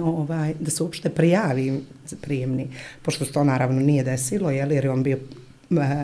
[0.03, 2.67] ovaj, da se uopšte prijavim za prijemni,
[3.01, 5.17] pošto se to naravno nije desilo, jel, jer je on bio
[5.71, 6.03] e,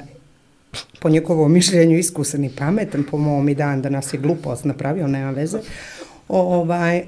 [0.99, 5.07] po njegovom mišljenju iskusan i pametan, po mom i dan da nas je glupost napravio,
[5.07, 5.59] nema veze.
[6.27, 7.05] Ovaj, e,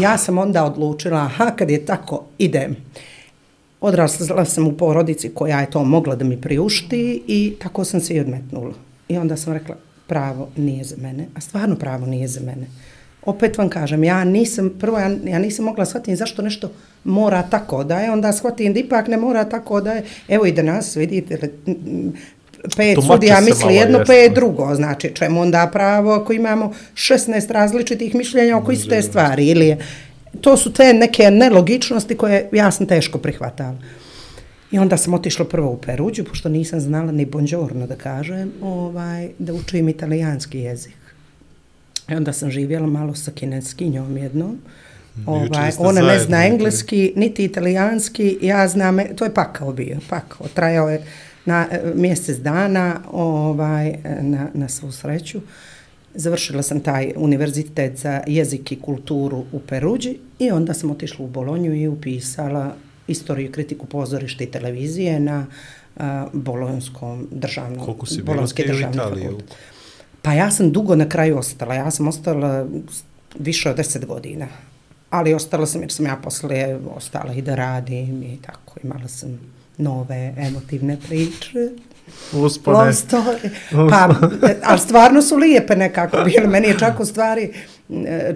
[0.00, 2.76] ja sam onda odlučila, aha, kad je tako, idem.
[3.80, 8.14] Odrasla sam u porodici koja je to mogla da mi priušti i tako sam se
[8.14, 8.74] i odmetnula.
[9.08, 9.76] I onda sam rekla,
[10.06, 12.66] pravo nije za mene, a stvarno pravo nije za mene.
[13.24, 16.70] Opet vam kažem, ja nisam, prvo ja, ja nisam mogla shvatiti zašto nešto
[17.04, 20.02] mora tako da je, onda shvatim da ipak ne mora tako da je.
[20.28, 21.38] Evo i danas, vidite,
[22.76, 24.74] pet Tumači sudija misli jedno, pet drugo.
[24.74, 29.46] Znači, čemu onda pravo ako imamo 16 različitih mišljenja oko iste stvari?
[29.46, 29.78] Ili je,
[30.40, 33.76] to su te neke nelogičnosti koje ja sam teško prihvatala.
[34.70, 39.28] I onda sam otišla prvo u Peruđu, pošto nisam znala ni buongiorno da kažem, ovaj,
[39.38, 41.01] da učim italijanski jezik.
[42.12, 44.58] I onda sam živjela malo sa kineskinjom jednom.
[45.26, 46.50] Ovaj, ona ne zajedno, zna dakle.
[46.50, 50.46] engleski, niti italijanski, ja znam, to je pakao bio, pakao.
[50.54, 51.02] Trajao je
[51.44, 55.40] na e, mjesec dana ovaj, e, na, na svu sreću.
[56.14, 61.28] Završila sam taj univerzitet za jezik i kulturu u Peruđi i onda sam otišla u
[61.28, 62.74] Bolonju i upisala
[63.08, 65.46] istoriju i kritiku pozorišta i televizije na
[65.96, 68.46] a, Bolonjskom državnom, Koliko si bila
[70.22, 71.74] Pa ja sam dugo na kraju ostala.
[71.74, 72.66] Ja sam ostala
[73.38, 74.46] više od deset godina.
[75.10, 78.74] Ali ostala sam jer sam ja posle ostala i da radim i tako.
[78.82, 79.40] Imala sam
[79.78, 81.70] nove emotivne priče.
[82.32, 82.78] Uspone.
[83.90, 84.14] Pa,
[84.48, 86.46] e, ali stvarno su lijepe nekako bile.
[86.46, 87.52] Meni je čak u stvari,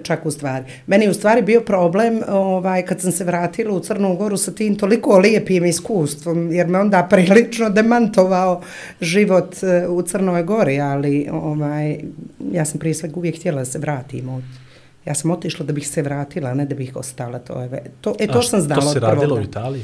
[0.03, 3.79] čak u stvari, meni je u stvari bio problem ovaj, kad sam se vratila u
[3.79, 8.61] Crnu Goru sa tim toliko lijepim iskustvom, jer me onda prilično demantovao
[9.01, 11.99] život e, u Crnoj Gori, ali ovaj,
[12.51, 14.43] ja sam prije svega uvijek htjela da se vratim od
[15.07, 17.39] Ja sam otišla da bih se vratila, a ne da bih ostala.
[17.39, 19.43] To je, to, e, to A sam znala To od si prvog radila u.
[19.43, 19.83] Italiji?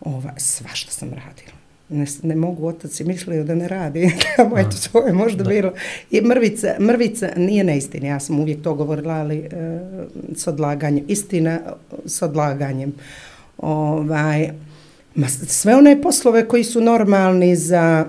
[0.00, 1.59] Ova, svašta sam radila.
[1.90, 4.12] Ne, ne mogu, otac je mislio da ne radi.
[4.36, 5.72] Tamo, eto, to je možda bilo.
[6.10, 9.48] I mrvica, mrvica nije neistina, ja sam uvijek to govorila, ali e,
[10.34, 11.04] s odlaganjem.
[11.08, 11.60] Istina
[12.04, 12.92] s odlaganjem.
[13.58, 14.50] Ovaj,
[15.14, 18.06] ma, sve one poslove koji su normalni za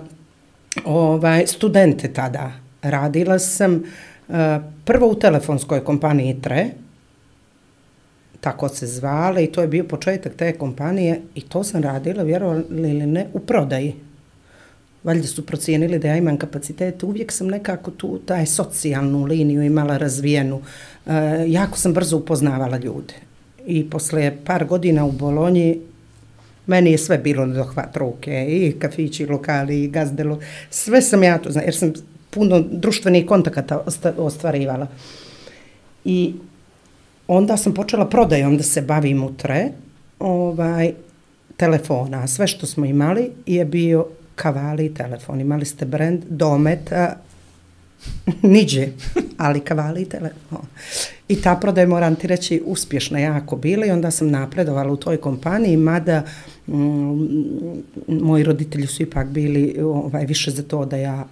[0.86, 2.52] ovaj, studente tada.
[2.82, 6.70] Radila sam e, prvo u telefonskoj kompaniji TRE,
[8.42, 12.66] tako se zvala i to je bio početak te kompanije i to sam radila, vjerovali
[12.70, 13.96] ili ne, u prodaji.
[15.04, 19.98] Valjda su procijenili da ja imam kapacitet, uvijek sam nekako tu taj socijalnu liniju imala
[19.98, 20.62] razvijenu.
[21.06, 21.12] E,
[21.48, 23.14] jako sam brzo upoznavala ljude.
[23.66, 25.82] I posle par godina u Bolonji
[26.66, 30.40] meni je sve bilo na dohvat ruke, i kafići, i lokali, i gazdelo,
[30.70, 31.94] sve sam ja to znala, jer sam
[32.30, 33.84] puno društvenih kontakata
[34.18, 34.88] ostvarivala.
[36.06, 36.34] I
[37.38, 39.70] onda sam počela prodajom da se bavim u tre,
[40.20, 40.94] ovaj,
[41.58, 42.28] telefona.
[42.28, 44.06] Sve što smo imali je bio
[44.36, 45.42] kavali telefon.
[45.42, 47.16] Imali ste brend dometa,
[48.54, 48.88] niđe,
[49.38, 50.66] ali kavali telefon.
[51.28, 55.18] I ta prodaja, moram ti reći, uspješna jako bila i onda sam napredovala u toj
[55.18, 56.24] kompaniji, mada
[56.68, 56.74] mm,
[58.08, 61.26] moji roditelji su ipak bili ovaj, više za to da ja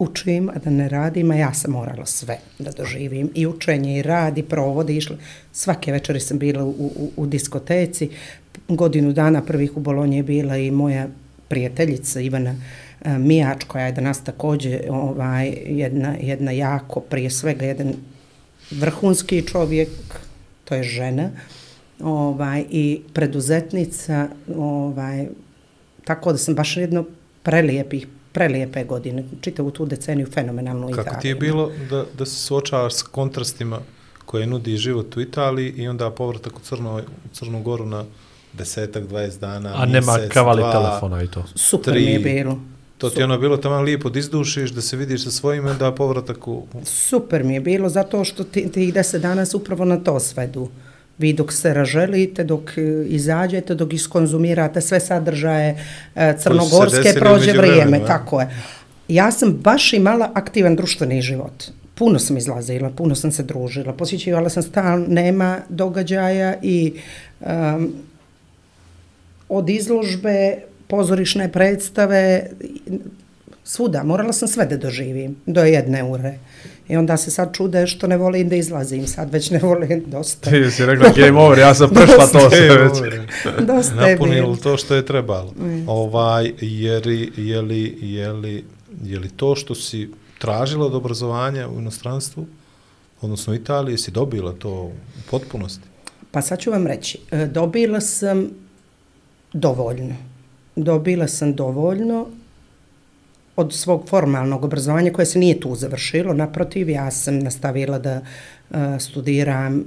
[0.00, 3.30] učim, a da ne radim, a ja sam morala sve da doživim.
[3.34, 5.16] I učenje, i rad, i provode, išle.
[5.52, 8.08] Svake večeri sam bila u, u, u diskoteci.
[8.68, 11.08] Godinu dana prvih u Bolonji je bila i moja
[11.48, 12.54] prijateljica Ivana
[13.00, 17.94] eh, Mijač, koja je danas također ovaj, jedna, jedna jako, prije svega, jedan
[18.70, 19.88] vrhunski čovjek,
[20.64, 21.30] to je žena,
[22.00, 25.26] ovaj, i preduzetnica, ovaj,
[26.04, 27.04] tako da sam baš jedno
[27.42, 31.20] prelijepih prelijepe godine, čitavu tu deceniju fenomenalnu Kako Italiju.
[31.20, 33.78] ti je bilo da, da se suočavaš s kontrastima
[34.24, 38.04] koje nudi život u Italiji i onda povratak u, Crno, u Crnu Goru na
[38.52, 41.44] desetak, 20 dana, A nema mjesec, kavali dva, telefona i to.
[41.54, 42.04] Super tri.
[42.04, 42.60] mi je bilo.
[42.98, 45.94] To ti je ono bilo tamo lijepo da izdušiš, da se vidiš sa svojim onda
[45.94, 46.66] povratak u...
[46.84, 50.68] Super mi je bilo zato što ti, tih deset dana se upravo na to svedu.
[51.20, 55.84] Vi dok se raželite, dok e, izađete, dok iskonzumirate sve sadržaje
[56.14, 58.06] e, crnogorske, prođe vrijeme, a?
[58.06, 58.48] tako je.
[59.08, 61.64] Ja sam baš imala aktivan društveni život.
[61.94, 66.94] Puno sam izlazila, puno sam se družila, posjećivala sam stan, nema događaja i
[67.40, 67.92] um,
[69.48, 70.56] od izložbe,
[70.88, 72.50] pozorišne predstave,
[73.64, 76.38] svuda, morala sam sve da doživim, do jedne ure.
[76.90, 80.50] I onda se sad čude što ne volim da izlazim, sad već ne volim dosta.
[80.50, 82.92] Ti si rekla game over, ja sam prešla to sve već.
[83.74, 85.54] Dosta je Napunilo to što je trebalo.
[85.86, 88.64] Ovaj, je, li, je, li, je, li,
[89.04, 92.46] je li to što si tražila od obrazovanja u inostranstvu,
[93.20, 94.92] odnosno u Italiji, si dobila to u
[95.30, 95.84] potpunosti?
[96.30, 98.50] Pa sad ću vam reći, e, dobila sam
[99.52, 100.14] dovoljno.
[100.76, 102.26] Dobila sam dovoljno
[103.60, 106.34] od svog formalnog obrazovanja koje se nije tu završilo.
[106.34, 109.84] Naprotiv, ja sam nastavila da uh, studiram uh,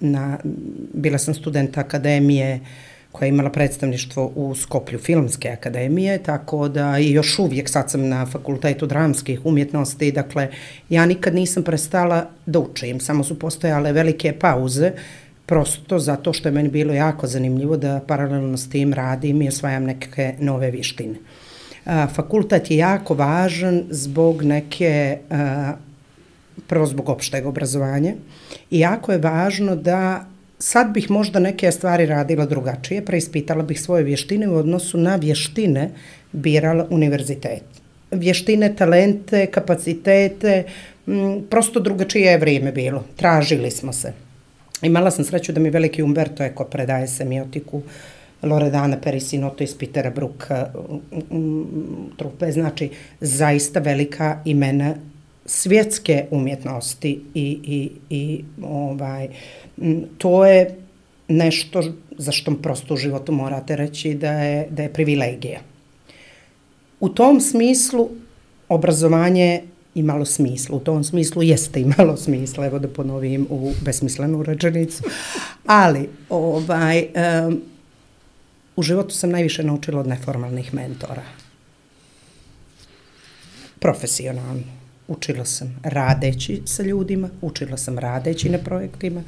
[0.00, 0.38] na,
[0.94, 2.60] bila sam student akademije
[3.12, 8.08] koja je imala predstavništvo u Skoplju filmske akademije, tako da i još uvijek sad sam
[8.08, 10.48] na fakultetu dramskih umjetnosti, dakle
[10.88, 14.92] ja nikad nisam prestala da učim, samo su postojale velike pauze,
[15.46, 19.84] prosto zato što je meni bilo jako zanimljivo da paralelno s tim radim i osvajam
[19.84, 21.14] neke nove vištine.
[21.84, 25.18] Fakultet je jako važan zbog neke,
[26.66, 28.14] prvo zbog opšteg obrazovanja
[28.70, 30.24] i jako je važno da
[30.58, 35.90] sad bih možda neke stvari radila drugačije, preispitala bih svoje vještine u odnosu na vještine
[36.32, 37.62] birala univerzitet.
[38.10, 40.64] Vještine, talente, kapacitete,
[41.06, 43.04] m, prosto drugačije je vrijeme bilo.
[43.16, 44.12] Tražili smo se.
[44.82, 47.82] Imala sam sreću da mi veliki Umberto Eko predaje semiotiku,
[48.42, 50.64] Loredana Perisinoto iz Pitera Brook eh,
[51.30, 52.90] mm, mm, trupe, znači
[53.20, 54.94] zaista velika imena
[55.46, 59.28] svjetske umjetnosti i, i, i ovaj,
[59.76, 60.76] mm, to je
[61.28, 61.82] nešto
[62.18, 65.60] za što prosto u životu morate reći da je, da je privilegija.
[67.00, 68.08] U tom smislu
[68.68, 69.62] obrazovanje
[69.94, 70.76] imalo smisla.
[70.76, 75.02] U tom smislu jeste imalo smisla, evo da ponovim u besmislenu rečenicu.
[75.66, 77.06] Ali, ovaj,
[77.48, 77.60] um,
[78.80, 81.22] u životu sam najviše naučila od neformalnih mentora.
[83.78, 84.80] Profesionalno.
[85.08, 89.22] Učila sam radeći sa ljudima, učila sam radeći na projektima,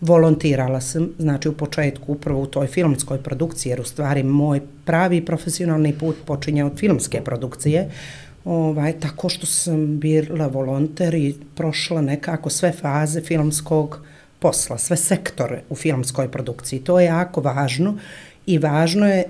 [0.00, 5.24] volontirala sam, znači u početku upravo u toj filmskoj produkciji, jer u stvari moj pravi
[5.24, 7.90] profesionalni put počinje od filmske produkcije,
[8.44, 14.00] ovaj, tako što sam bila volonter i prošla nekako sve faze filmskog
[14.38, 16.80] posla, sve sektore u filmskoj produkciji.
[16.80, 17.98] To je jako važno
[18.48, 19.24] i važno je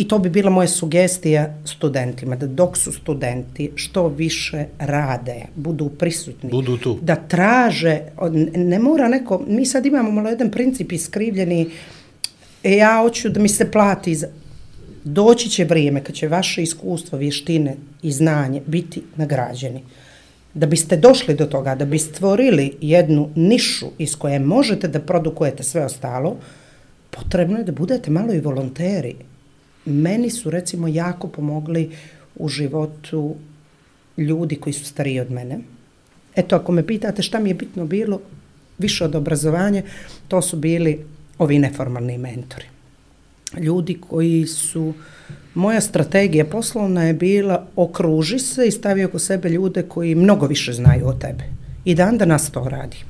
[0.00, 5.88] I to bi bila moja sugestija studentima, da dok su studenti što više rade, budu
[5.88, 6.50] prisutni.
[6.50, 6.98] Budu tu.
[7.02, 8.00] Da traže,
[8.54, 11.66] ne mora neko, mi sad imamo malo jedan princip iskrivljeni,
[12.64, 14.28] e, ja hoću da mi se plati za...
[15.04, 19.82] Doći će vrijeme kad će vaše iskustvo, vještine i znanje biti nagrađeni.
[20.54, 25.62] Da biste došli do toga, da bi stvorili jednu nišu iz koje možete da produkujete
[25.62, 26.36] sve ostalo,
[27.10, 29.14] potrebno je da budete malo i volonteri
[29.84, 31.90] meni su recimo jako pomogli
[32.36, 33.36] u životu
[34.16, 35.58] ljudi koji su stariji od mene.
[36.36, 38.20] Eto, ako me pitate šta mi je bitno bilo
[38.78, 39.82] više od obrazovanja,
[40.28, 41.04] to su bili
[41.38, 42.64] ovi neformalni mentori.
[43.60, 44.94] Ljudi koji su,
[45.54, 50.72] moja strategija poslovna je bila okruži se i stavi oko sebe ljude koji mnogo više
[50.72, 51.44] znaju o tebe.
[51.84, 53.09] I dan danas to radim.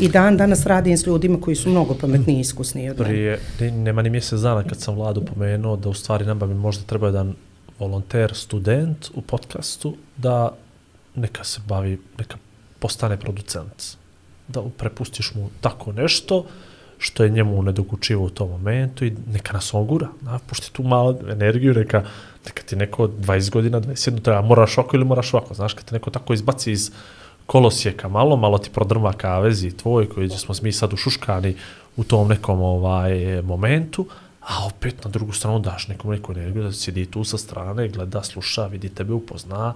[0.00, 3.10] I dan danas radim s ljudima koji su mnogo pametniji i iskusniji od mene.
[3.10, 6.54] Prije, ne- nema ni mjesec dana kad sam vladu pomenuo da u stvari nama bi
[6.54, 7.34] možda treba jedan
[7.78, 10.56] volonter, student u podcastu da
[11.14, 12.36] neka se bavi, neka
[12.78, 13.96] postane producent.
[14.48, 16.44] Da prepustiš mu tako nešto
[16.98, 20.82] što je njemu nedokučivo u tom momentu i neka nas ogura, na, Da, pušti tu
[20.82, 22.04] malo energiju, neka,
[22.46, 25.54] neka ti neko 20 godina, 21 treba, moraš ovako ili moraš ovako.
[25.54, 26.90] Znaš, kad te neko tako izbaci iz
[27.48, 31.54] kolosijeka malo, malo ti prodrma kavez i tvoj koji smo mi sad ušuškani
[31.96, 34.06] u tom nekom ovaj momentu,
[34.42, 38.22] a opet na drugu stranu daš nekom neku energiju da sjedi tu sa strane, gleda,
[38.22, 39.74] sluša, vidi tebe, upozna,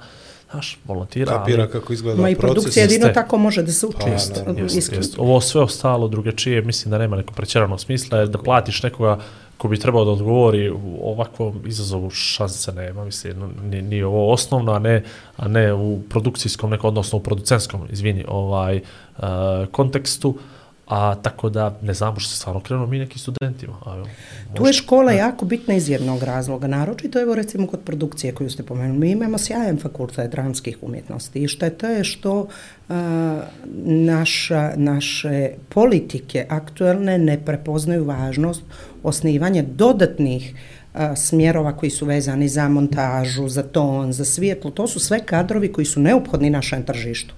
[0.51, 1.33] znaš, volontira.
[1.33, 2.53] Kapira ali- kako izgleda Ma i proces.
[2.55, 3.15] produkcija jedino jeste.
[3.15, 3.97] tako može da se uči.
[4.01, 4.63] Pa, Jest, naravno.
[4.63, 5.01] Jest, iskreno.
[5.01, 5.15] jest.
[5.19, 9.19] Ovo sve ostalo drugačije, mislim da nema neko prećeranog smisla, jer da platiš nekoga
[9.63, 14.73] ko bi trebao da odgovori u ovakvom izazovu šanse nema, mislim, ni, ni ovo osnovno,
[14.73, 15.05] a ne,
[15.37, 18.81] a ne u produkcijskom, neko, odnosno u producentskom, izvini, ovaj,
[19.19, 19.25] uh,
[19.71, 20.39] kontekstu,
[20.87, 23.75] A tako da ne znamo što se stvarno krenuo mi neki studentima.
[23.85, 24.07] A, evo,
[24.55, 28.63] Tu je škola jako bitna iz jednog razloga, naročito evo recimo kod produkcije koju ste
[28.63, 28.99] pomenuli.
[28.99, 32.47] Mi imamo sjajan fakultet dramskih umjetnosti i šteta je što
[32.89, 33.41] a,
[33.85, 38.63] naša, naše politike aktuelne ne prepoznaju važnost
[39.03, 40.55] osnivanje dodatnih
[40.95, 44.71] a, smjerova koji su vezani za montažu, za ton, za svijetlo.
[44.71, 47.35] To su sve kadrovi koji su neophodni našem tržištu.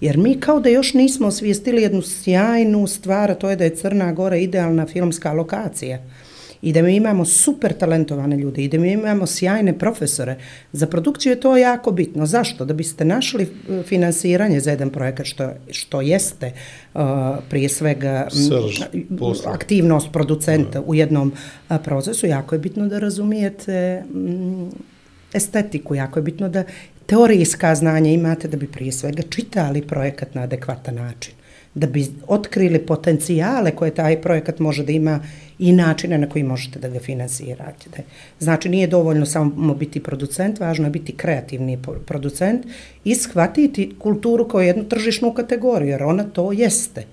[0.00, 3.76] Jer mi kao da još nismo osvijestili jednu sjajnu stvar, a to je da je
[3.76, 5.98] Crna Gora idealna filmska lokacija.
[6.62, 10.36] I da mi imamo super talentovane ljude i da mi imamo sjajne profesore.
[10.72, 12.26] Za produkciju je to jako bitno.
[12.26, 12.64] Zašto?
[12.64, 16.52] Da biste našli e, finansiranje za jedan projekat što, što jeste
[16.94, 17.00] uh,
[17.50, 18.80] prije svega Srž
[19.46, 21.32] aktivnost producenta u jednom
[21.68, 24.70] a, procesu, jako je bitno da razumijete mm,
[25.32, 26.64] estetiku, jako je bitno da
[27.06, 31.34] teorijska znanja imate da bi prije svega čitali projekat na adekvatan način,
[31.74, 35.20] da bi otkrili potencijale koje taj projekat može da ima
[35.62, 38.02] i načine na koji možete da ga finansirate.
[38.38, 42.66] Znači, nije dovoljno samo biti producent, važno je biti kreativni producent
[43.04, 47.04] i shvatiti kulturu kao jednu tržišnu kategoriju, jer ona to jeste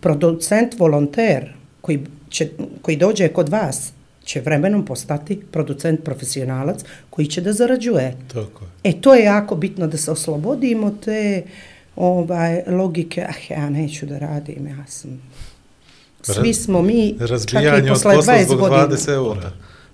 [0.00, 2.48] producent volonter koji, će,
[2.82, 3.92] koji dođe kod vas
[4.24, 8.16] će vremenom postati producent profesionalac koji će da zarađuje.
[8.32, 8.90] Tako je.
[8.90, 11.42] E, to je jako bitno da se oslobodimo te
[11.96, 15.20] ovaj, logike, ah, ja neću da radim, ja sam...
[16.34, 18.88] Svi smo mi, čak i Razbijanje od posle posla 20 zbog godina.
[18.88, 19.52] 20 eura.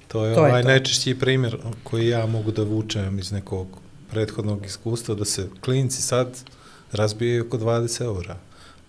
[0.09, 0.69] To je To je ovaj to.
[0.69, 3.67] najčešći primjer koji ja mogu da vučem iz nekog
[4.11, 6.29] prethodnog iskustva, da se klinci sad
[6.93, 8.37] razbijaju oko 20 eura,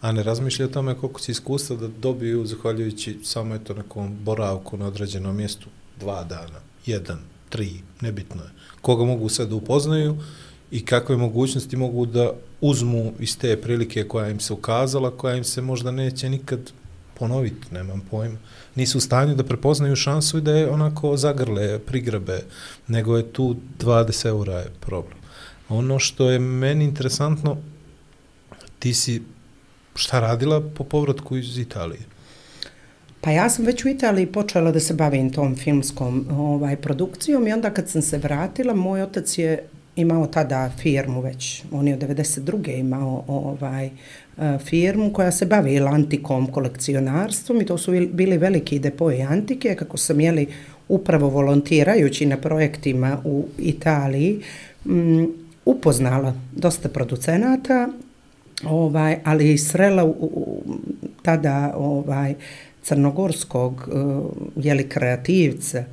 [0.01, 4.77] a ne razmišljaju o tome koliko će iskustva da dobiju zahvaljujući samo eto nekom boravku
[4.77, 5.67] na određenom mjestu
[5.99, 7.19] dva dana, jedan,
[7.49, 8.49] tri, nebitno je.
[8.81, 10.17] Koga mogu sad da upoznaju
[10.71, 12.31] i kakve mogućnosti mogu da
[12.61, 16.59] uzmu iz te prilike koja im se ukazala, koja im se možda neće nikad
[17.19, 18.37] ponoviti, nemam pojma.
[18.75, 22.39] Nisu u stanju da prepoznaju šansu i da je onako zagrle, prigrabe,
[22.87, 25.17] nego je tu 20 eura je problem.
[25.69, 27.57] Ono što je meni interesantno,
[28.79, 29.21] ti si
[29.95, 32.01] šta radila po povratku iz Italije?
[33.21, 37.53] Pa ja sam već u Italiji počela da se bavim tom filmskom ovaj, produkcijom i
[37.53, 41.99] onda kad sam se vratila, moj otac je imao tada firmu već, on je od
[41.99, 42.79] 92.
[42.79, 43.89] imao ovaj,
[44.37, 49.97] E, firmu koja se bavi antikom kolekcionarstvom i to su bili veliki depoji antike, kako
[49.97, 50.47] sam jeli
[50.87, 54.41] upravo volontirajući na projektima u Italiji,
[54.85, 55.27] m,
[55.65, 57.89] upoznala dosta producenata,
[58.63, 60.63] ovaj, ali i srela u, u,
[61.21, 62.35] tada ovaj,
[62.83, 63.97] crnogorskog e,
[64.55, 65.85] jeli, kreativca, uh,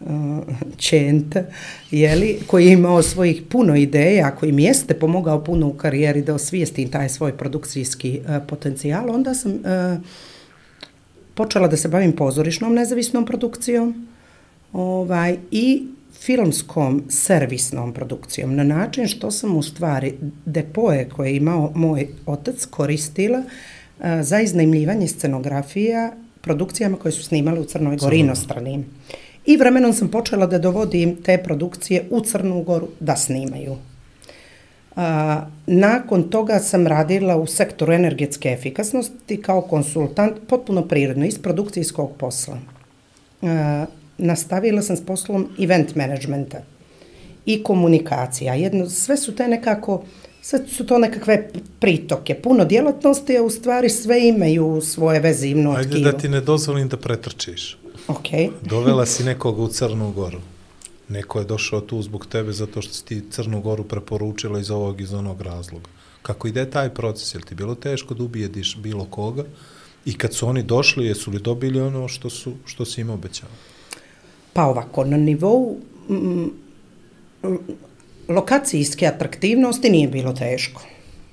[0.76, 1.42] Čenta,
[1.90, 6.34] jeli, koji je imao svojih puno ideja, koji mi jeste pomogao puno u karijeri da
[6.34, 9.58] osvijestim taj svoj produkcijski uh, potencijal, onda sam uh,
[11.34, 14.06] počela da se bavim pozorišnom nezavisnom produkcijom
[14.72, 15.86] ovaj, i
[16.20, 20.14] filmskom servisnom produkcijom na način što sam u stvari
[20.44, 23.42] depoje koje je imao moj otac koristila
[24.00, 28.84] a, za iznajmljivanje scenografija produkcijama koje su snimale u Crnoj Gori inostranim.
[29.46, 33.76] I vremenom sam počela da dovodim te produkcije u Crnu Goru da snimaju.
[34.96, 42.10] A, nakon toga sam radila u sektoru energetske efikasnosti kao konsultant, potpuno prirodno, iz produkcijskog
[42.18, 42.58] posla.
[43.42, 43.86] A,
[44.18, 46.58] nastavila sam s poslom event managementa
[47.46, 48.54] i komunikacija.
[48.54, 50.02] Jedno, sve su te nekako,
[50.42, 51.50] sve su to nekakve
[51.80, 56.12] pritoke, puno djelatnosti, a u stvari sve imaju svoje vezivno Ajde tkivo.
[56.12, 57.78] da ti ne dozvolim da pretrčiš.
[58.08, 58.28] Ok.
[58.62, 60.38] Dovela si nekoga u Crnu Goru.
[61.08, 65.00] Neko je došao tu zbog tebe zato što si ti Crnu Goru preporučila iz ovog
[65.00, 65.90] iz onog razloga.
[66.22, 67.34] Kako ide taj proces?
[67.34, 69.44] Je li ti bilo teško da ubijediš bilo koga?
[70.04, 73.48] I kad su oni došli, jesu li dobili ono što, su, što si im obećao?
[74.52, 75.78] Pa ovako, na nivou
[76.08, 77.58] mm, mm,
[78.28, 80.82] lokacijske atraktivnosti nije bilo teško.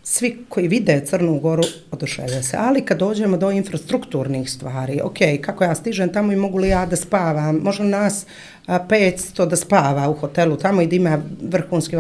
[0.06, 5.64] Svi koji vide Crnu Goru oduševe se, ali kad dođemo do infrastrukturnih stvari, ok, kako
[5.64, 8.26] ja stižem tamo i mogu li ja da spavam, može nas
[8.66, 11.96] a, 500 da spava u hotelu tamo i da ima vrhunski,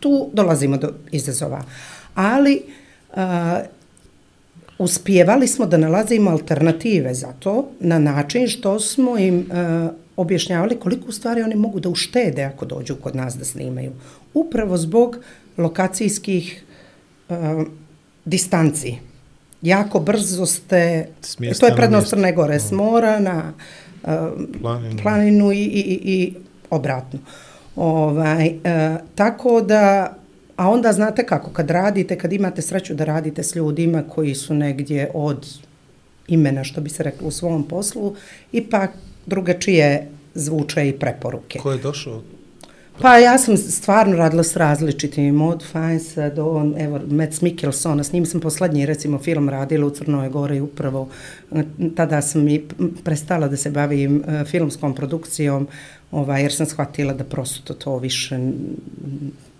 [0.00, 1.62] tu dolazimo do izazova.
[2.14, 2.62] Ali
[3.14, 3.60] a,
[4.78, 11.08] uspjevali smo da nalazimo alternative za to na način što smo im a, objašnjavali koliko
[11.08, 13.92] u stvari oni mogu da uštede ako dođu kod nas da snimaju.
[14.34, 15.16] Upravo zbog
[15.56, 16.63] lokacijskih
[17.28, 17.36] uh,
[18.24, 18.94] distanci.
[19.62, 22.08] Jako brzo ste, Smjesta to je prednost.
[22.08, 23.52] Crne Gore, s mora na
[24.02, 24.08] uh,
[24.60, 25.02] Planinu.
[25.02, 26.34] planinu i, i, i- i
[26.70, 27.18] obratno.
[27.76, 28.54] Ovaj, uh,
[29.14, 30.14] tako da
[30.56, 34.54] A onda znate kako, kad radite, kad imate sreću da radite s ljudima koji su
[34.54, 35.46] negdje od
[36.28, 38.14] imena, što bi se reklo, u svom poslu,
[38.52, 38.90] ipak
[39.26, 41.58] drugačije zvuče i preporuke.
[41.58, 42.22] Ko je došao?
[43.00, 48.26] Pa ja sam stvarno radila s različitim, od Fajnsa do, evo, Mads Mikkelsona, s njim
[48.26, 51.08] sam poslednji, recimo, film radila u Crnoj Gori upravo.
[51.52, 51.64] E,
[51.96, 52.64] tada sam i
[53.04, 55.68] prestala da se bavim e, filmskom produkcijom,
[56.14, 58.38] ovaj, jer sam shvatila da prosto to više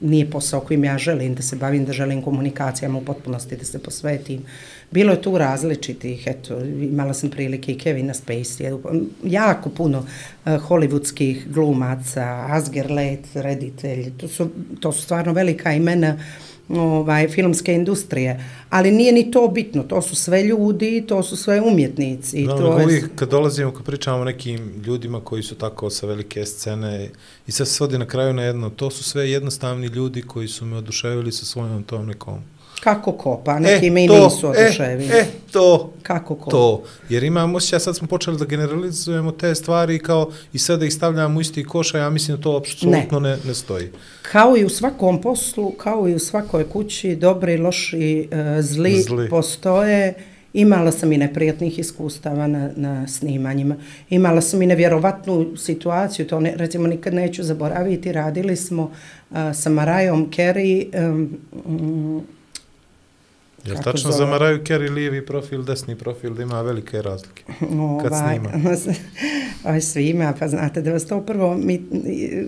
[0.00, 3.78] nije posao kojim ja želim da se bavim, da želim komunikacijama u potpunosti da se
[3.82, 4.42] posvetim.
[4.90, 10.52] Bilo je tu različitih, eto, imala sam prilike i Kevina Spacey, um, jako puno uh,
[10.52, 14.50] hollywoodskih glumaca, Asger Let, reditelj, to su,
[14.80, 16.16] to su stvarno velika imena
[16.68, 21.60] ovaj, filmske industrije, ali nije ni to bitno, to su sve ljudi, to su sve
[21.60, 22.42] umjetnici.
[22.42, 26.06] No, to je- uvijek kad dolazimo, kad pričamo o nekim ljudima koji su tako sa
[26.06, 27.10] velike scene
[27.46, 30.64] i sve se svodi na kraju na jedno, to su sve jednostavni ljudi koji su
[30.66, 32.38] me oduševili sa svojom tom nekom.
[32.84, 35.08] Kako ko, pa neki me i nisu e, oduševili.
[35.12, 36.50] e, to, Kako ko?
[36.50, 36.82] to.
[37.08, 40.94] Jer imam osjećaj, sad smo počeli da generalizujemo te stvari kao i sad da ih
[40.94, 43.36] stavljamo u isti koš, a ja mislim da to apsolutno ne.
[43.46, 43.90] ne, stoji.
[44.22, 49.28] Kao i u svakom poslu, kao i u svakoj kući, dobri, loši, e, zli, Zli.
[49.28, 50.14] postoje.
[50.52, 53.76] Imala sam i neprijatnih iskustava na, na snimanjima.
[54.10, 58.12] Imala sam i nevjerovatnu situaciju, to ne, recimo nikad neću zaboraviti.
[58.12, 58.92] Radili smo
[59.30, 61.38] a, sa Marajom Kerry, um,
[62.12, 62.43] Je
[63.66, 64.16] li Kako tačno zove?
[64.16, 67.42] za Maraju Carey lijevi profil, desni profil, da ima velike razlike?
[68.02, 68.50] Kad snima?
[69.64, 71.82] ovaj, svi ima, pa znate da vas to prvo, mi,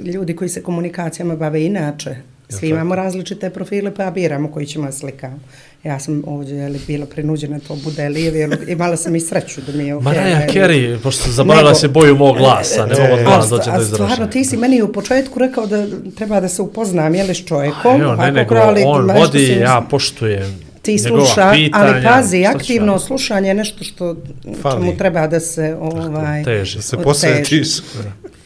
[0.06, 2.16] ljudi koji se komunikacijama bave inače,
[2.48, 5.38] svi imamo različite profile, pa biramo koji ćemo slikamo.
[5.84, 9.72] Ja sam ovdje jeli, bila prinuđena to bude lijevi, jer imala sam i sreću da
[9.72, 10.04] mi je okej.
[10.04, 10.52] Mariah jeli.
[10.54, 13.70] Carey, pošto zaboravila Nego- se boju mog glasa, ne mogu od A, vas dođe do
[13.70, 14.06] a izražaja.
[14.06, 15.86] stvarno, ti si meni u početku rekao da
[16.16, 18.00] treba da se upoznam, jeli, s čovjekom.
[18.00, 18.54] Evo, ne, nego
[18.86, 21.84] on vodi, ja poštujem ti njegova sluša, pitanja.
[21.84, 22.98] ali pazi, aktivno ja?
[22.98, 24.16] slušanje je nešto što
[24.62, 24.80] Fali.
[24.80, 26.76] čemu treba da se ovaj teži.
[26.76, 27.68] Da se posvetiš.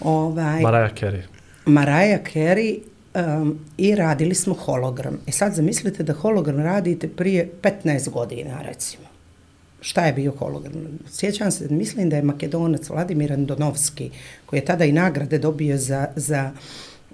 [0.00, 1.22] Ovaj Mariah Carey.
[1.66, 2.78] Mariah Carey
[3.14, 5.18] um, i radili smo hologram.
[5.26, 9.04] E sad zamislite da hologram radite prije 15 godina, recimo.
[9.80, 10.74] Šta je bio hologram?
[11.10, 14.10] Sjećam se, mislim da je makedonac Vladimir Andonovski,
[14.46, 16.50] koji je tada i nagrade dobio za, za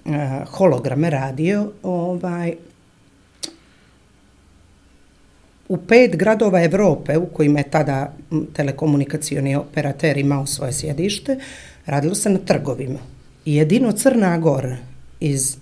[0.05, 0.13] uh,
[0.47, 2.53] holograme radio, ovaj,
[5.69, 8.13] u pet gradova Evrope u kojima je tada
[8.53, 11.37] telekomunikacioni operater imao svoje sjedište,
[11.85, 12.99] radilo se na trgovima.
[13.45, 14.77] I jedino Crna Gora
[15.19, 15.57] iz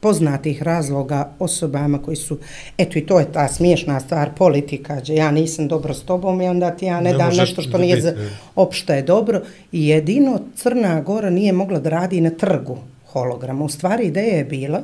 [0.00, 2.38] poznatih razloga osobama koji su,
[2.78, 6.48] eto i to je ta smiješna stvar, politika, že ja nisam dobro s tobom i
[6.48, 8.14] onda ti ja ne, Ne dam nešto što nije za
[8.54, 9.42] opšte je dobro.
[9.72, 13.64] I jedino Crna Gora nije mogla da radi na trgu holograma.
[13.64, 14.82] U stvari ideja je bila,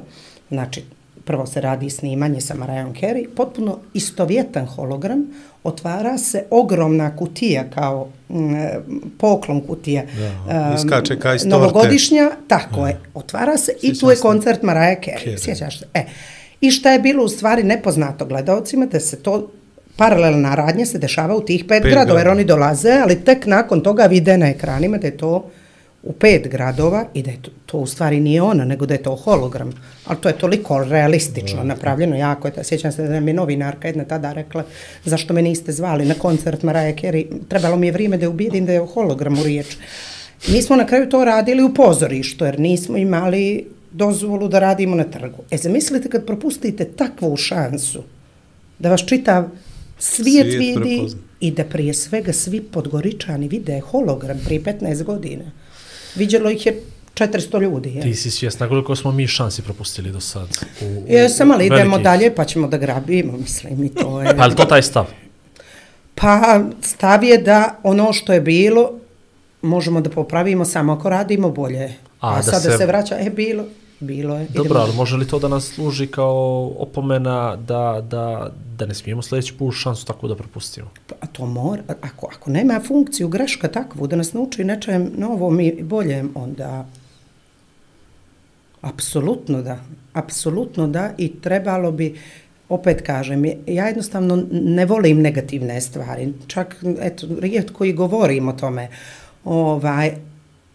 [0.51, 0.83] znači
[1.25, 5.27] prvo se radi snimanje sa Mariah Carey, potpuno istovjetan hologram,
[5.65, 8.55] otvara se ogromna kutija kao mm,
[9.19, 10.03] poklon kutija.
[10.47, 11.57] Da, um, iskače ka iz torte.
[11.57, 15.25] Novogodišnja, tako je, otvara se i tu Sjećam je koncert Mariah Carey.
[15.25, 15.45] Carey.
[15.45, 15.87] Sjećaš se?
[15.95, 16.05] E,
[16.61, 19.51] I šta je bilo u stvari nepoznato gledalcima, da se to
[19.97, 23.81] paralelna radnja se dešava u tih pet, Pet gradova, jer oni dolaze, ali tek nakon
[23.81, 25.51] toga vide na ekranima da je to
[26.05, 29.02] u pet gradova i da je to, to u stvari nije ona, nego da je
[29.02, 29.72] to hologram.
[30.06, 32.55] Ali to je toliko realistično napravljeno, jako je.
[32.55, 32.64] to.
[32.64, 34.64] Sjećam se da mi je novinarka jedna tada rekla
[35.05, 37.26] zašto me niste zvali na koncert Mariah Carey.
[37.48, 39.76] Trebalo mi je vrijeme da je ubijedim da je o hologramu riječ.
[40.48, 45.05] Mi smo na kraju to radili u pozorištu, jer nismo imali dozvolu da radimo na
[45.05, 45.43] trgu.
[45.51, 48.02] E, zamislite kad propustite takvu šansu
[48.78, 49.44] da vas čitav
[49.98, 51.20] svijet, Svijet vidi prepozna.
[51.40, 55.44] i da prije svega svi podgoričani vide hologram prije 15 godina.
[56.15, 56.81] Viđelo ih je
[57.15, 57.95] 400 ljudi.
[57.95, 58.03] Je.
[58.03, 60.49] Ti si svjesna koliko smo mi šansi propustili do sad.
[60.81, 62.05] U, u Jesam, ali idemo velikih.
[62.05, 64.36] dalje pa ćemo da grabimo, mislim, i to je...
[64.39, 65.07] Pa to taj stav?
[66.15, 68.91] Pa stav je da ono što je bilo
[69.62, 71.95] možemo da popravimo samo ako radimo bolje.
[72.20, 72.86] A, A, da sada se- se...
[72.86, 73.65] vraća, e, bilo,
[74.01, 74.47] bilo je.
[74.49, 79.23] Dobro, ali može li to da nas služi kao opomena da, da, da ne smijemo
[79.23, 80.91] sljedeći put šansu tako da propustimo?
[81.07, 85.83] Pa to mora, ako, ako nema funkciju greška takvu da nas nauči nečem novom i
[85.83, 86.87] boljem, onda
[88.81, 89.79] apsolutno da,
[90.12, 92.19] apsolutno da i trebalo bi,
[92.69, 98.89] opet kažem, ja jednostavno ne volim negativne stvari, čak eto, rijetko i govorim o tome,
[99.45, 100.12] ovaj,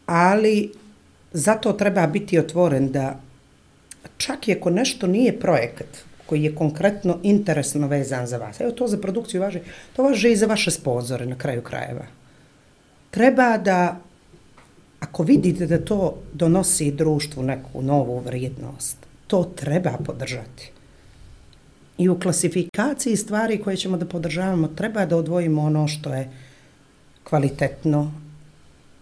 [0.06, 0.72] ali
[1.34, 3.20] zato treba biti otvoren da
[4.18, 5.88] čak i ako nešto nije projekat
[6.26, 9.60] koji je konkretno interesno vezan za vas, evo to za produkciju važi,
[9.96, 12.06] to važi i za vaše sponzore na kraju krajeva.
[13.12, 14.00] Treba da,
[15.00, 18.98] ako vidite da to donosi društvu neku novu vrijednost,
[19.28, 20.72] to treba podržati.
[21.98, 26.30] I u klasifikaciji stvari koje ćemo da podržavamo treba da odvojimo ono što je
[27.24, 28.12] kvalitetno,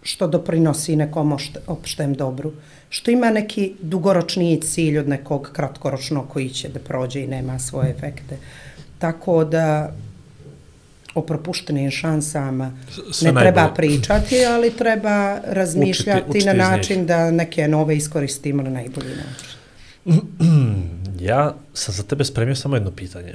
[0.02, 2.52] što doprinosi nekom opštem dobru,
[2.88, 7.90] što ima neki dugoročniji cilj od nekog kratkoročnog koji će da prođe i nema svoje
[7.90, 8.36] efekte.
[8.98, 9.92] Tako da
[11.14, 12.72] o propuštenim šansama
[13.12, 13.74] sve ne treba najbolje.
[13.74, 19.48] pričati, ali treba razmišljati na način da neke nove iskoristimo na najbolji način.
[21.20, 23.34] Ja sam za tebe spremio samo jedno pitanje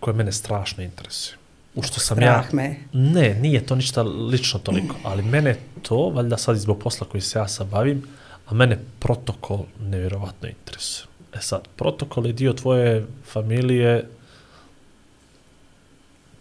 [0.00, 1.36] koje mene strašno interesuje.
[1.74, 2.48] U što sam Strah ja...
[2.52, 2.76] me.
[2.92, 7.20] Ne, nije to ništa lično toliko, ali mene to, valjda sad i zbog posla koji
[7.20, 8.02] se ja sad bavim,
[8.46, 11.06] a mene protokol nevjerovatno interesuje.
[11.34, 14.08] E sad, protokol je dio tvoje familije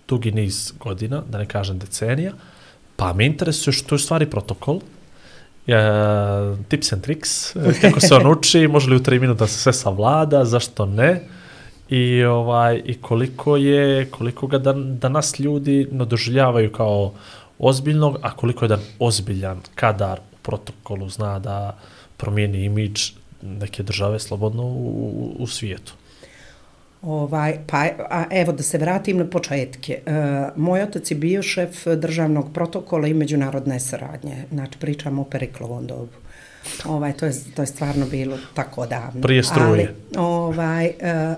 [0.07, 2.33] dugi niz godina, da ne kažem decenija,
[2.95, 4.81] pa me interesuje što je stvari protokol,
[5.67, 5.73] e,
[6.67, 10.45] tips and tricks, kako se on uči, može li u tri minuta se sve savlada,
[10.45, 11.21] zašto ne,
[11.91, 17.13] i ovaj i koliko je koliko ga dan, danas ljudi ne doživljavaju kao
[17.59, 21.77] ozbiljnog, a koliko je jedan ozbiljan kadar u protokolu zna da
[22.17, 23.11] promijeni imidž
[23.41, 25.93] neke države slobodno u, u, u svijetu.
[27.01, 27.77] Ovaj, pa,
[28.09, 29.99] a evo da se vratim na početke.
[30.05, 30.11] E,
[30.55, 34.45] moj otac je bio šef državnog protokola i međunarodne saradnje.
[34.51, 36.21] Znači, pričamo o Periklovom dobu.
[36.85, 39.21] Ovaj, to, je, to je stvarno bilo tako davno.
[39.21, 39.67] Prije struje.
[39.67, 41.35] Ali, ovaj, e,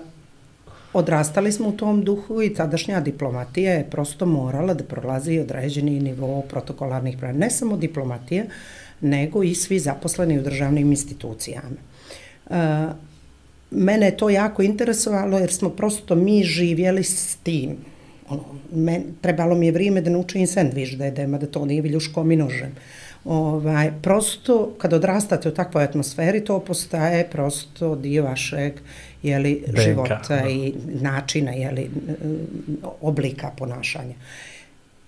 [0.94, 6.42] odrastali smo u tom duhu i tadašnja diplomatija je prosto morala da prolazi određeni nivo
[6.42, 7.32] protokolarnih prava.
[7.32, 8.44] Ne samo diplomatija,
[9.00, 11.76] nego i svi zaposleni u državnim institucijama.
[12.50, 12.86] E,
[13.70, 17.76] mene je to jako interesovalo jer smo prosto mi živjeli s tim.
[18.28, 22.32] Ono, men, trebalo mi je vrijeme da naučim sandvič da jedem, da to nije viljuškom
[22.32, 22.74] i nožem.
[23.24, 28.72] Ovaj, prosto, kad odrastate u takvoj atmosferi, to postaje prosto dio vašeg
[29.24, 30.48] jeli, DNK, života da.
[30.48, 31.90] i načina, jeli,
[33.00, 34.14] oblika ponašanja.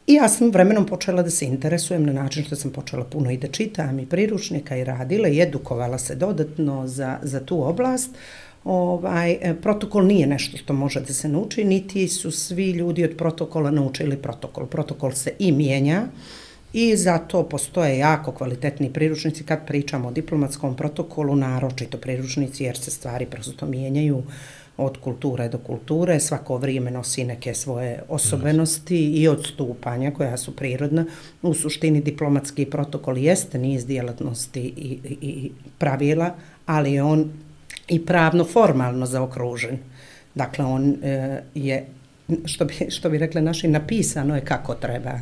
[0.06, 3.36] I ja sam vremenom počela da se interesujem na način što sam počela puno i
[3.36, 8.10] da čitam i priručnika i radila i edukovala se dodatno za, za tu oblast.
[8.64, 13.16] Ovaj, e, protokol nije nešto što može da se nauči, niti su svi ljudi od
[13.18, 14.66] protokola naučili protokol.
[14.66, 16.06] Protokol se i mijenja
[16.76, 22.90] i zato postoje jako kvalitetni priručnici kad pričamo o diplomatskom protokolu, naročito priručnici jer se
[22.90, 24.22] stvari prosto mijenjaju
[24.76, 31.04] od kulture do kulture, svako vrijeme nosi neke svoje osobenosti i odstupanja koja su prirodna.
[31.42, 36.34] U suštini diplomatski protokol jeste niz djelatnosti i, i, i pravila,
[36.66, 37.32] ali je on
[37.88, 39.78] i pravno formalno zaokružen.
[40.34, 41.86] Dakle, on e, je,
[42.44, 45.20] što bi, što bi rekli naši, napisano je kako treba.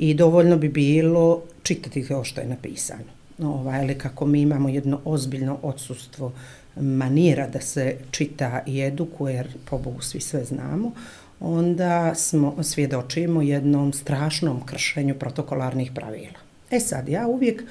[0.00, 3.10] I dovoljno bi bilo čitati to što je napisano.
[3.38, 6.32] Ovaj, ali kako mi imamo jedno ozbiljno odsustvo
[6.76, 10.92] manira da se čita i edukuje, jer po Bogu svi sve znamo,
[11.40, 16.40] onda smo svjedočimo jednom strašnom kršenju protokolarnih pravila.
[16.70, 17.64] E sad, ja uvijek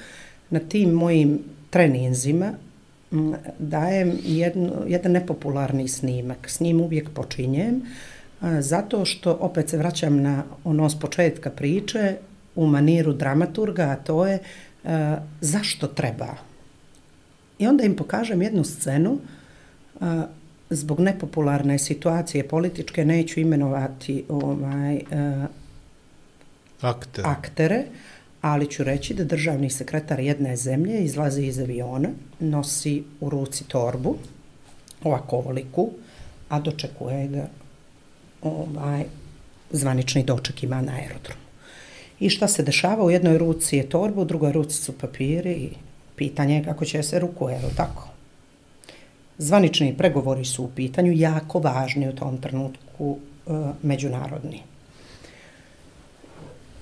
[0.50, 1.38] na tim mojim
[1.70, 2.52] treninzima
[3.12, 6.50] mm, dajem jedno, jedan nepopularni snimak.
[6.50, 7.82] S njim uvijek počinjem, uh,
[8.60, 12.16] zato što opet se vraćam na ono s početka priče,
[12.54, 14.38] u maniru dramaturga, a to je
[15.40, 16.34] zašto treba.
[17.58, 19.18] I onda im pokažem jednu scenu,
[20.70, 25.46] zbog nepopularne situacije političke, neću imenovati ovaj, a,
[26.80, 27.24] Akter.
[27.26, 27.84] aktere,
[28.40, 32.08] ali ću reći da državni sekretar jedne zemlje izlazi iz aviona,
[32.40, 34.16] nosi u ruci torbu,
[35.04, 35.90] ovako ovoliku,
[36.48, 37.48] a dočekuje ga
[38.42, 39.04] ovaj,
[39.70, 41.40] zvanični doček ima na aerodromu.
[42.20, 43.04] I šta se dešava?
[43.04, 45.70] U jednoj ruci je torba, u drugoj ruci su papiri i
[46.16, 48.08] pitanje je kako će se rukuje, je tako?
[49.38, 53.52] Zvanični pregovori su u pitanju, jako važni u tom trenutku e,
[53.82, 54.62] međunarodni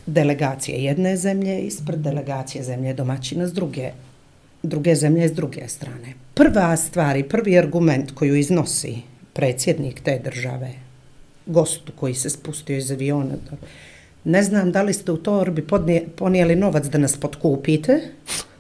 [0.09, 3.91] delegacije jedne zemlje ispred delegacije zemlje domaćina s druge,
[4.63, 6.15] druge zemlje s druge strane.
[6.35, 8.97] Prva stvar i prvi argument koju iznosi
[9.33, 10.73] predsjednik te države,
[11.49, 13.35] gostu koji se spustio iz aviona,
[14.25, 18.01] ne znam da li ste u torbi podnije, ponijeli novac da nas potkupite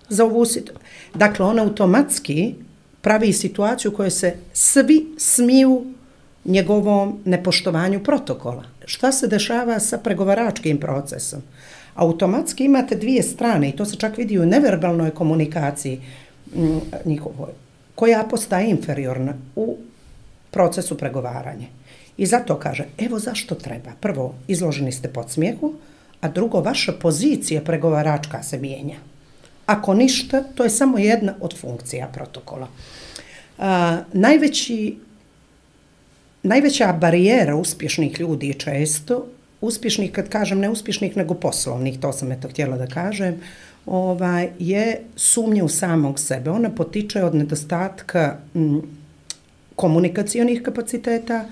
[0.08, 0.88] za ovu situaciju.
[1.14, 2.54] Dakle, on automatski
[3.00, 5.84] pravi situaciju u kojoj se svi smiju
[6.44, 8.64] njegovom nepoštovanju protokola.
[8.84, 11.42] Šta se dešava sa pregovaračkim procesom?
[11.94, 16.00] Automatski imate dvije strane i to se čak vidi u neverbalnoj komunikaciji
[16.54, 17.50] mm, njihovoj,
[17.94, 19.76] koja postaje inferiorna u
[20.50, 21.66] procesu pregovaranja.
[22.18, 23.90] I zato kaže, evo zašto treba.
[24.00, 25.74] Prvo, izloženi ste pod smijehu,
[26.20, 28.96] a drugo, vaša pozicija pregovaračka se mijenja.
[29.66, 32.68] Ako ništa, to je samo jedna od funkcija protokola.
[33.58, 34.96] A, najveći
[36.42, 39.26] najveća barijera uspješnih ljudi je često,
[39.60, 43.40] uspješnih kad kažem ne uspješnih nego poslovnih, to sam eto htjela da kažem,
[43.86, 46.50] ovaj, je sumnja u samog sebe.
[46.50, 48.82] Ona potiče od nedostatka mm, m,
[49.76, 51.44] komunikacionih kapaciteta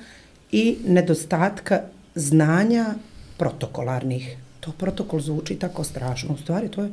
[0.53, 1.81] i nedostatka
[2.15, 2.95] znanja
[3.37, 4.37] protokolarnih.
[4.61, 6.35] To protokol zvuči tako strašno.
[6.35, 6.91] U stvari to je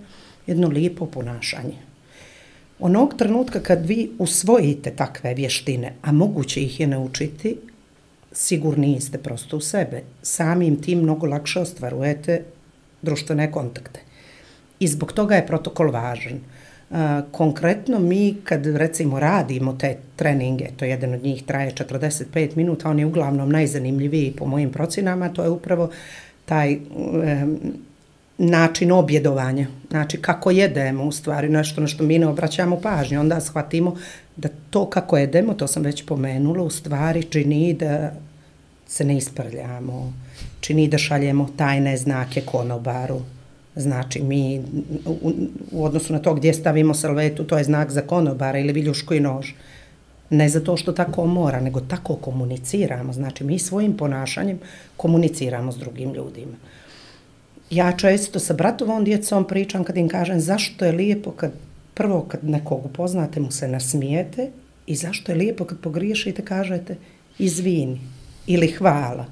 [0.47, 1.77] jedno lijepo ponašanje.
[2.79, 7.57] Onog trenutka kad vi usvojite takve vještine, a moguće ih je naučiti,
[8.31, 10.01] sigurni ste prosto u sebe.
[10.21, 12.43] Samim tim mnogo lakše ostvarujete
[13.01, 13.99] društvene kontakte.
[14.79, 16.39] I zbog toga je protokol važan.
[17.31, 22.89] Konkretno mi kad recimo radimo te treninge, to je jedan od njih traje 45 minuta,
[22.89, 25.89] on je uglavnom najzanimljiviji po mojim procenama, to je upravo
[26.45, 27.57] taj um,
[28.37, 33.41] način objedovanja, znači kako jedemo u stvari, nešto na što mi ne obraćamo pažnju, onda
[33.41, 33.95] shvatimo
[34.35, 38.13] da to kako jedemo, to sam već pomenula, u stvari čini da
[38.87, 40.13] se ne isprljamo,
[40.59, 43.21] čini da šaljemo tajne znake konobaru,
[43.75, 44.61] Znači, mi
[45.05, 45.31] u,
[45.71, 49.19] u odnosu na to gdje stavimo salvetu, to je znak za konobara ili viljuško i
[49.19, 49.51] nož.
[50.29, 53.13] Ne zato što tako mora, nego tako komuniciramo.
[53.13, 54.59] Znači, mi svojim ponašanjem
[54.97, 56.55] komuniciramo s drugim ljudima.
[57.69, 61.51] Ja često sa bratovom djecom pričam kad im kažem zašto je lijepo kad
[61.93, 64.51] prvo kad nekog upoznate mu se nasmijete
[64.87, 66.95] i zašto je lijepo kad pogriješite kažete
[67.39, 68.01] izvini
[68.47, 69.25] ili hvala.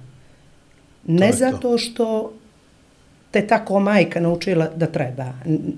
[1.07, 2.33] Ne zato što
[3.31, 5.33] te tako majka naučila da treba.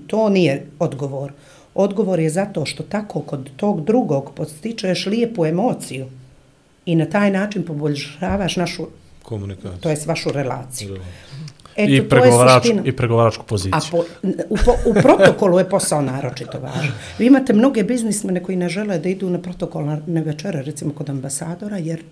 [0.06, 1.32] To nije odgovor.
[1.74, 6.06] Odgovor je zato što tako kod tog drugog postičeš lijepu emociju
[6.86, 8.86] i na taj način poboljšavaš našu
[9.22, 9.80] Komunikaciju.
[9.80, 10.96] to je vašu relaciju.
[11.76, 13.74] Eto, I, pregovarač, I pregovaračku poziciju.
[13.74, 14.04] A po,
[14.48, 16.92] u, po, u protokolu je posao naročito važan.
[17.18, 21.78] Vi imate mnoge biznismene koji ne žele da idu na protokolne večere, recimo kod ambasadora,
[21.78, 22.02] jer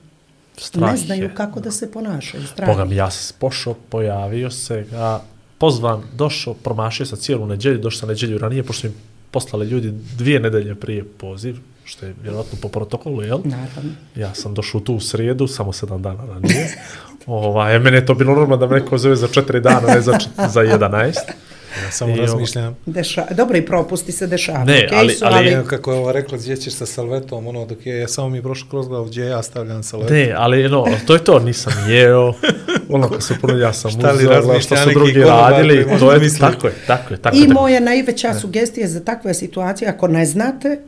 [0.57, 1.35] Strah ne znaju je.
[1.35, 2.47] kako da se ponašaju.
[2.47, 5.21] Strah Boga mi, ja se pošao, pojavio se, a
[5.63, 8.95] pozvan, došao, promašio sa cijelu neđelju, došao sa neđelju ranije, pošto mi
[9.31, 13.39] poslali ljudi dvije nedelje prije poziv, što je vjerojatno po protokolu, jel?
[13.45, 13.93] Naravno.
[14.17, 16.69] Ja sam došao tu u srijedu, samo sedam dana ranije.
[17.27, 20.19] Ovaj, mene je to bilo normalno da me neko zove za četiri dana, ne za,
[20.55, 21.15] za 11.
[21.85, 22.77] Ja samo I razmišljam.
[22.87, 24.67] Deša, dobro i propusti se dešavaju.
[24.67, 27.67] Ne, okay, ali, ali, ali, ali, kako je ovo rekla, gdje ćeš sa salvetom, ono,
[27.67, 30.17] dok je, ja samo mi je prošlo kroz glavu, gdje ja stavljam salvetom.
[30.17, 32.33] Ne, ali, no, to je to, nisam jeo,
[32.93, 36.75] ono, kad se puno, ja sam uzela, što su drugi radili, to je, tako je,
[36.87, 37.45] tako je, tako je.
[37.45, 40.79] I moja najveća sugestija za takve situacije, ako ne znate,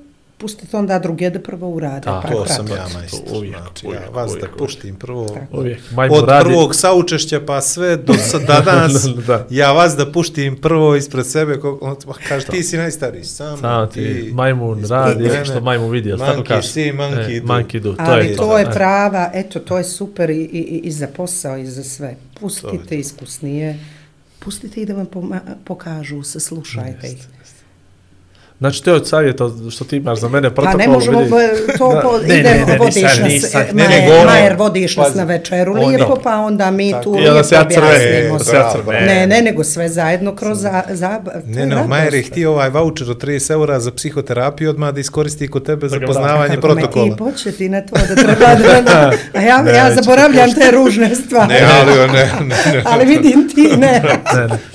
[0.45, 2.01] pustite onda druge da prvo urade.
[2.05, 3.21] Da, pa to sam ja majstor.
[3.37, 5.81] Uvijek, znači, uvijek, ja vas uvijek, da puštim prvo uvijek.
[6.11, 6.45] od radi.
[6.45, 9.47] prvog saučešća pa sve do sada danas, da.
[9.51, 11.97] ja vas da puštim prvo ispred sebe, on,
[12.29, 16.13] kaže ti si najstariji, sam, sam ti, ti majmun radi, mene, što majmun vidi,
[16.49, 16.69] kaže.
[16.69, 17.47] si, monkey e, do.
[17.47, 18.43] Monkey do, to Ali je to.
[18.43, 22.17] to je prava, eto, to je super i, i, i za posao i za sve.
[22.41, 23.79] Pustite iskusnije,
[24.39, 25.07] pustite i da vam
[25.65, 27.27] pokažu, se slušajte ih.
[28.65, 30.79] Znači, to je od savjeta što ti imaš za mene protokol.
[30.79, 31.31] Pa ne možemo vidi...
[31.79, 34.25] to da, po, ne, idemo, ne, ne, vodiš nisam, nas, nisam, e, ne, majer, ne,
[34.25, 37.61] majer vodiš nas na večeru on, lijepo, pa onda mi tu I lijepo se ja
[37.61, 38.39] objasnimo.
[38.39, 42.51] crveni, Ne, ne, ne, nego sve zajedno kroz za, za, Ne, ne, Majer je htio
[42.51, 47.05] ovaj voucher od 30 eura za psihoterapiju odmah da iskoristi kod tebe za poznavanje protokola.
[47.05, 49.13] Me ti početi na to da treba da...
[49.35, 51.55] A ja, ja zaboravljam te ružne stvari.
[51.55, 52.83] Ne, ali ne, ne, ne.
[52.91, 54.03] ali vidim ti, ne.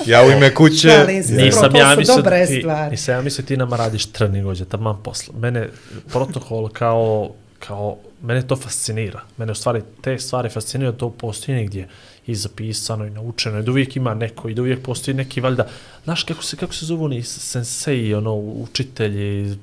[0.05, 1.05] Ja u ime kuće...
[1.29, 5.69] Nisam ja mislio ti, nisam ja mislio ti nama radiš trening, ođe, tamo posla mene
[6.11, 9.21] protokol kao, kao, mene to fascinira.
[9.37, 11.87] Mene u stvari te stvari fascinira, to postoji negdje
[12.31, 13.59] i zapisano i naučeno.
[13.59, 15.67] I da uvijek ima neko i da uvijek postoji neki valjda,
[16.03, 19.57] znaš kako se, kako se zovu oni sensei, ono, učitelji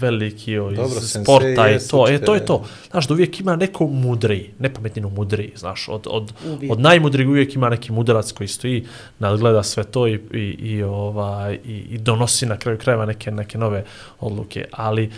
[0.00, 2.64] veliki o, Dobro, iz sporta i to, e, to je to.
[2.90, 6.32] Znaš, da uvijek ima neko mudri, nepametnino mudri, znaš, od, od,
[6.70, 8.86] od najmudrih uvijek ima neki mudrac koji stoji,
[9.18, 13.58] nadgleda sve to i, i, i, ovaj, i, i donosi na kraju krajeva neke, neke
[13.58, 13.84] nove
[14.20, 15.10] odluke, ali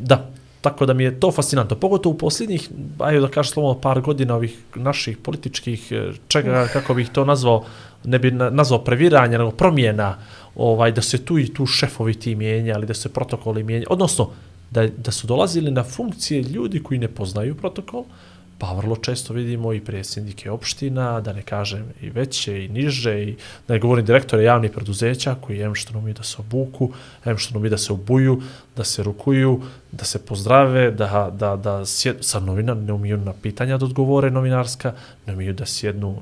[0.00, 0.30] da,
[0.60, 1.76] Tako da mi je to fascinantno.
[1.76, 2.68] Pogotovo u posljednjih,
[2.98, 7.64] ajde da kažem slovo, par godina ovih naših političkih, e, čega, kako bih to nazvao,
[8.04, 10.16] ne bi nazvao previranja, nego promjena,
[10.56, 13.86] ovaj, da se tu i tu šefovi ti mijenjali, da se protokoli mijenjali.
[13.90, 14.30] Odnosno,
[14.70, 18.04] da, da su dolazili na funkcije ljudi koji ne poznaju protokol,
[18.60, 23.36] pa vrlo često vidimo i predsjednike opština, da ne kažem i veće i niže, i
[23.68, 26.90] da ne govorim direktore javnih preduzeća koji jem što nam da se obuku,
[27.26, 28.42] jem što nam da se obuju,
[28.76, 29.60] da se rukuju,
[29.92, 34.30] da se pozdrave, da, da, da sjed, sa novina ne umiju na pitanja da odgovore
[34.30, 34.92] novinarska,
[35.26, 36.16] ne umiju da sjednu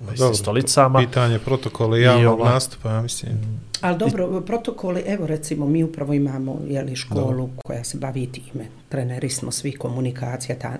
[0.00, 0.98] Dobro, stolicama.
[0.98, 3.60] Pitanje protokola javnog ova, nastupa, ja mislim.
[3.80, 7.48] Ali dobro, protokoli, evo recimo, mi upravo imamo jeli, školu dobro.
[7.64, 8.68] koja se bavi time.
[8.88, 10.76] Treneri smo svi komunikacija, ta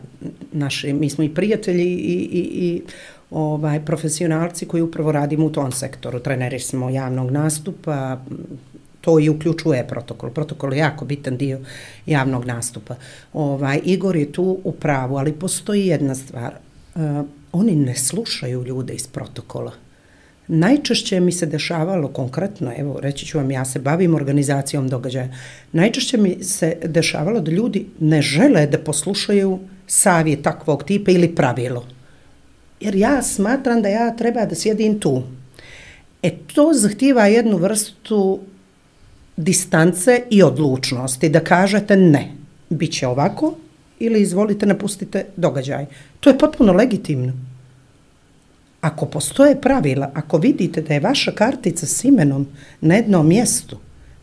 [0.53, 2.83] naši, mi smo i prijatelji i, i, i
[3.31, 6.21] ovaj, profesionalci koji upravo radimo u tom sektoru.
[6.21, 8.19] Treneri smo javnog nastupa,
[9.01, 10.31] to i uključuje protokol.
[10.31, 11.61] Protokol je jako bitan dio
[12.07, 12.95] javnog nastupa.
[13.33, 16.55] Ovaj, Igor je tu u pravu, ali postoji jedna stvar.
[16.95, 19.73] Uh, oni ne slušaju ljude iz protokola.
[20.49, 25.29] Najčešće mi se dešavalo konkretno, evo reći ću vam, ja se bavim organizacijom događaja,
[25.73, 31.87] najčešće mi se dešavalo da ljudi ne žele da poslušaju savjet takvog tipa ili pravilo.
[32.81, 35.23] Jer ja smatram da ja treba da sjedim tu.
[36.23, 38.41] E to zahtjeva jednu vrstu
[39.37, 42.33] distance i odlučnosti, da kažete ne,
[42.71, 43.55] bit će ovako
[43.99, 45.87] ili izvolite napustite događaj.
[46.21, 47.48] To je potpuno legitimno.
[48.81, 52.47] Ako postoje pravila, ako vidite da je vaša kartica s imenom
[52.81, 53.79] na jednom mjestu,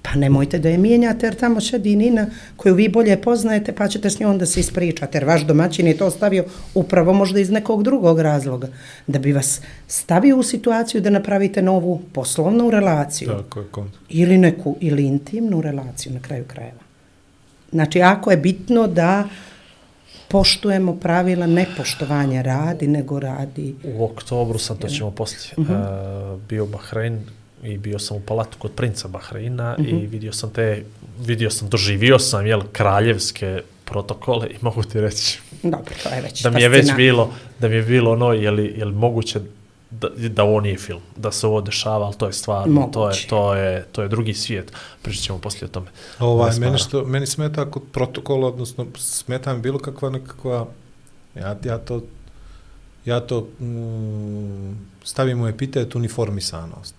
[0.05, 2.27] pa nemojte da je mijenjate jer tamo šedi Nina
[2.57, 5.97] koju vi bolje poznajete pa ćete s njom da se ispričate jer vaš domaćin je
[5.97, 6.45] to stavio
[6.75, 8.67] upravo možda iz nekog drugog razloga
[9.07, 13.93] da bi vas stavio u situaciju da napravite novu poslovnu relaciju Tako je, kont.
[14.09, 16.85] ili neku ili intimnu relaciju na kraju krajeva.
[17.71, 19.27] Znači, ako je bitno da
[20.35, 26.33] poštujemo pravila nepoštovanja radi, nego radi U oktobru sam, to ćemo poslije, uh -huh.
[26.33, 27.21] uh, bio Bahrein
[27.63, 30.03] i bio sam u palatu kod princa Bahreina uh -huh.
[30.03, 30.83] i vidio sam te,
[31.19, 36.43] vidio sam, doživio sam, jel, kraljevske protokole i mogu ti reći Dobro, to je već
[36.43, 39.39] da mi je već bilo, da mi je bilo ono, je li, je li moguće
[40.01, 42.91] da, da ovo nije film, da se ovo dešava, ali to je stvarno, Moguće.
[42.91, 44.71] to je, to, je, to je drugi svijet.
[45.01, 45.87] Pričat ćemo poslije o tome.
[46.19, 50.67] Ovaj, meni, što, meni smeta kod protokola, odnosno smeta mi bilo kakva nekakva,
[51.35, 52.01] ja, ja to,
[53.05, 54.73] ja to mm,
[55.03, 56.95] stavim u epitet uniformisanost.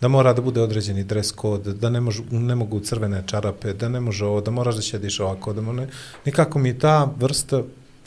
[0.00, 3.88] Da mora da bude određeni dres kod, da ne, mož, ne mogu crvene čarape, da
[3.88, 5.88] ne može ovo, da moraš da ćediš ovako, da ne,
[6.24, 7.62] nikako mi ta vrsta,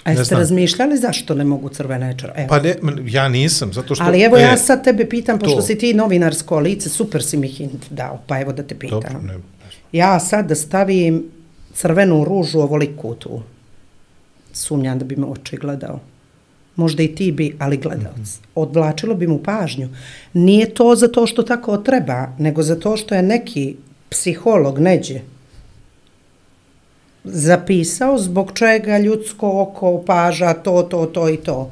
[0.08, 2.48] A jeste razmišljali zašto ne mogu crvene čarape?
[2.50, 2.76] Pa ne,
[3.06, 4.04] ja nisam, zato što...
[4.04, 5.62] Ali evo e, ja sad tebe pitam, pošto to.
[5.62, 9.00] si ti novinarsko lice, super si mi hint dao, pa evo da te pitam.
[9.00, 9.34] Dobro, ne,
[9.92, 11.24] Ja sad da stavim
[11.74, 13.42] crvenu ružu ovoliku tu,
[14.54, 16.00] sumnjam da bi me oči gledao.
[16.76, 18.18] Možda i ti bi, ali gledalac.
[18.18, 18.40] Mm -hmm.
[18.56, 19.90] Odvlačilo bi mu pažnju.
[20.34, 23.76] Nije to zato što tako treba, nego zato što je neki
[24.10, 25.22] psiholog neđe
[27.32, 31.72] zapisao zbog čega ljudsko oko opaža to, to, to i to.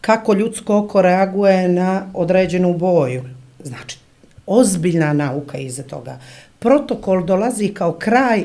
[0.00, 3.22] Kako ljudsko oko reaguje na određenu boju.
[3.64, 3.98] Znači,
[4.46, 6.18] ozbiljna nauka iza toga.
[6.58, 8.44] Protokol dolazi kao kraj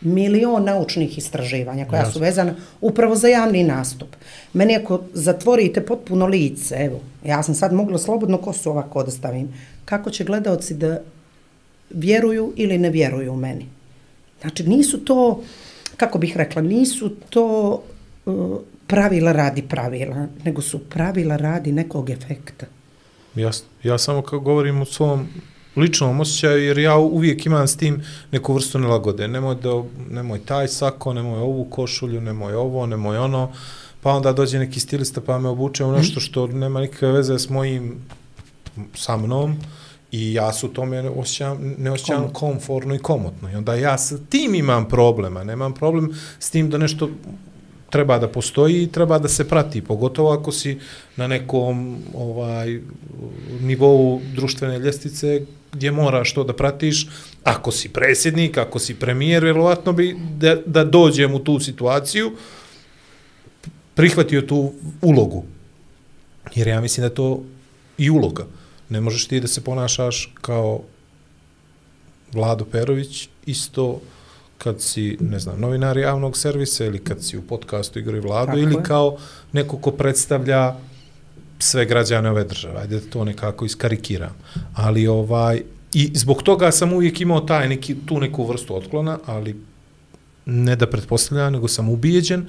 [0.00, 2.12] milion naučnih istraživanja koja Jasne.
[2.12, 4.08] su vezana upravo za javni nastup.
[4.52, 9.54] Meni ako zatvorite potpuno lice, evo, ja sam sad mogla slobodno kosu ovako da stavim,
[9.84, 11.00] kako će gledalci da
[11.90, 13.66] vjeruju ili ne vjeruju u meni.
[14.40, 15.42] Znači, nisu to,
[15.96, 17.82] kako bih rekla, nisu to
[18.26, 22.66] uh, pravila radi pravila, nego su pravila radi nekog efekta.
[23.34, 23.66] Jasno.
[23.82, 25.26] Ja samo kao govorim o svom
[25.76, 28.02] ličnom osjećaju, jer ja uvijek imam s tim
[28.32, 29.28] neku vrstu nelagode.
[29.28, 33.52] Nemoj, da, nemoj taj sako, nemoj ovu košulju, nemoj ovo, nemoj ono.
[34.00, 37.48] Pa onda dođe neki stilista pa me obuče u nešto što nema nikakve veze s
[37.48, 37.96] mojim,
[38.94, 39.56] sa mnom.
[40.12, 42.32] I ja su tome osjećam, ne osjećam Komod.
[42.32, 43.50] komfortno i komotno.
[43.50, 45.44] I onda ja sa tim imam problema.
[45.44, 47.10] Nemam problem s tim da nešto
[47.90, 50.78] treba da postoji i treba da se prati, pogotovo ako si
[51.16, 52.80] na nekom ovaj
[53.60, 57.08] nivou društvene ljestvice gdje moraš to da pratiš,
[57.44, 62.32] ako si presjednik, ako si premijer, vjerovatno bi da, da dođem u tu situaciju
[63.94, 64.72] prihvatio tu
[65.02, 65.44] ulogu.
[66.54, 67.42] Jer ja mislim da to
[67.98, 68.46] i uloga.
[68.88, 70.80] Ne možeš ti da se ponašaš kao
[72.32, 74.00] Vlado Perović isto
[74.58, 78.46] kad si, ne znam, novinar javnog servisa ili kad si u podcastu Igor i Vlado
[78.46, 78.82] Tako ili je.
[78.82, 79.16] kao
[79.52, 80.74] neko ko predstavlja
[81.58, 82.80] sve građane ove države.
[82.80, 84.36] Ajde da to nekako iskarikiram.
[84.74, 89.56] Ali ovaj, i zbog toga sam uvijek imao taj neki, tu neku vrstu otklona, ali
[90.46, 92.46] ne da pretpostavljam, nego sam ubijeđen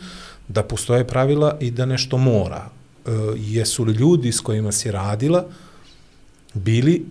[0.47, 2.69] da postoje pravila i da nešto mora.
[3.05, 5.45] E, jesu li ljudi s kojima si radila
[6.53, 7.05] bili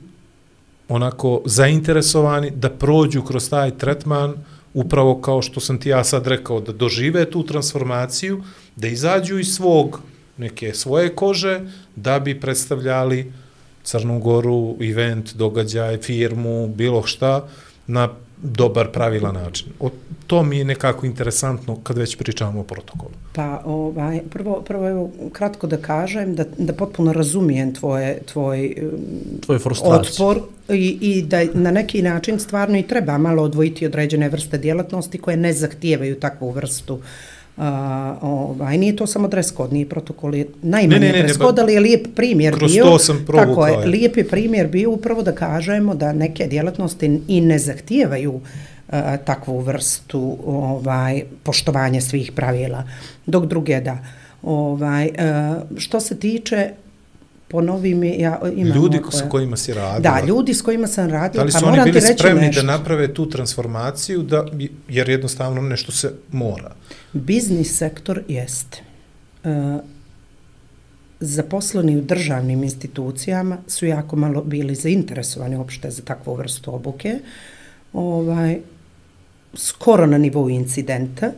[0.88, 4.34] onako zainteresovani da prođu kroz taj tretman
[4.74, 8.42] upravo kao što sam ti ja sad rekao, da dožive tu transformaciju,
[8.76, 10.00] da izađu iz svog
[10.36, 11.60] neke svoje kože,
[11.96, 13.32] da bi predstavljali
[13.82, 17.48] Crnu Goru, event, događaj, firmu, bilo šta,
[17.86, 18.08] na
[18.42, 19.66] dobar, pravilan način.
[19.80, 19.90] O,
[20.26, 23.10] to mi je nekako interesantno kad već pričamo o protokolu.
[23.32, 28.74] Pa, ovaj, prvo, prvo evo, kratko da kažem, da, da potpuno razumijem tvoje, tvoj
[29.40, 30.26] Tvoje frustraciju.
[30.26, 35.18] otpor i, i da na neki način stvarno i treba malo odvojiti određene vrste djelatnosti
[35.18, 37.00] koje ne zahtijevaju takvu vrstu
[37.56, 41.38] A, ovaj, nije to samo dress code, nije protokol, je najmanje Ne, ne, ne, dress
[41.38, 42.84] code, ali je lijep primjer kroz bio.
[42.84, 43.86] to sam provukao, Tako je, je.
[43.86, 48.40] lijep je primjer bio upravo da kažemo da neke djelatnosti i ne zahtijevaju
[48.88, 52.84] a, takvu vrstu ovaj poštovanja svih pravila,
[53.26, 53.98] dok druge da.
[54.42, 56.70] Ovaj, a, što se tiče
[57.48, 60.00] ponovi mi, ja imam Ljudi oko- s kojima si radila.
[60.12, 62.46] Da, ljudi s kojima sam radila, Da li pa su oni moram ti bili spremni
[62.46, 62.62] nešto.
[62.62, 64.46] da naprave tu transformaciju, da,
[64.88, 66.74] jer jednostavno nešto se mora?
[67.12, 68.78] Biznis sektor jeste.
[69.44, 69.78] E,
[71.20, 77.18] zaposleni u državnim institucijama su jako malo bili zainteresovani uopšte za takvu vrstu obuke.
[77.92, 78.58] Ovaj,
[79.54, 81.32] skoro na nivou incidenta,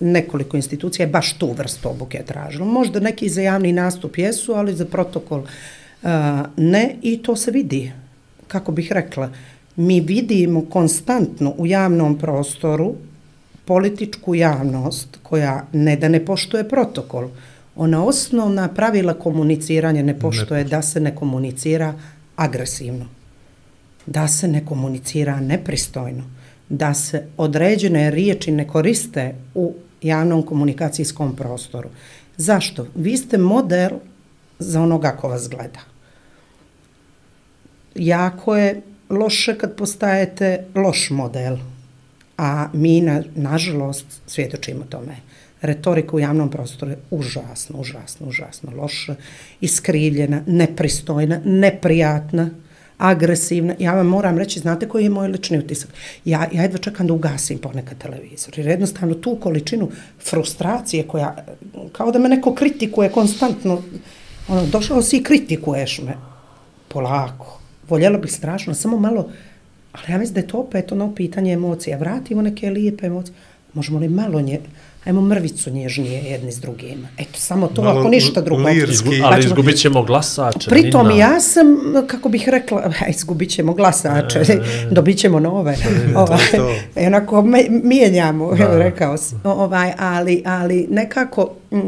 [0.00, 2.66] nekoliko institucija je baš tu vrstu obuke tražilo.
[2.66, 6.10] Možda neki za javni nastup jesu, ali za protokol uh,
[6.56, 7.92] ne i to se vidi.
[8.48, 9.30] Kako bih rekla,
[9.76, 12.94] mi vidimo konstantno u javnom prostoru
[13.64, 17.28] političku javnost koja ne da ne poštuje protokol,
[17.76, 21.94] ona osnovna pravila komuniciranja ne poštuje da se ne komunicira
[22.36, 23.06] agresivno,
[24.06, 26.24] da se ne komunicira nepristojno,
[26.70, 31.88] da se određene riječi ne koriste u javnom komunikacijskom prostoru.
[32.36, 32.86] Zašto?
[32.94, 33.90] Vi ste model
[34.58, 35.80] za onoga ko vas gleda.
[37.94, 41.56] Jako je loše kad postajete loš model,
[42.38, 45.16] a mi, na, nažalost, svjedočimo tome.
[45.60, 49.14] Retorika u javnom prostoru je užasno, užasno, užasno loša,
[49.60, 52.50] iskrivljena, nepristojna, neprijatna,
[53.00, 53.74] agresivna.
[53.78, 55.90] Ja vam moram reći, znate koji je moj lični utisak?
[56.24, 59.90] Ja, ja jedva čekam da ugasim ponekad televizor, jer jednostavno tu količinu
[60.30, 61.36] frustracije koja,
[61.92, 63.82] kao da me neko kritikuje konstantno,
[64.48, 66.16] ono, došao si i kritikuješ me,
[66.88, 67.60] polako.
[67.88, 69.28] Voljela bih strašno, samo malo,
[69.92, 71.98] ali ja mislim da je to opet ono pitanje emocija.
[71.98, 73.34] Vratimo neke lijepe emocije.
[73.74, 74.60] Možemo li malo nje,
[75.04, 77.08] ajmo mrvicu nježnije jedni s drugima.
[77.18, 78.62] Eto, samo to, Malo ako ništa drugo.
[78.64, 79.08] lirski.
[79.14, 80.70] Ali Pa ćemo- izgubit ćemo glasače.
[80.70, 81.20] Pritom Nina.
[81.20, 81.66] ja sam,
[82.06, 84.40] kako bih rekla, izgubit ćemo glasače,
[84.90, 85.76] dobit ćemo nove.
[86.16, 87.00] ovaj, je to.
[87.00, 87.44] I onako
[87.82, 88.78] mijenjamo, Da.
[88.78, 89.34] rekao si.
[89.44, 91.78] Ovaj, ali, ali nekako mm,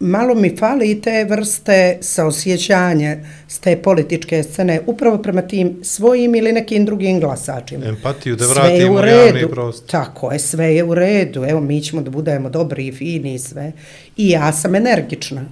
[0.00, 3.16] malo mi fali i te vrste saosjećanja
[3.48, 7.86] s te političke scene upravo prema tim svojim ili nekim drugim glasačima.
[7.86, 9.90] Empatiju da vratimo u javni prostor.
[9.90, 11.44] Tako je, sve je u redu.
[11.44, 13.72] Evo, mi ćemo da budemo dobri i fini i sve.
[14.16, 15.44] I ja sam energična.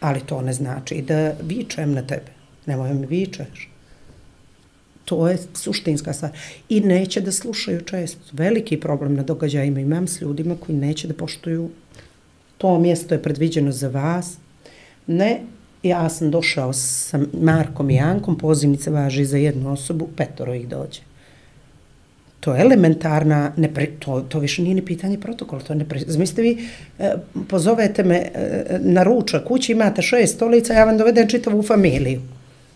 [0.00, 2.32] Ali to ne znači da vičem na tebe.
[2.66, 3.70] Nemoj mi vičeš.
[5.04, 6.30] To je suštinska stvar.
[6.68, 8.20] I neće da slušaju često.
[8.32, 11.70] Veliki problem na događajima imam s ljudima koji neće da poštuju
[12.58, 14.36] to mjesto je predviđeno za vas.
[15.06, 15.40] Ne,
[15.82, 21.00] ja sam došao sa Markom i Jankom, pozivnice važi za jednu osobu, petoro ih dođe.
[22.40, 26.00] To je elementarna, ne pre, to, to više nije ni pitanje protokola, to ne pre,
[26.06, 26.68] zamislite vi,
[26.98, 27.14] e,
[27.48, 32.20] pozovete me e, na ručak, kući imate šest stolica, ja vam dovedem čitavu familiju.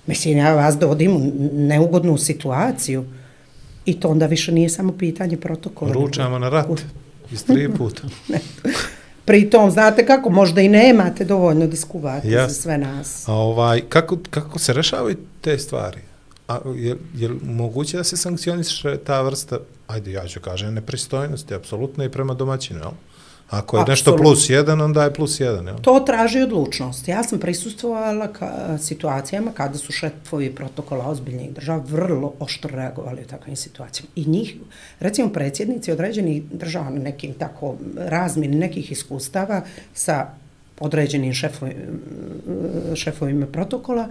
[0.07, 3.05] Mislim, ja vas dovodim u neugodnu situaciju
[3.85, 5.93] i to onda više nije samo pitanje protokola.
[5.93, 6.81] Ručamo na rat.
[7.33, 8.03] Iz tri puta.
[9.33, 12.49] Pri tom, znate kako, možda i nemate dovoljno da skuvate Jasno.
[12.49, 13.29] za sve nas.
[13.29, 16.01] A ovaj, kako, kako se rešavaju te stvari?
[16.49, 22.05] A, je, je moguće da se sankcioniše ta vrsta, ajde ja ću kažem, nepristojnosti, apsolutno
[22.05, 22.91] i prema domaćinu, jel?
[23.53, 25.77] Ako je nešto plus jedan, onda je plus jedan, jel?
[25.83, 27.09] To traži odlučnost.
[27.09, 33.29] Ja sam prisustvovala ka, situacijama kada su šefovi protokola ozbiljnih država vrlo oštro reagovali u
[33.29, 34.09] takvim situacijama.
[34.16, 34.55] I njih,
[35.01, 39.62] recimo predsjednici određenih država na nekim tako razmjeni nekih iskustava
[39.95, 40.27] sa
[40.81, 41.81] određenim šefovima,
[42.95, 44.09] šefovima protokola,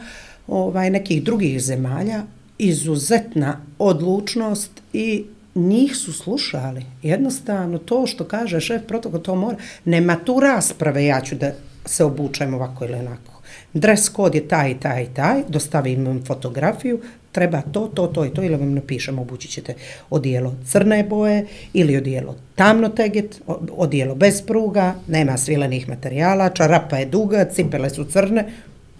[0.48, 2.24] ovaj, nekih drugih zemalja,
[2.58, 6.86] izuzetna odlučnost i njih su slušali.
[7.04, 9.58] Jednostavno, to što kaže šef protokola, to mora.
[9.86, 11.52] Nema tu rasprave, ja ću da
[11.86, 13.42] se obučem ovako ili onako.
[13.74, 17.00] Dress kod je taj, taj, taj, dostavim vam fotografiju,
[17.32, 19.74] treba to, to, to i to, ili vam napišem, obući ćete
[20.10, 23.42] odijelo crne boje, ili odijelo tamno teget,
[23.72, 28.46] odijelo bez pruga, nema svilenih materijala, čarapa je duga, cipele su crne,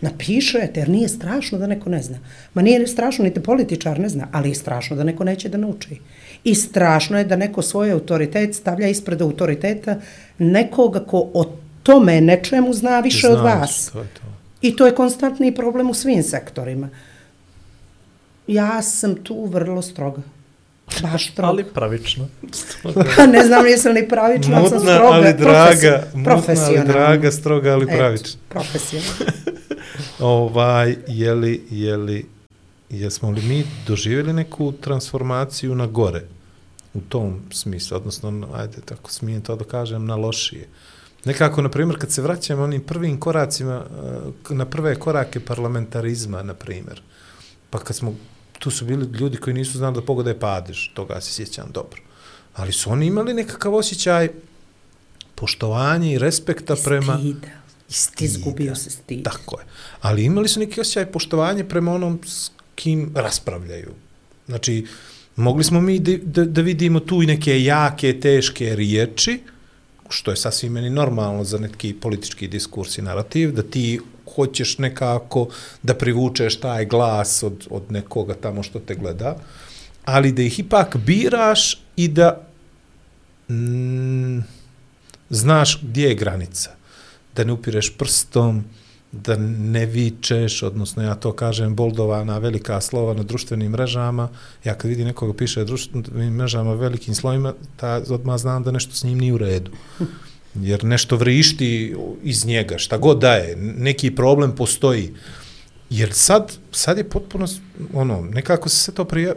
[0.02, 2.18] napišete, jer nije strašno da neko ne zna.
[2.54, 6.00] Ma nije strašno, niti političar ne zna, ali je strašno da neko neće da nauči.
[6.44, 9.96] I strašno je da neko svoj autoritet stavlja ispred autoriteta
[10.38, 11.46] nekoga ko o
[11.84, 13.90] tome nečemu zna više od Znaš, vas.
[13.94, 14.22] To to.
[14.62, 16.90] I to je konstantni problem u svim sektorima.
[18.48, 20.22] Ja sam tu vrlo stroga.
[21.02, 21.48] Baš stroga.
[21.50, 22.28] Ali pravično.
[23.16, 25.08] Pa ne znam jesam li pravična, ali sam stroga.
[25.12, 26.34] ali draga, mutna,
[26.68, 28.40] ali draga, stroga, ali Eto, pravična.
[28.50, 29.26] Profesionalno.
[30.20, 32.26] Ovaj, je li, je li,
[33.00, 36.24] jesmo li mi doživjeli neku transformaciju na gore
[36.94, 40.68] u tom smislu, odnosno, ajde, tako smijem to da kažem, na lošije.
[41.26, 43.86] Nekako, na primjer, kad se vraćamo onim prvim koracima,
[44.50, 47.02] eh, na prve korake parlamentarizma, na primjer,
[47.70, 48.16] pa kad smo,
[48.60, 52.02] tu su bili ljudi koji nisu znali da pogode padež, toga se sjećam dobro.
[52.54, 54.30] Ali su oni imali nekakav osjećaj
[55.36, 57.18] poštovanja i respekta prema...
[57.18, 57.48] Stida.
[57.90, 58.26] Stida.
[58.26, 59.24] Izgubio se stid.
[59.24, 59.66] Tako je.
[60.02, 63.92] Ali imali su neki osjećaj poštovanja prema onom s kim raspravljaju.
[64.48, 64.86] Znači,
[65.36, 69.40] mogli smo mi da, da, da vidimo tu i neke jake, teške riječi,
[70.10, 74.00] što je sasvim meni normalno za neki politički diskurs i narativ, da ti
[74.36, 75.48] hoćeš nekako
[75.84, 79.36] da privučeš taj glas od, od nekoga tamo što te gleda,
[80.06, 82.48] ali da ih ipak biraš i da
[83.50, 84.40] mm,
[85.30, 86.72] znaš gdje je granica.
[87.36, 88.64] Da ne upireš prstom,
[89.12, 94.30] da ne vičeš, odnosno ja to kažem boldovana velika slova na društvenim mrežama,
[94.64, 98.96] ja kad vidim nekoga piše na društvenim mrežama velikim slovima, ta odmah znam da nešto
[98.96, 99.72] s njim nije u redu.
[100.56, 105.14] Jer nešto vrišti iz njega, šta god da je, neki problem postoji.
[105.90, 107.48] Jer sad, sad je potpuno,
[107.94, 109.34] ono, nekako se sve to prija,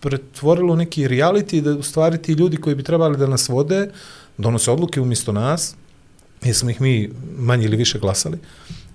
[0.00, 3.90] pretvorilo u neki reality, da u stvari ti ljudi koji bi trebali da nas vode,
[4.38, 5.74] donose odluke umjesto nas,
[6.42, 8.38] jer smo ih mi manje ili više glasali,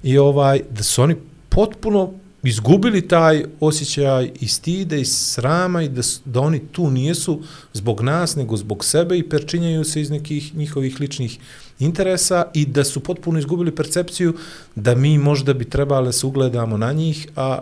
[0.03, 1.15] i ovaj, da su oni
[1.49, 2.13] potpuno
[2.43, 7.41] izgubili taj osjećaj i stide i srama i da, da oni tu nijesu
[7.73, 11.39] zbog nas, nego zbog sebe i perčinjaju se iz nekih njihovih ličnih
[11.79, 14.33] interesa i da su potpuno izgubili percepciju
[14.75, 17.59] da mi možda bi trebali se ugledamo na njih, a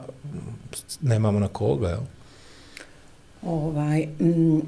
[1.02, 2.02] nemamo na koga, jel?
[3.42, 4.60] Ovaj, mm,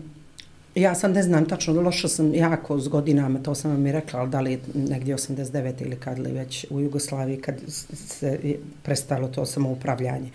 [0.76, 4.20] ja sam ne znam tačno, loša sam jako s godinama, to sam vam i rekla,
[4.20, 5.82] ali da li negdje 89.
[5.82, 8.40] ili kad li već u Jugoslaviji kad se
[8.84, 10.30] prestalo to samoupravljanje.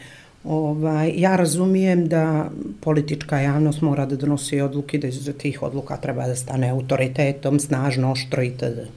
[0.44, 2.50] Ovaj, ja razumijem da
[2.80, 8.12] politička javnost mora da donosi odluke, da iz tih odluka treba da stane autoritetom, snažno,
[8.12, 8.88] oštro itd.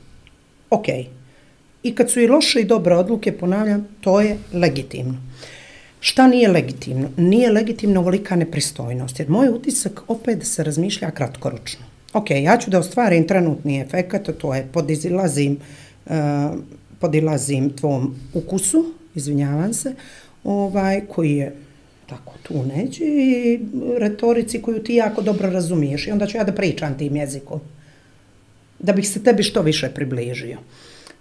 [0.70, 0.88] Ok.
[1.84, 5.16] I kad su i loše i dobre odluke, ponavljam, to je legitimno.
[6.08, 7.10] Šta nije legitimno?
[7.18, 11.86] Nije legitimno ovolika nepristojnost, jer moj utisak opet se razmišlja kratkoročno.
[12.14, 15.58] Ok, ja ću da ostvarim trenutni efekt, to je podizilazim,
[16.06, 16.14] uh,
[17.00, 19.94] podilazim tvom ukusu, izvinjavam se,
[20.44, 21.56] ovaj, koji je
[22.10, 23.60] tako tu neđe i
[23.98, 27.60] retorici koju ti jako dobro razumiješ i onda ću ja da pričam tim jezikom
[28.80, 30.58] da bih se tebi što više približio.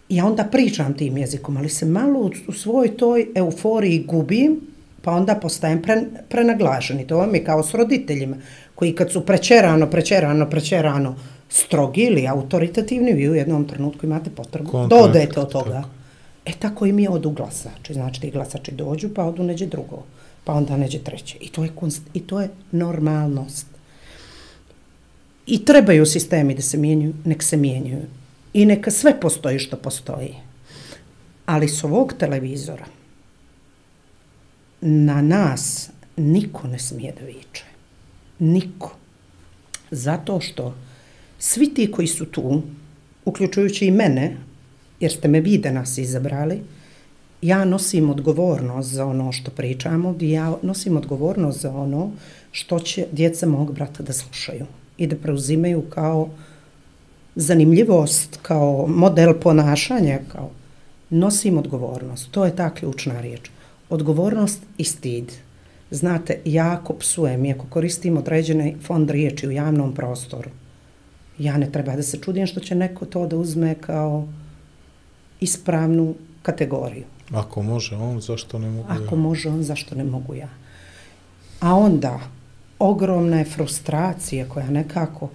[0.09, 4.61] Ja onda pričam tim jezikom, ali se malo u, u svojoj toj euforiji gubim,
[5.07, 7.01] pa onda postajem pre, prenaglašen.
[7.01, 8.37] I to vam je kao s roditeljima,
[8.75, 11.15] koji kad su prečerano, prečerano, prečerano
[11.49, 15.65] strogi ili autoritativni, vi u jednom trenutku imate potrebu da odete od tako.
[15.65, 15.83] toga.
[16.47, 17.95] E tako i mi odu glasači.
[17.95, 20.03] Znači ti glasači dođu, pa odu neđe drugo,
[20.45, 21.39] pa onda neđe treće.
[21.41, 23.67] I to je, konst, i to je normalnost.
[25.47, 28.03] I trebaju sistemi da se mijenjuju, nek se mijenjuju.
[28.53, 30.35] I neka sve postoji što postoji.
[31.47, 32.96] Ali s ovog televizora
[34.87, 37.65] na nas niko ne smije da viče.
[38.39, 38.97] Niko.
[39.91, 40.75] Zato što
[41.39, 42.63] svi ti koji su tu,
[43.25, 44.37] uključujući i mene,
[45.01, 46.61] jer ste me vi danas izabrali,
[47.43, 52.11] ja nosim odgovornost za ono što pričamo, ja nosim odgovornost za ono
[52.53, 54.67] što će djeca mog brata da slušaju
[54.99, 56.29] i da preuzimaju kao
[57.35, 60.51] zanimljivost, kao model ponašanja, kao
[61.11, 62.31] nosim odgovornost.
[62.31, 63.51] To je ta ključna riječ.
[63.91, 65.33] Odgovornost i stid.
[65.91, 70.51] Znate, jako psujem, iako koristim određene fond riječi u javnom prostoru.
[71.39, 74.29] Ja ne treba da se čudim što će neko to da uzme kao
[75.41, 77.05] ispravnu kategoriju.
[77.33, 79.21] Ako može on, zašto ne mogu Ako ja?
[79.21, 80.49] može on, zašto ne mogu ja?
[81.61, 82.21] A onda,
[82.79, 85.29] ogromna je frustracija koja nekako,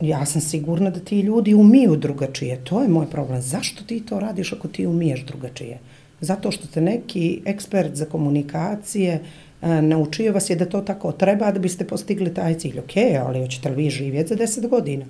[0.00, 2.64] ja sam sigurna da ti ljudi umiju drugačije.
[2.64, 3.42] To je moj problem.
[3.42, 5.78] Zašto ti to radiš ako ti umiješ drugačije?
[6.22, 9.20] Zato što te neki ekspert za komunikacije
[9.62, 12.78] e, naučio vas je da to tako treba da biste postigli taj cilj.
[12.78, 12.96] Ok,
[13.26, 15.04] ali hoćete li vi živjeti za deset godina?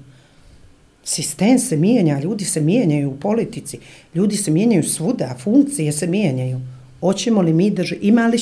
[1.04, 3.78] Sistem se mijenja, ljudi se mijenjaju u politici,
[4.14, 6.60] ljudi se mijenjaju svuda, funkcije se mijenjaju.
[7.00, 8.38] Hoćemo li mi da ži- ima li?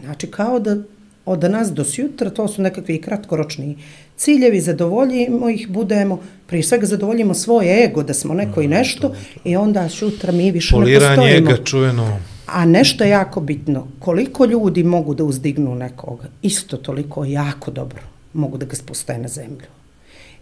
[0.00, 0.76] Znači kao da
[1.24, 3.76] od nas do sutra to su nekakvi kratkoročni
[4.16, 9.56] ciljevi, zadovoljimo ih, budemo, prije svega zadovoljimo svoj ego da smo neko i nešto i
[9.56, 11.50] onda sutra mi više ne Poliranje postojimo.
[11.50, 12.18] ega, čuveno.
[12.46, 18.00] A nešto je jako bitno, koliko ljudi mogu da uzdignu nekoga, isto toliko jako dobro
[18.32, 19.66] mogu da ga spustaje na zemlju.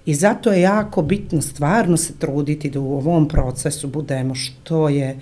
[0.06, 5.20] I zato je jako bitno stvarno se truditi da u ovom procesu budemo što je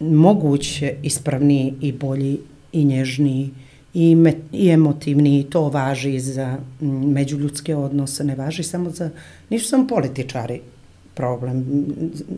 [0.00, 2.38] moguće ispravniji i bolji
[2.72, 3.50] i nježniji
[3.94, 9.10] i, me, i emotivni i to važi za međuljudske odnose, ne važi samo za,
[9.50, 10.60] nisu samo političari
[11.14, 11.64] problem.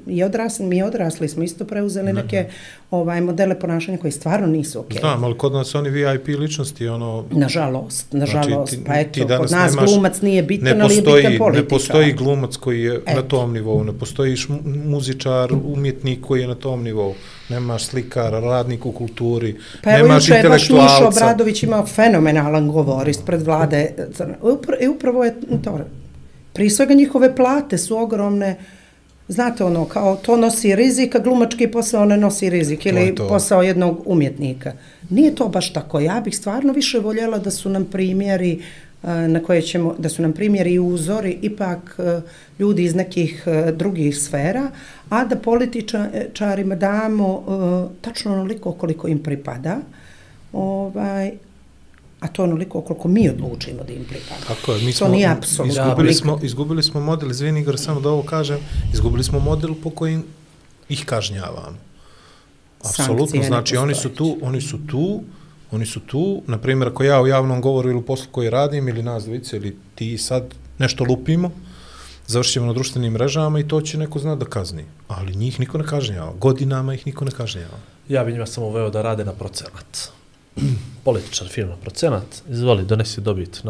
[0.07, 2.47] I odrasli, mi odrasli smo isto preuzeli ne, neke
[2.91, 4.97] ovaj modele ponašanja koji stvarno nisu okej.
[4.97, 5.01] Okay.
[5.01, 7.25] Znam, ali kod nas oni VIP ličnosti, ono...
[7.31, 11.03] Nažalost, nažalost, Znači, ti- pa eto, kod nas nemaš- glumac nije bitan, ne ali je
[11.03, 11.65] postoji, bitan političar.
[11.65, 13.17] ne postoji glumac koji je Eto.
[13.17, 14.37] na tom nivou, ne postoji
[14.85, 17.15] muzičar, umjetnik koji je na tom nivou.
[17.49, 21.25] Nemaš slikara, radnik u kulturi, Pa evo nemaš juče je baš Mišo intelektualca.
[21.25, 23.95] Obradović imao fenomenalan govor ispred vlade.
[24.13, 25.35] Crne- Upra- I upravo je
[25.65, 25.79] to.
[26.55, 28.57] Prije svega njihove plate su ogromne.
[29.29, 32.87] Znate ono, kao to nosi rizik, a glumački posao ne nosi rizik.
[32.87, 33.29] Ili to.
[33.29, 34.73] posao jednog umjetnika.
[35.11, 36.01] Nije to baš tako.
[36.01, 38.53] Ja bih stvarno više voljela da su nam primjeri
[39.03, 42.21] e, na koje ćemo, da su nam primjeri i uzori ipak e,
[42.59, 44.71] ljudi iz nekih e, drugih sfera,
[45.09, 47.45] a da političarima damo
[48.01, 49.79] tačno onoliko koliko im pripada,
[50.53, 51.33] ovaj,
[52.25, 54.41] a to onoliko koliko mi odlučimo da im pripada.
[54.49, 55.83] Tako je, mi to smo, nije apsolutno.
[55.83, 58.59] izgubili, smo, izgubili smo model, izvini Igor, samo da ovo kažem,
[58.93, 60.25] izgubili smo model po kojim
[60.89, 61.79] ih kažnjavamo.
[62.85, 65.23] Apsolutno, znači oni su tu, oni su tu,
[65.71, 68.89] oni su tu, na primjer, ako ja u javnom govoru ili u poslu koji radim,
[68.89, 71.51] ili nas dvojice, ili ti sad nešto lupimo,
[72.27, 74.85] završit ćemo na društvenim mrežama i to će neko zna da kazni.
[75.09, 76.33] Ali njih niko ne kažnjava.
[76.41, 77.79] Godinama ih niko ne kažnjava.
[78.09, 80.09] Ja bi njima samo veo da rade na procenat.
[81.05, 83.61] Političar firma procenat, izvoli, donesi dobit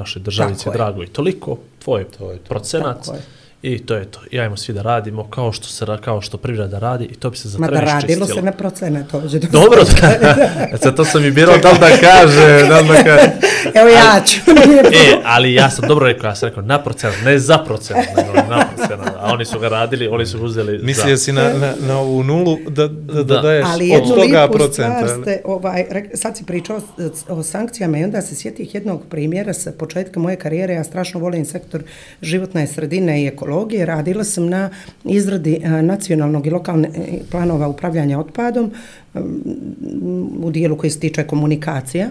[0.64, 0.76] Tako je.
[0.76, 2.44] drago i toliko, tvoj To je to.
[2.48, 3.04] procenat.
[3.04, 3.22] Tako je.
[3.64, 4.20] I to je to.
[4.30, 7.36] I ajmo svi da radimo kao što se kao što privreda radi i to bi
[7.36, 8.26] se za Ma da radilo iščistilo.
[8.28, 9.40] se na procenat ovdje.
[9.40, 10.36] do- Dobro, da.
[10.82, 13.30] Sad to sam i birao da li da kaže, da li da kaže.
[13.74, 14.40] Evo ja ću.
[14.94, 18.32] E, ali ja sam dobro rekao, ja sam rekao na procenat, ne za procenat, nego
[18.32, 19.08] na procenat.
[19.08, 21.24] A oni su ga radili, oni su ga uzeli Mislio za...
[21.24, 23.40] si na, na, na ovu nulu da, da, da, Da.
[23.40, 24.96] daješ Ali od jednu toga procenta.
[24.98, 25.22] stvar ali?
[25.22, 26.82] ste, ovaj, rek- sad si pričao o,
[27.30, 30.74] o sankcijama i onda se sjetih jednog primjera sa početka moje karijere.
[30.74, 31.82] Ja strašno volim sektor
[32.22, 33.53] životne sredine i ekologije.
[33.84, 34.70] Radila sam na
[35.04, 38.70] izradi e, nacionalnog i lokalne e, planova upravljanja otpadom
[39.14, 42.10] mm, u dijelu koji se tiče komunikacija.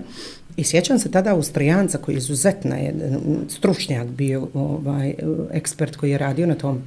[0.57, 5.13] I sjećam se tada Austrijanca koji je izuzetna, je mm, stručnjak bio, ovaj,
[5.51, 6.81] ekspert koji je radio na tom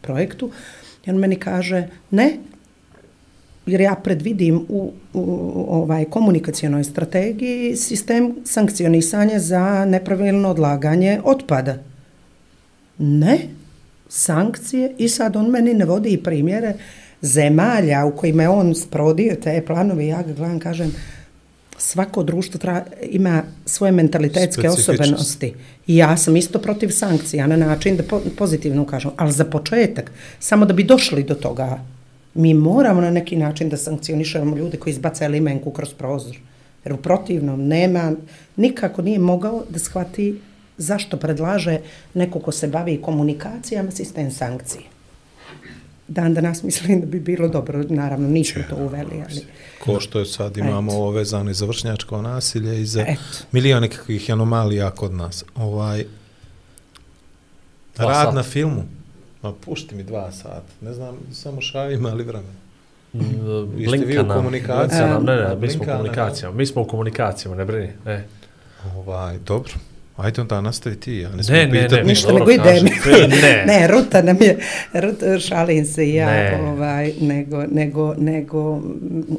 [0.00, 0.50] projektu.
[1.06, 2.38] I on meni kaže, ne,
[3.66, 11.78] jer ja predvidim u, u ovaj komunikacionoj strategiji sistem sankcionisanja za nepravilno odlaganje otpada.
[12.98, 13.38] Ne,
[14.08, 16.74] sankcije i sad on meni ne vodi primjere
[17.24, 20.94] zemalja u kojima je on sprodio te planove, ja ga gledam, kažem,
[21.78, 25.54] svako društvo tra, ima svoje mentalitetske osobenosti.
[25.86, 30.10] I ja sam isto protiv sankcija na način da po, pozitivno kažem, ali za početak,
[30.38, 31.78] samo da bi došli do toga,
[32.34, 36.36] mi moramo na neki način da sankcionišemo ljude koji izbacaju limenku kroz prozor.
[36.84, 38.12] Jer u protivnom nema,
[38.56, 40.40] nikako nije mogao da shvati
[40.78, 41.78] zašto predlaže
[42.14, 44.82] neko ko se bavi komunikacijama sistem sankcije.
[46.08, 49.46] Dan danas mislim da bi bilo dobro, naravno nismo to uveli, ali
[49.84, 50.98] Ko što je sad imamo Eto.
[51.00, 53.20] ovo vezano i za vršnjačko nasilje i za Eto.
[53.52, 55.44] milion nekakvih anomalija kod nas.
[55.54, 56.04] Ovaj,
[57.96, 58.36] Dva rad sata.
[58.36, 58.84] na filmu.
[59.42, 60.72] Ma pušti mi dva sata.
[60.80, 62.64] Ne znam, samo šavima ali vremena.
[63.76, 64.44] Vi ste vi u nam,
[65.24, 68.22] ne, ne, A, mi smo u komunikacijama, mi smo u komunikacijama, ne brini, e.
[68.96, 69.72] Ovaj, dobro.
[70.16, 72.64] Ajde onda nastavi ti, ja ne Ne, smijem ne, pitat ne, ništa dobro, nego idem.
[73.04, 73.30] kažem.
[73.42, 73.64] Ne.
[73.66, 74.58] ne, Ruta nam je,
[74.92, 76.60] Ruta, šalim se ja, Ne.
[76.62, 78.82] ovaj, nego, nego, nego,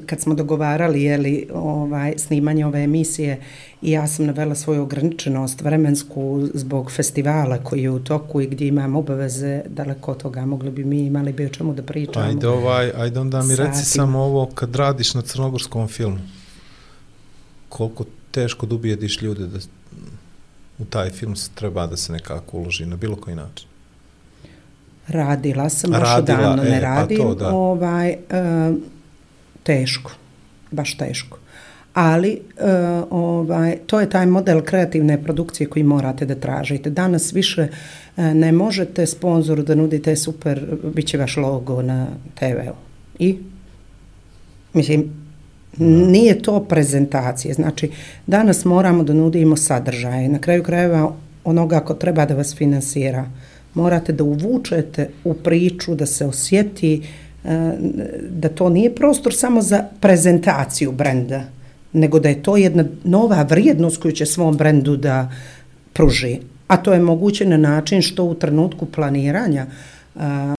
[0.05, 3.39] kad smo dogovarali, jeli, ovaj, snimanje ove emisije,
[3.81, 8.67] i ja sam navela svoju ograničenost vremensku zbog festivala koji je u toku i gdje
[8.67, 12.25] imam obaveze daleko od toga, mogli bi mi imali bi o čemu da pričamo.
[12.25, 13.83] Ajde, ovaj, ajde onda mi reci Satima.
[14.05, 16.19] samo ovo, kad radiš na crnogorskom filmu,
[17.69, 19.59] koliko teško da ubijediš ljude da
[20.79, 23.67] u taj film se treba da se nekako uloži na bilo koji način.
[25.07, 27.49] Radila sam, baš Radila, odavno e, ne pa radim, to, da.
[27.49, 28.17] ovaj, e,
[29.63, 30.11] teško,
[30.71, 31.37] baš teško.
[31.93, 32.41] Ali e,
[33.09, 36.89] ovaj, to je taj model kreativne produkcije koji morate da tražite.
[36.89, 37.67] Danas više
[38.17, 42.07] e, ne možete sponzoru da nudite super, bit će vaš logo na
[42.39, 42.75] TV-u.
[43.19, 43.37] I,
[44.73, 45.24] mislim,
[45.77, 47.53] nije to prezentacije.
[47.53, 47.91] Znači,
[48.27, 50.29] danas moramo da nudimo sadržaje.
[50.29, 51.11] Na kraju krajeva
[51.43, 53.25] onoga ko treba da vas finansira,
[53.73, 57.01] morate da uvučete u priču, da se osjeti
[57.43, 57.71] e,
[58.29, 61.43] da to nije prostor samo za prezentaciju brenda,
[61.93, 65.31] nego da je to jedna nova vrijednost koju će svom brendu da
[65.93, 66.39] pruži.
[66.67, 69.65] A to je moguće na način što u trenutku planiranja
[70.15, 70.53] a,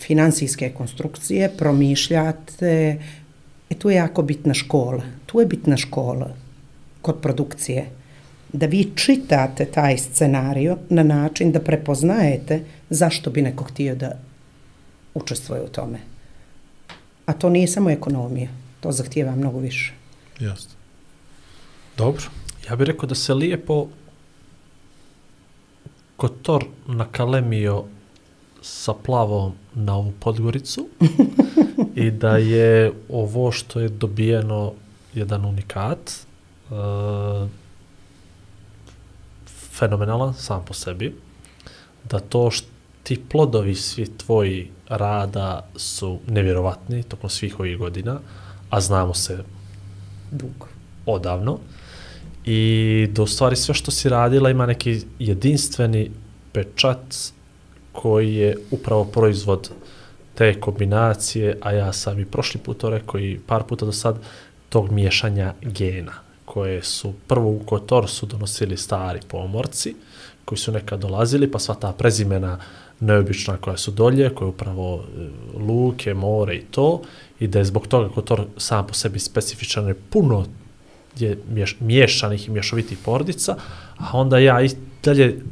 [0.00, 2.98] finansijske konstrukcije promišljate,
[3.70, 5.02] e, tu je jako bitna škola.
[5.26, 6.30] Tu je bitna škola.
[7.02, 7.90] kod produkcije,
[8.52, 14.12] da vi čitate taj scenario na način da prepoznajete zašto bi neko htio da
[15.14, 15.98] učestvuje u tome.
[17.26, 18.48] A to nije samo ekonomija,
[18.80, 19.92] to zahtijeva mnogo više.
[20.40, 20.70] Jasno.
[21.96, 22.24] Dobro.
[22.68, 23.86] Ja bih rekao da se lijepo
[26.16, 27.84] Kotor nakalemio
[28.62, 30.88] sa plavom na ovu Podgoricu
[32.00, 34.72] i da je ovo što je dobijeno
[35.14, 36.10] jedan unikat
[36.70, 37.48] uh,
[39.78, 41.14] fenomenalan sam po sebi
[42.10, 42.68] da to što
[43.02, 48.20] ti plodovi svi tvoji rada su nevjerovatni tokom svih ovih godina,
[48.70, 49.44] a znamo se
[50.30, 50.66] Dugo.
[51.06, 51.58] odavno
[52.44, 56.10] i da u stvari sve što si radila ima neki jedinstveni
[56.52, 57.16] pečat
[57.92, 59.70] koji je upravo proizvod
[60.40, 64.16] te kombinacije, a ja sam i prošli put to rekao i par puta do sad,
[64.68, 66.12] tog miješanja gena
[66.44, 69.94] koje su prvo u Kotor su donosili stari pomorci
[70.44, 72.58] koji su nekad dolazili, pa sva ta prezimena
[73.00, 77.02] neobična koja su dolje, koje upravo e, luke, more i to,
[77.40, 80.46] i da je zbog toga Kotor sam po sebi specifičan, je puno
[81.18, 83.56] je miješ, miješanih i mješovitih porodica,
[83.98, 84.70] a onda ja i
[85.04, 85.42] dalje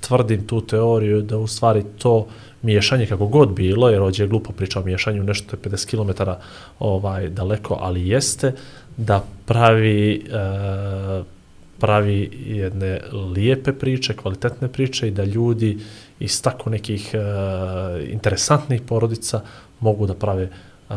[0.00, 2.26] tvrdim tu teoriju da u stvari to
[2.66, 6.30] miješanje kako god bilo, jer ovdje je glupo priča o miješanju, nešto je 50 km
[6.78, 8.52] ovaj, daleko, ali jeste
[8.96, 11.36] da pravi e,
[11.78, 13.00] pravi jedne
[13.36, 15.78] lijepe priče, kvalitetne priče i da ljudi
[16.20, 17.18] iz tako nekih e,
[18.12, 19.40] interesantnih porodica
[19.80, 20.94] mogu da prave e,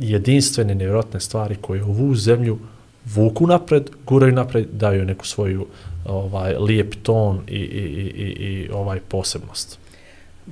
[0.00, 2.58] jedinstvene, nevjerojatne stvari koje ovu zemlju
[3.14, 5.66] vuku napred, guraju napred, daju neku svoju
[6.04, 7.84] ovaj lijep ton i, i,
[8.16, 9.78] i, i ovaj posebnost.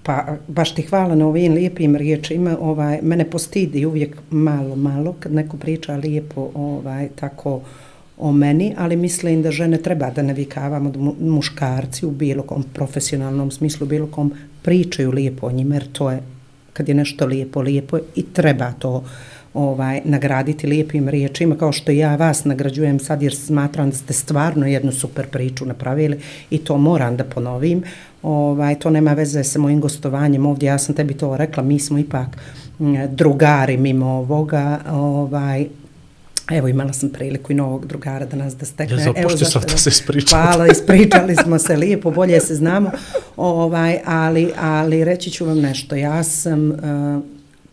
[0.03, 2.57] Pa baš ti hvala na ovim lijepim riječima.
[2.61, 7.61] Ovaj, mene postidi uvijek malo, malo kad neko priča lijepo ovaj, tako
[8.19, 12.65] o meni, ali mislim da žene treba da navikavamo da mu- muškarci u bilo kom
[12.75, 14.33] profesionalnom smislu, bilo kom
[14.63, 16.21] pričaju lijepo o njima, jer to je
[16.73, 19.05] kad je nešto lijepo, lijepo je i treba to
[19.55, 24.67] ovaj nagraditi lijepim riječima kao što ja vas nagrađujem sad jer smatram da ste stvarno
[24.67, 26.21] jednu super priču napravili
[26.51, 27.83] i to moram da ponovim.
[28.23, 30.67] Ovaj to nema veze sa mojim gostovanjem ovdje.
[30.67, 32.37] Ja sam tebi to rekla, mi smo ipak
[32.79, 35.67] mm, drugari mimo ovoga, ovaj
[36.51, 38.97] Evo imala sam priliku i novog drugara da nas da stekne.
[38.97, 40.37] Ja zapoštio sam da se ispričate.
[40.37, 42.91] Hvala, ispričali smo se lijepo, bolje se znamo.
[43.37, 45.97] Ovaj, ali, ali reći ću vam nešto.
[45.97, 46.77] Ja sam uh,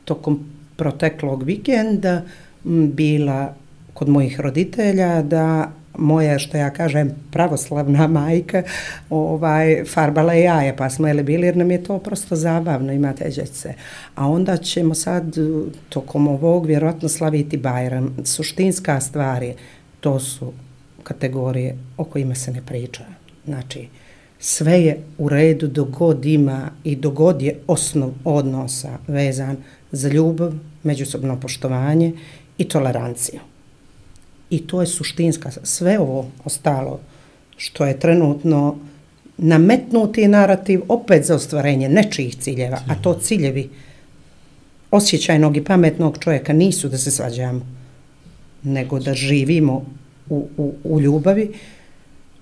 [0.05, 0.39] tokom
[0.75, 2.21] proteklog vikenda
[2.65, 3.53] m, bila
[3.93, 8.63] kod mojih roditelja da moja, što ja kažem, pravoslavna majka
[9.09, 13.73] ovaj, farbala jaje, pa smo jeli bili jer nam je to prosto zabavno, imate djece.
[14.15, 15.35] A onda ćemo sad
[15.89, 18.17] tokom ovog vjerojatno slaviti Bajram.
[18.23, 19.55] Suštinska stvar je,
[19.99, 20.53] to su
[21.03, 23.03] kategorije o kojima se ne priča.
[23.45, 23.87] Znači,
[24.39, 29.57] sve je u redu dogod ima i dogod je osnov odnosa vezan
[29.91, 30.53] za ljubav,
[30.83, 32.13] međusobno poštovanje
[32.57, 33.39] i toleranciju.
[34.49, 36.99] I to je suštinska, sve ovo ostalo
[37.57, 38.75] što je trenutno
[39.37, 43.69] nametnuti narativ opet za ostvarenje nečijih ciljeva, a to ciljevi
[44.91, 47.61] osjećajnog i pametnog čovjeka nisu da se svađamo,
[48.63, 49.85] nego da živimo
[50.29, 51.51] u, u, u ljubavi,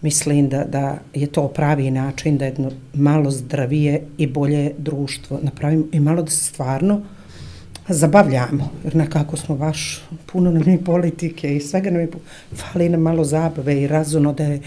[0.02, 5.86] mislim da, da je to pravi način da jedno malo zdravije i bolje društvo napravimo
[5.92, 7.02] i malo da se stvarno
[7.88, 12.10] zabavljamo, jer nekako smo baš puno nam je politike i svega nam je,
[12.56, 14.60] fali nam malo zabave i razonode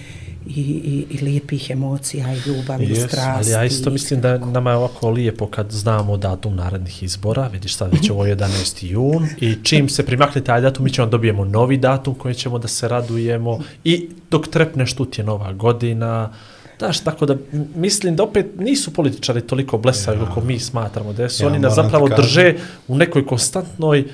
[0.47, 3.31] i, i, i lijepih emocija i ljubavi i Yes, strasti.
[3.37, 7.49] Ali ja isto i mislim da nama je ovako lijepo kad znamo datum narednih izbora,
[7.49, 8.87] vidiš sad već ovo je 11.
[8.87, 12.69] jun i čim se primakne taj datum mi ćemo dobijemo novi datum koji ćemo da
[12.69, 16.33] se radujemo i dok trepneš tu ti je nova godina,
[16.79, 17.37] Znaš, tako da
[17.75, 20.27] mislim da opet nisu političari toliko blesavi ja.
[20.27, 21.45] kako mi smatramo da su.
[21.45, 22.55] Ja Oni nas zapravo drže
[22.89, 24.05] u nekoj konstantnoj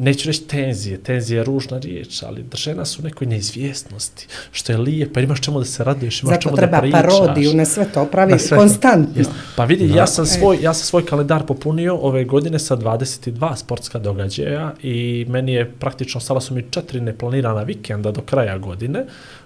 [0.00, 4.78] neću reći tenzije, tenzija je ružna riječ, ali drže nas u nekoj neizvjesnosti, što je
[4.78, 7.02] lijepo, jer imaš čemu da se raduješ, imaš Zato čemu treba da pričaš.
[7.02, 8.56] parodiju na sve to pravi sve to.
[8.56, 9.12] konstantno.
[9.16, 9.30] Jest.
[9.56, 13.98] Pa vidi, ja sam svoj ja sam svoj kalendar popunio ove godine sa 22 sportska
[13.98, 19.04] događaja i meni je praktično stala su mi četiri neplanirana vikenda do kraja godine,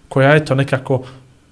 [0.08, 1.04] koja eto nekako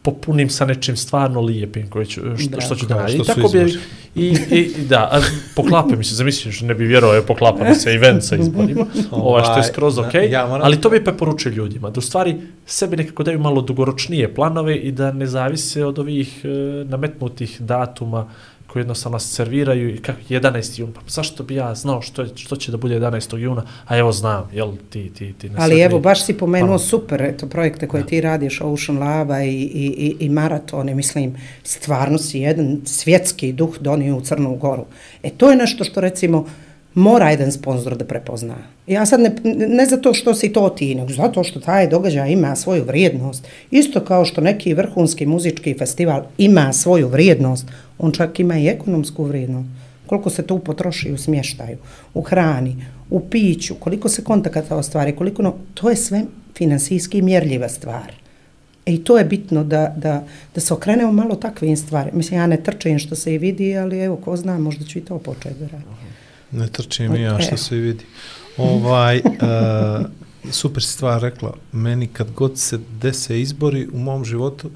[0.03, 3.47] popunim sa nečim stvarno lijepim koje ću, što, što ću da što I tako bi
[3.47, 3.73] izbori.
[4.15, 5.21] I, i, i da, a
[5.57, 9.45] poklape mi se, zamisliš, ne bi vjerovao, je poklapa mi se event sa izborima, ovaj,
[9.45, 12.37] što je skroz Ovaj, ok, ja moram- ali to bi preporučio ljudima, da u stvari
[12.67, 16.49] sebi nekako daju malo dugoročnije planove i da ne zavise od ovih e,
[16.85, 18.29] nametnutih datuma
[18.73, 20.81] koji jednostavno nas serviraju i kako 11.
[20.81, 23.37] jun, pa zašto bi ja znao što, što će da bude 11.
[23.37, 26.79] juna, a evo znam, jel ti, ti, ti ne Ali evo, baš si pomenuo Pa.
[26.79, 32.19] super eto, projekte koje ti radiš, Ocean Lava i, i, i, i maratone, mislim, stvarno
[32.19, 34.85] si jedan svjetski duh donio u Crnu Goru.
[35.23, 36.47] E to je nešto što recimo
[36.95, 38.55] mora jedan sponsor da prepozna.
[38.87, 39.35] Ja sad ne,
[39.69, 43.47] ne zato što si to ti, nego zato što taj događaj ima svoju vrijednost.
[43.71, 47.67] Isto kao što neki vrhunski muzički festival ima svoju vrijednost,
[48.03, 49.69] on čak ima i ekonomsku vrijednost.
[50.07, 51.79] Koliko se tu potroši u smještaju,
[52.15, 56.25] u hrani, u piću, koliko se kontakata ostvari, koliko no, to je sve
[56.57, 58.13] finansijski mjerljiva stvar.
[58.87, 60.25] E i to je bitno da, da,
[60.55, 62.11] da se okrenemo malo takvim stvari.
[62.13, 65.05] Mislim, ja ne trčim što se i vidi, ali evo, ko zna, možda ću i
[65.05, 65.89] to početi da radim.
[66.51, 68.05] Ne trčim i ja što se vidi.
[68.57, 70.07] Ovaj, uh,
[70.61, 71.55] super stvar rekla.
[71.73, 74.71] Meni kad god se dese izbori u mom životu,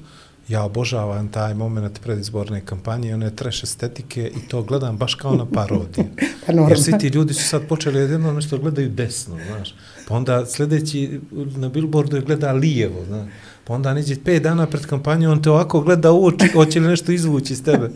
[0.47, 5.45] ja obožavam taj moment predizborne kampanje, one trash estetike i to gledam baš kao na
[5.45, 6.05] parodiju.
[6.45, 6.53] Pa.
[6.53, 9.75] Jer svi ti ljudi su sad počeli jedno nešto gledaju desno, znaš.
[10.07, 13.29] Pa onda sljedeći na billboardu je gleda lijevo, znaš.
[13.63, 16.87] Pa onda neđe pet dana pred kampanjom, on te ovako gleda u oči, hoće li
[16.87, 17.89] nešto izvući iz tebe.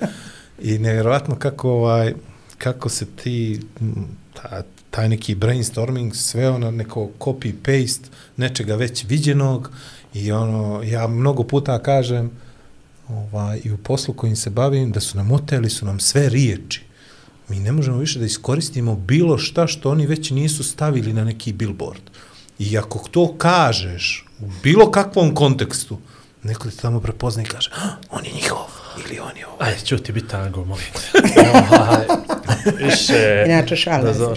[0.61, 2.13] I nevjerojatno kako, ovaj,
[2.57, 3.59] kako se ti,
[4.33, 8.05] ta, taj neki brainstorming, sve ono neko copy-paste
[8.37, 9.71] nečega već viđenog
[10.13, 12.31] i ono, ja mnogo puta kažem
[13.09, 16.81] ovaj, i u poslu kojim se bavim, da su nam oteli, su nam sve riječi.
[17.47, 21.53] Mi ne možemo više da iskoristimo bilo šta što oni već nisu stavili na neki
[21.53, 22.01] billboard.
[22.59, 25.97] I ako to kažeš u bilo kakvom kontekstu,
[26.43, 28.65] neko te tamo prepozna i kaže, "Ah, on je njihov
[29.05, 29.69] ili on je ovaj.
[29.69, 31.19] Aj, čuti biti tango, molim te.
[32.85, 33.43] Više...
[33.45, 34.13] Inače, šale.
[34.13, 34.35] Da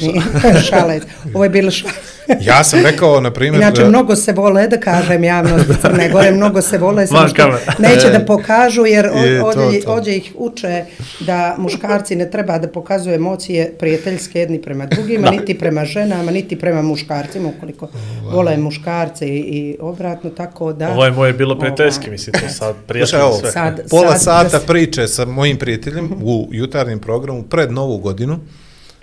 [0.71, 1.01] šale.
[1.35, 1.93] Ovo je bilo šale.
[2.41, 6.31] Ja sam rekao, na primjer, Inače, da- mnogo se vole, da kažem javnost Crne Gore,
[6.31, 9.93] mnogo se vole, samo što neće da pokažu, jer Je, to, ovdje, to.
[9.93, 10.85] ovdje ih uče
[11.21, 16.59] da muškarci ne treba da pokazuju emocije prijateljske jedni prema drugima, niti prema ženama, niti
[16.59, 17.89] prema muškarcima, ukoliko
[18.25, 20.91] vole muškarce i, i obratno, tako da...
[20.91, 22.11] Ovo je moje bilo prijateljski, Ovaj.
[22.11, 22.75] mislim, to sad
[23.17, 23.51] ovo, sve.
[23.51, 28.39] Sad- pola sad- sata da- priče sa mojim prijateljem u jutarnjem programu pred novu godinu,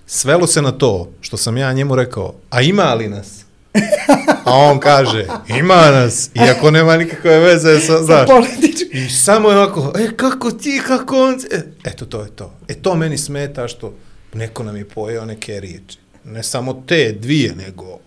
[0.05, 3.45] svelo se na to što sam ja njemu rekao, a ima li nas?
[4.45, 5.27] A on kaže,
[5.59, 8.29] ima nas, iako nema nikakve veze sa, znaš,
[8.93, 12.53] i samo je ovako, e, kako ti, kako on, e, eto, to je to.
[12.67, 13.93] E, to meni smeta što
[14.33, 15.97] neko nam je pojeo neke riječi.
[16.25, 17.99] Ne samo te dvije, nego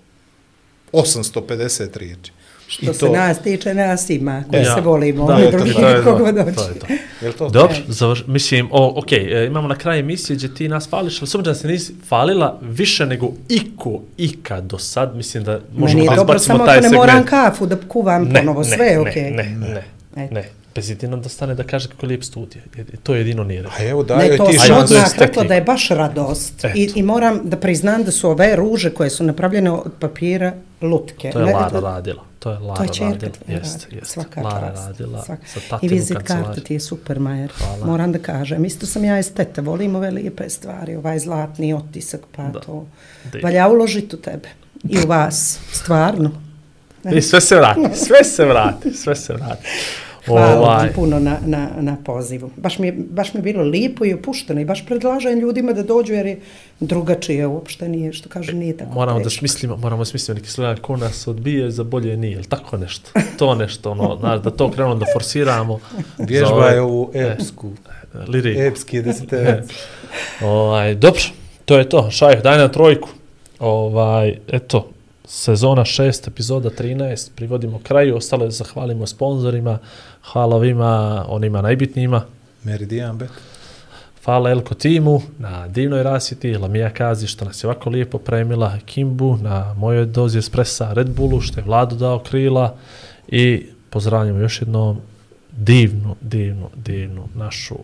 [0.92, 2.32] 850 riječi.
[2.74, 4.74] Što se nas tiče, nas ima, koji Ja.
[4.74, 6.60] se volimo, Da, oni to- drugi to je to, kako god to hoće.
[6.64, 6.86] je to.
[7.20, 7.48] Je li to?
[7.48, 11.28] Dobro, završ, mislim, o, ok, e, imamo na kraju emisije gdje ti nas fališ, ali
[11.28, 16.04] sumđa da se nisi falila više nego iko, ikad do sad, mislim da možemo Meni
[16.04, 17.00] je da dobro, izbacimo samo taj ako ne segment.
[17.02, 19.22] moram kafu da kuvam ponovo, sve je ne, okej.
[19.22, 19.82] Ne, ne,
[20.16, 20.44] ne, ne,
[20.74, 23.62] bez jedino da stane da kaže kako je lijep studij, Je- to je jedino nije
[23.62, 23.76] rekao.
[23.78, 26.64] A evo, Ne, daju to ti sam šansu odmah rekla da je baš radost.
[26.66, 26.92] I, Eto.
[26.96, 30.52] I moram da priznam da su ove ruže koje su napravljene od papira
[30.82, 31.30] lutke.
[31.30, 33.58] To je Ne- Lara radila, to je Lara To je čerka radila, radila.
[33.58, 33.86] jeste.
[34.04, 34.86] Svaka Lara čast.
[34.88, 35.46] radila Svaka.
[35.46, 37.52] sa I tatinu vizit karta ti je super, Majer.
[37.58, 37.86] Hvala.
[37.86, 38.64] Moram da kažem.
[38.64, 42.60] Isto sam ja esteta, volim ove lijepe stvari, ovaj zlatni otisak, pa Da.
[42.60, 42.86] to.
[43.32, 43.38] Da.
[43.38, 44.48] Valja uložiti u tebe.
[44.84, 45.58] I u vas.
[45.72, 46.30] Stvarno.
[47.12, 49.66] I sve se vrati, sve se vrati, sve se vrati.
[50.26, 52.50] Hvala Ovaj, vam puno na, na, na pozivu.
[52.56, 55.82] Baš mi, je, baš mi je bilo lijepo i opušteno i baš predlažem ljudima da
[55.82, 56.40] dođu jer je
[56.80, 59.38] drugačije uopšte nije, što kaže, nije tako moramo da teško.
[59.38, 63.10] smislimo, moramo da smislimo neki slogan ko nas odbije za bolje nije, ili tako nešto.
[63.38, 65.78] To nešto, ono, znaš, da to krenemo da forsiramo.
[66.18, 67.70] Vježba ovaj- je ovu epsku,
[68.28, 68.58] Lirik.
[68.58, 69.64] epski deseterac.
[70.42, 71.20] Ovaj, dobro,
[71.64, 72.10] to je to.
[72.10, 73.08] Šajh, daj nam trojku.
[73.58, 74.88] Ovaj, eto,
[75.24, 79.78] sezona 6, epizoda 13, privodimo kraju, ostale zahvalimo sponzorima,
[80.32, 82.24] hvala ovima, onima najbitnijima.
[82.64, 83.30] Meridian bet.
[84.24, 89.36] Hvala Elko timu na divnoj rasvjeti, Lamija Kazi što nas je ovako lijepo premila, Kimbu
[89.36, 92.76] na mojoj dozi espressa, Red Bullu što je Vladu dao krila
[93.28, 95.00] i pozdravljamo još jednom
[95.52, 97.74] divnu, divnu, divnu našu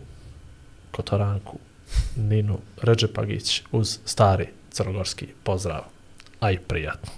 [0.91, 1.57] kotoranku
[2.15, 5.81] Ninu Ređepagić uz stari crnogorski pozdrav.
[6.39, 7.11] Aj, prijatno.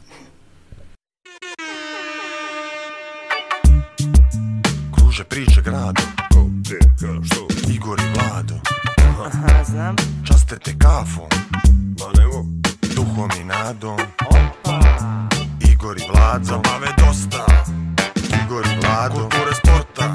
[5.14, 7.48] kruže priče gradom Ko, gdje, ka, što?
[7.72, 8.56] Igor i Vlado.
[8.98, 9.95] Aha, Aha znam.
[10.27, 11.30] Časte te kafom.
[11.99, 12.45] Ma nemo
[12.95, 13.98] Duhom i nadom.
[14.26, 14.80] Opa.
[15.72, 16.45] Igor i Vlado.
[16.45, 17.45] Zabave dosta.
[18.45, 19.15] Igor i Vlado.
[19.15, 20.14] Kulture sporta.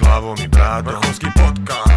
[0.00, 0.92] Glavom i bradom.
[0.92, 1.87] Vrhovski podcast.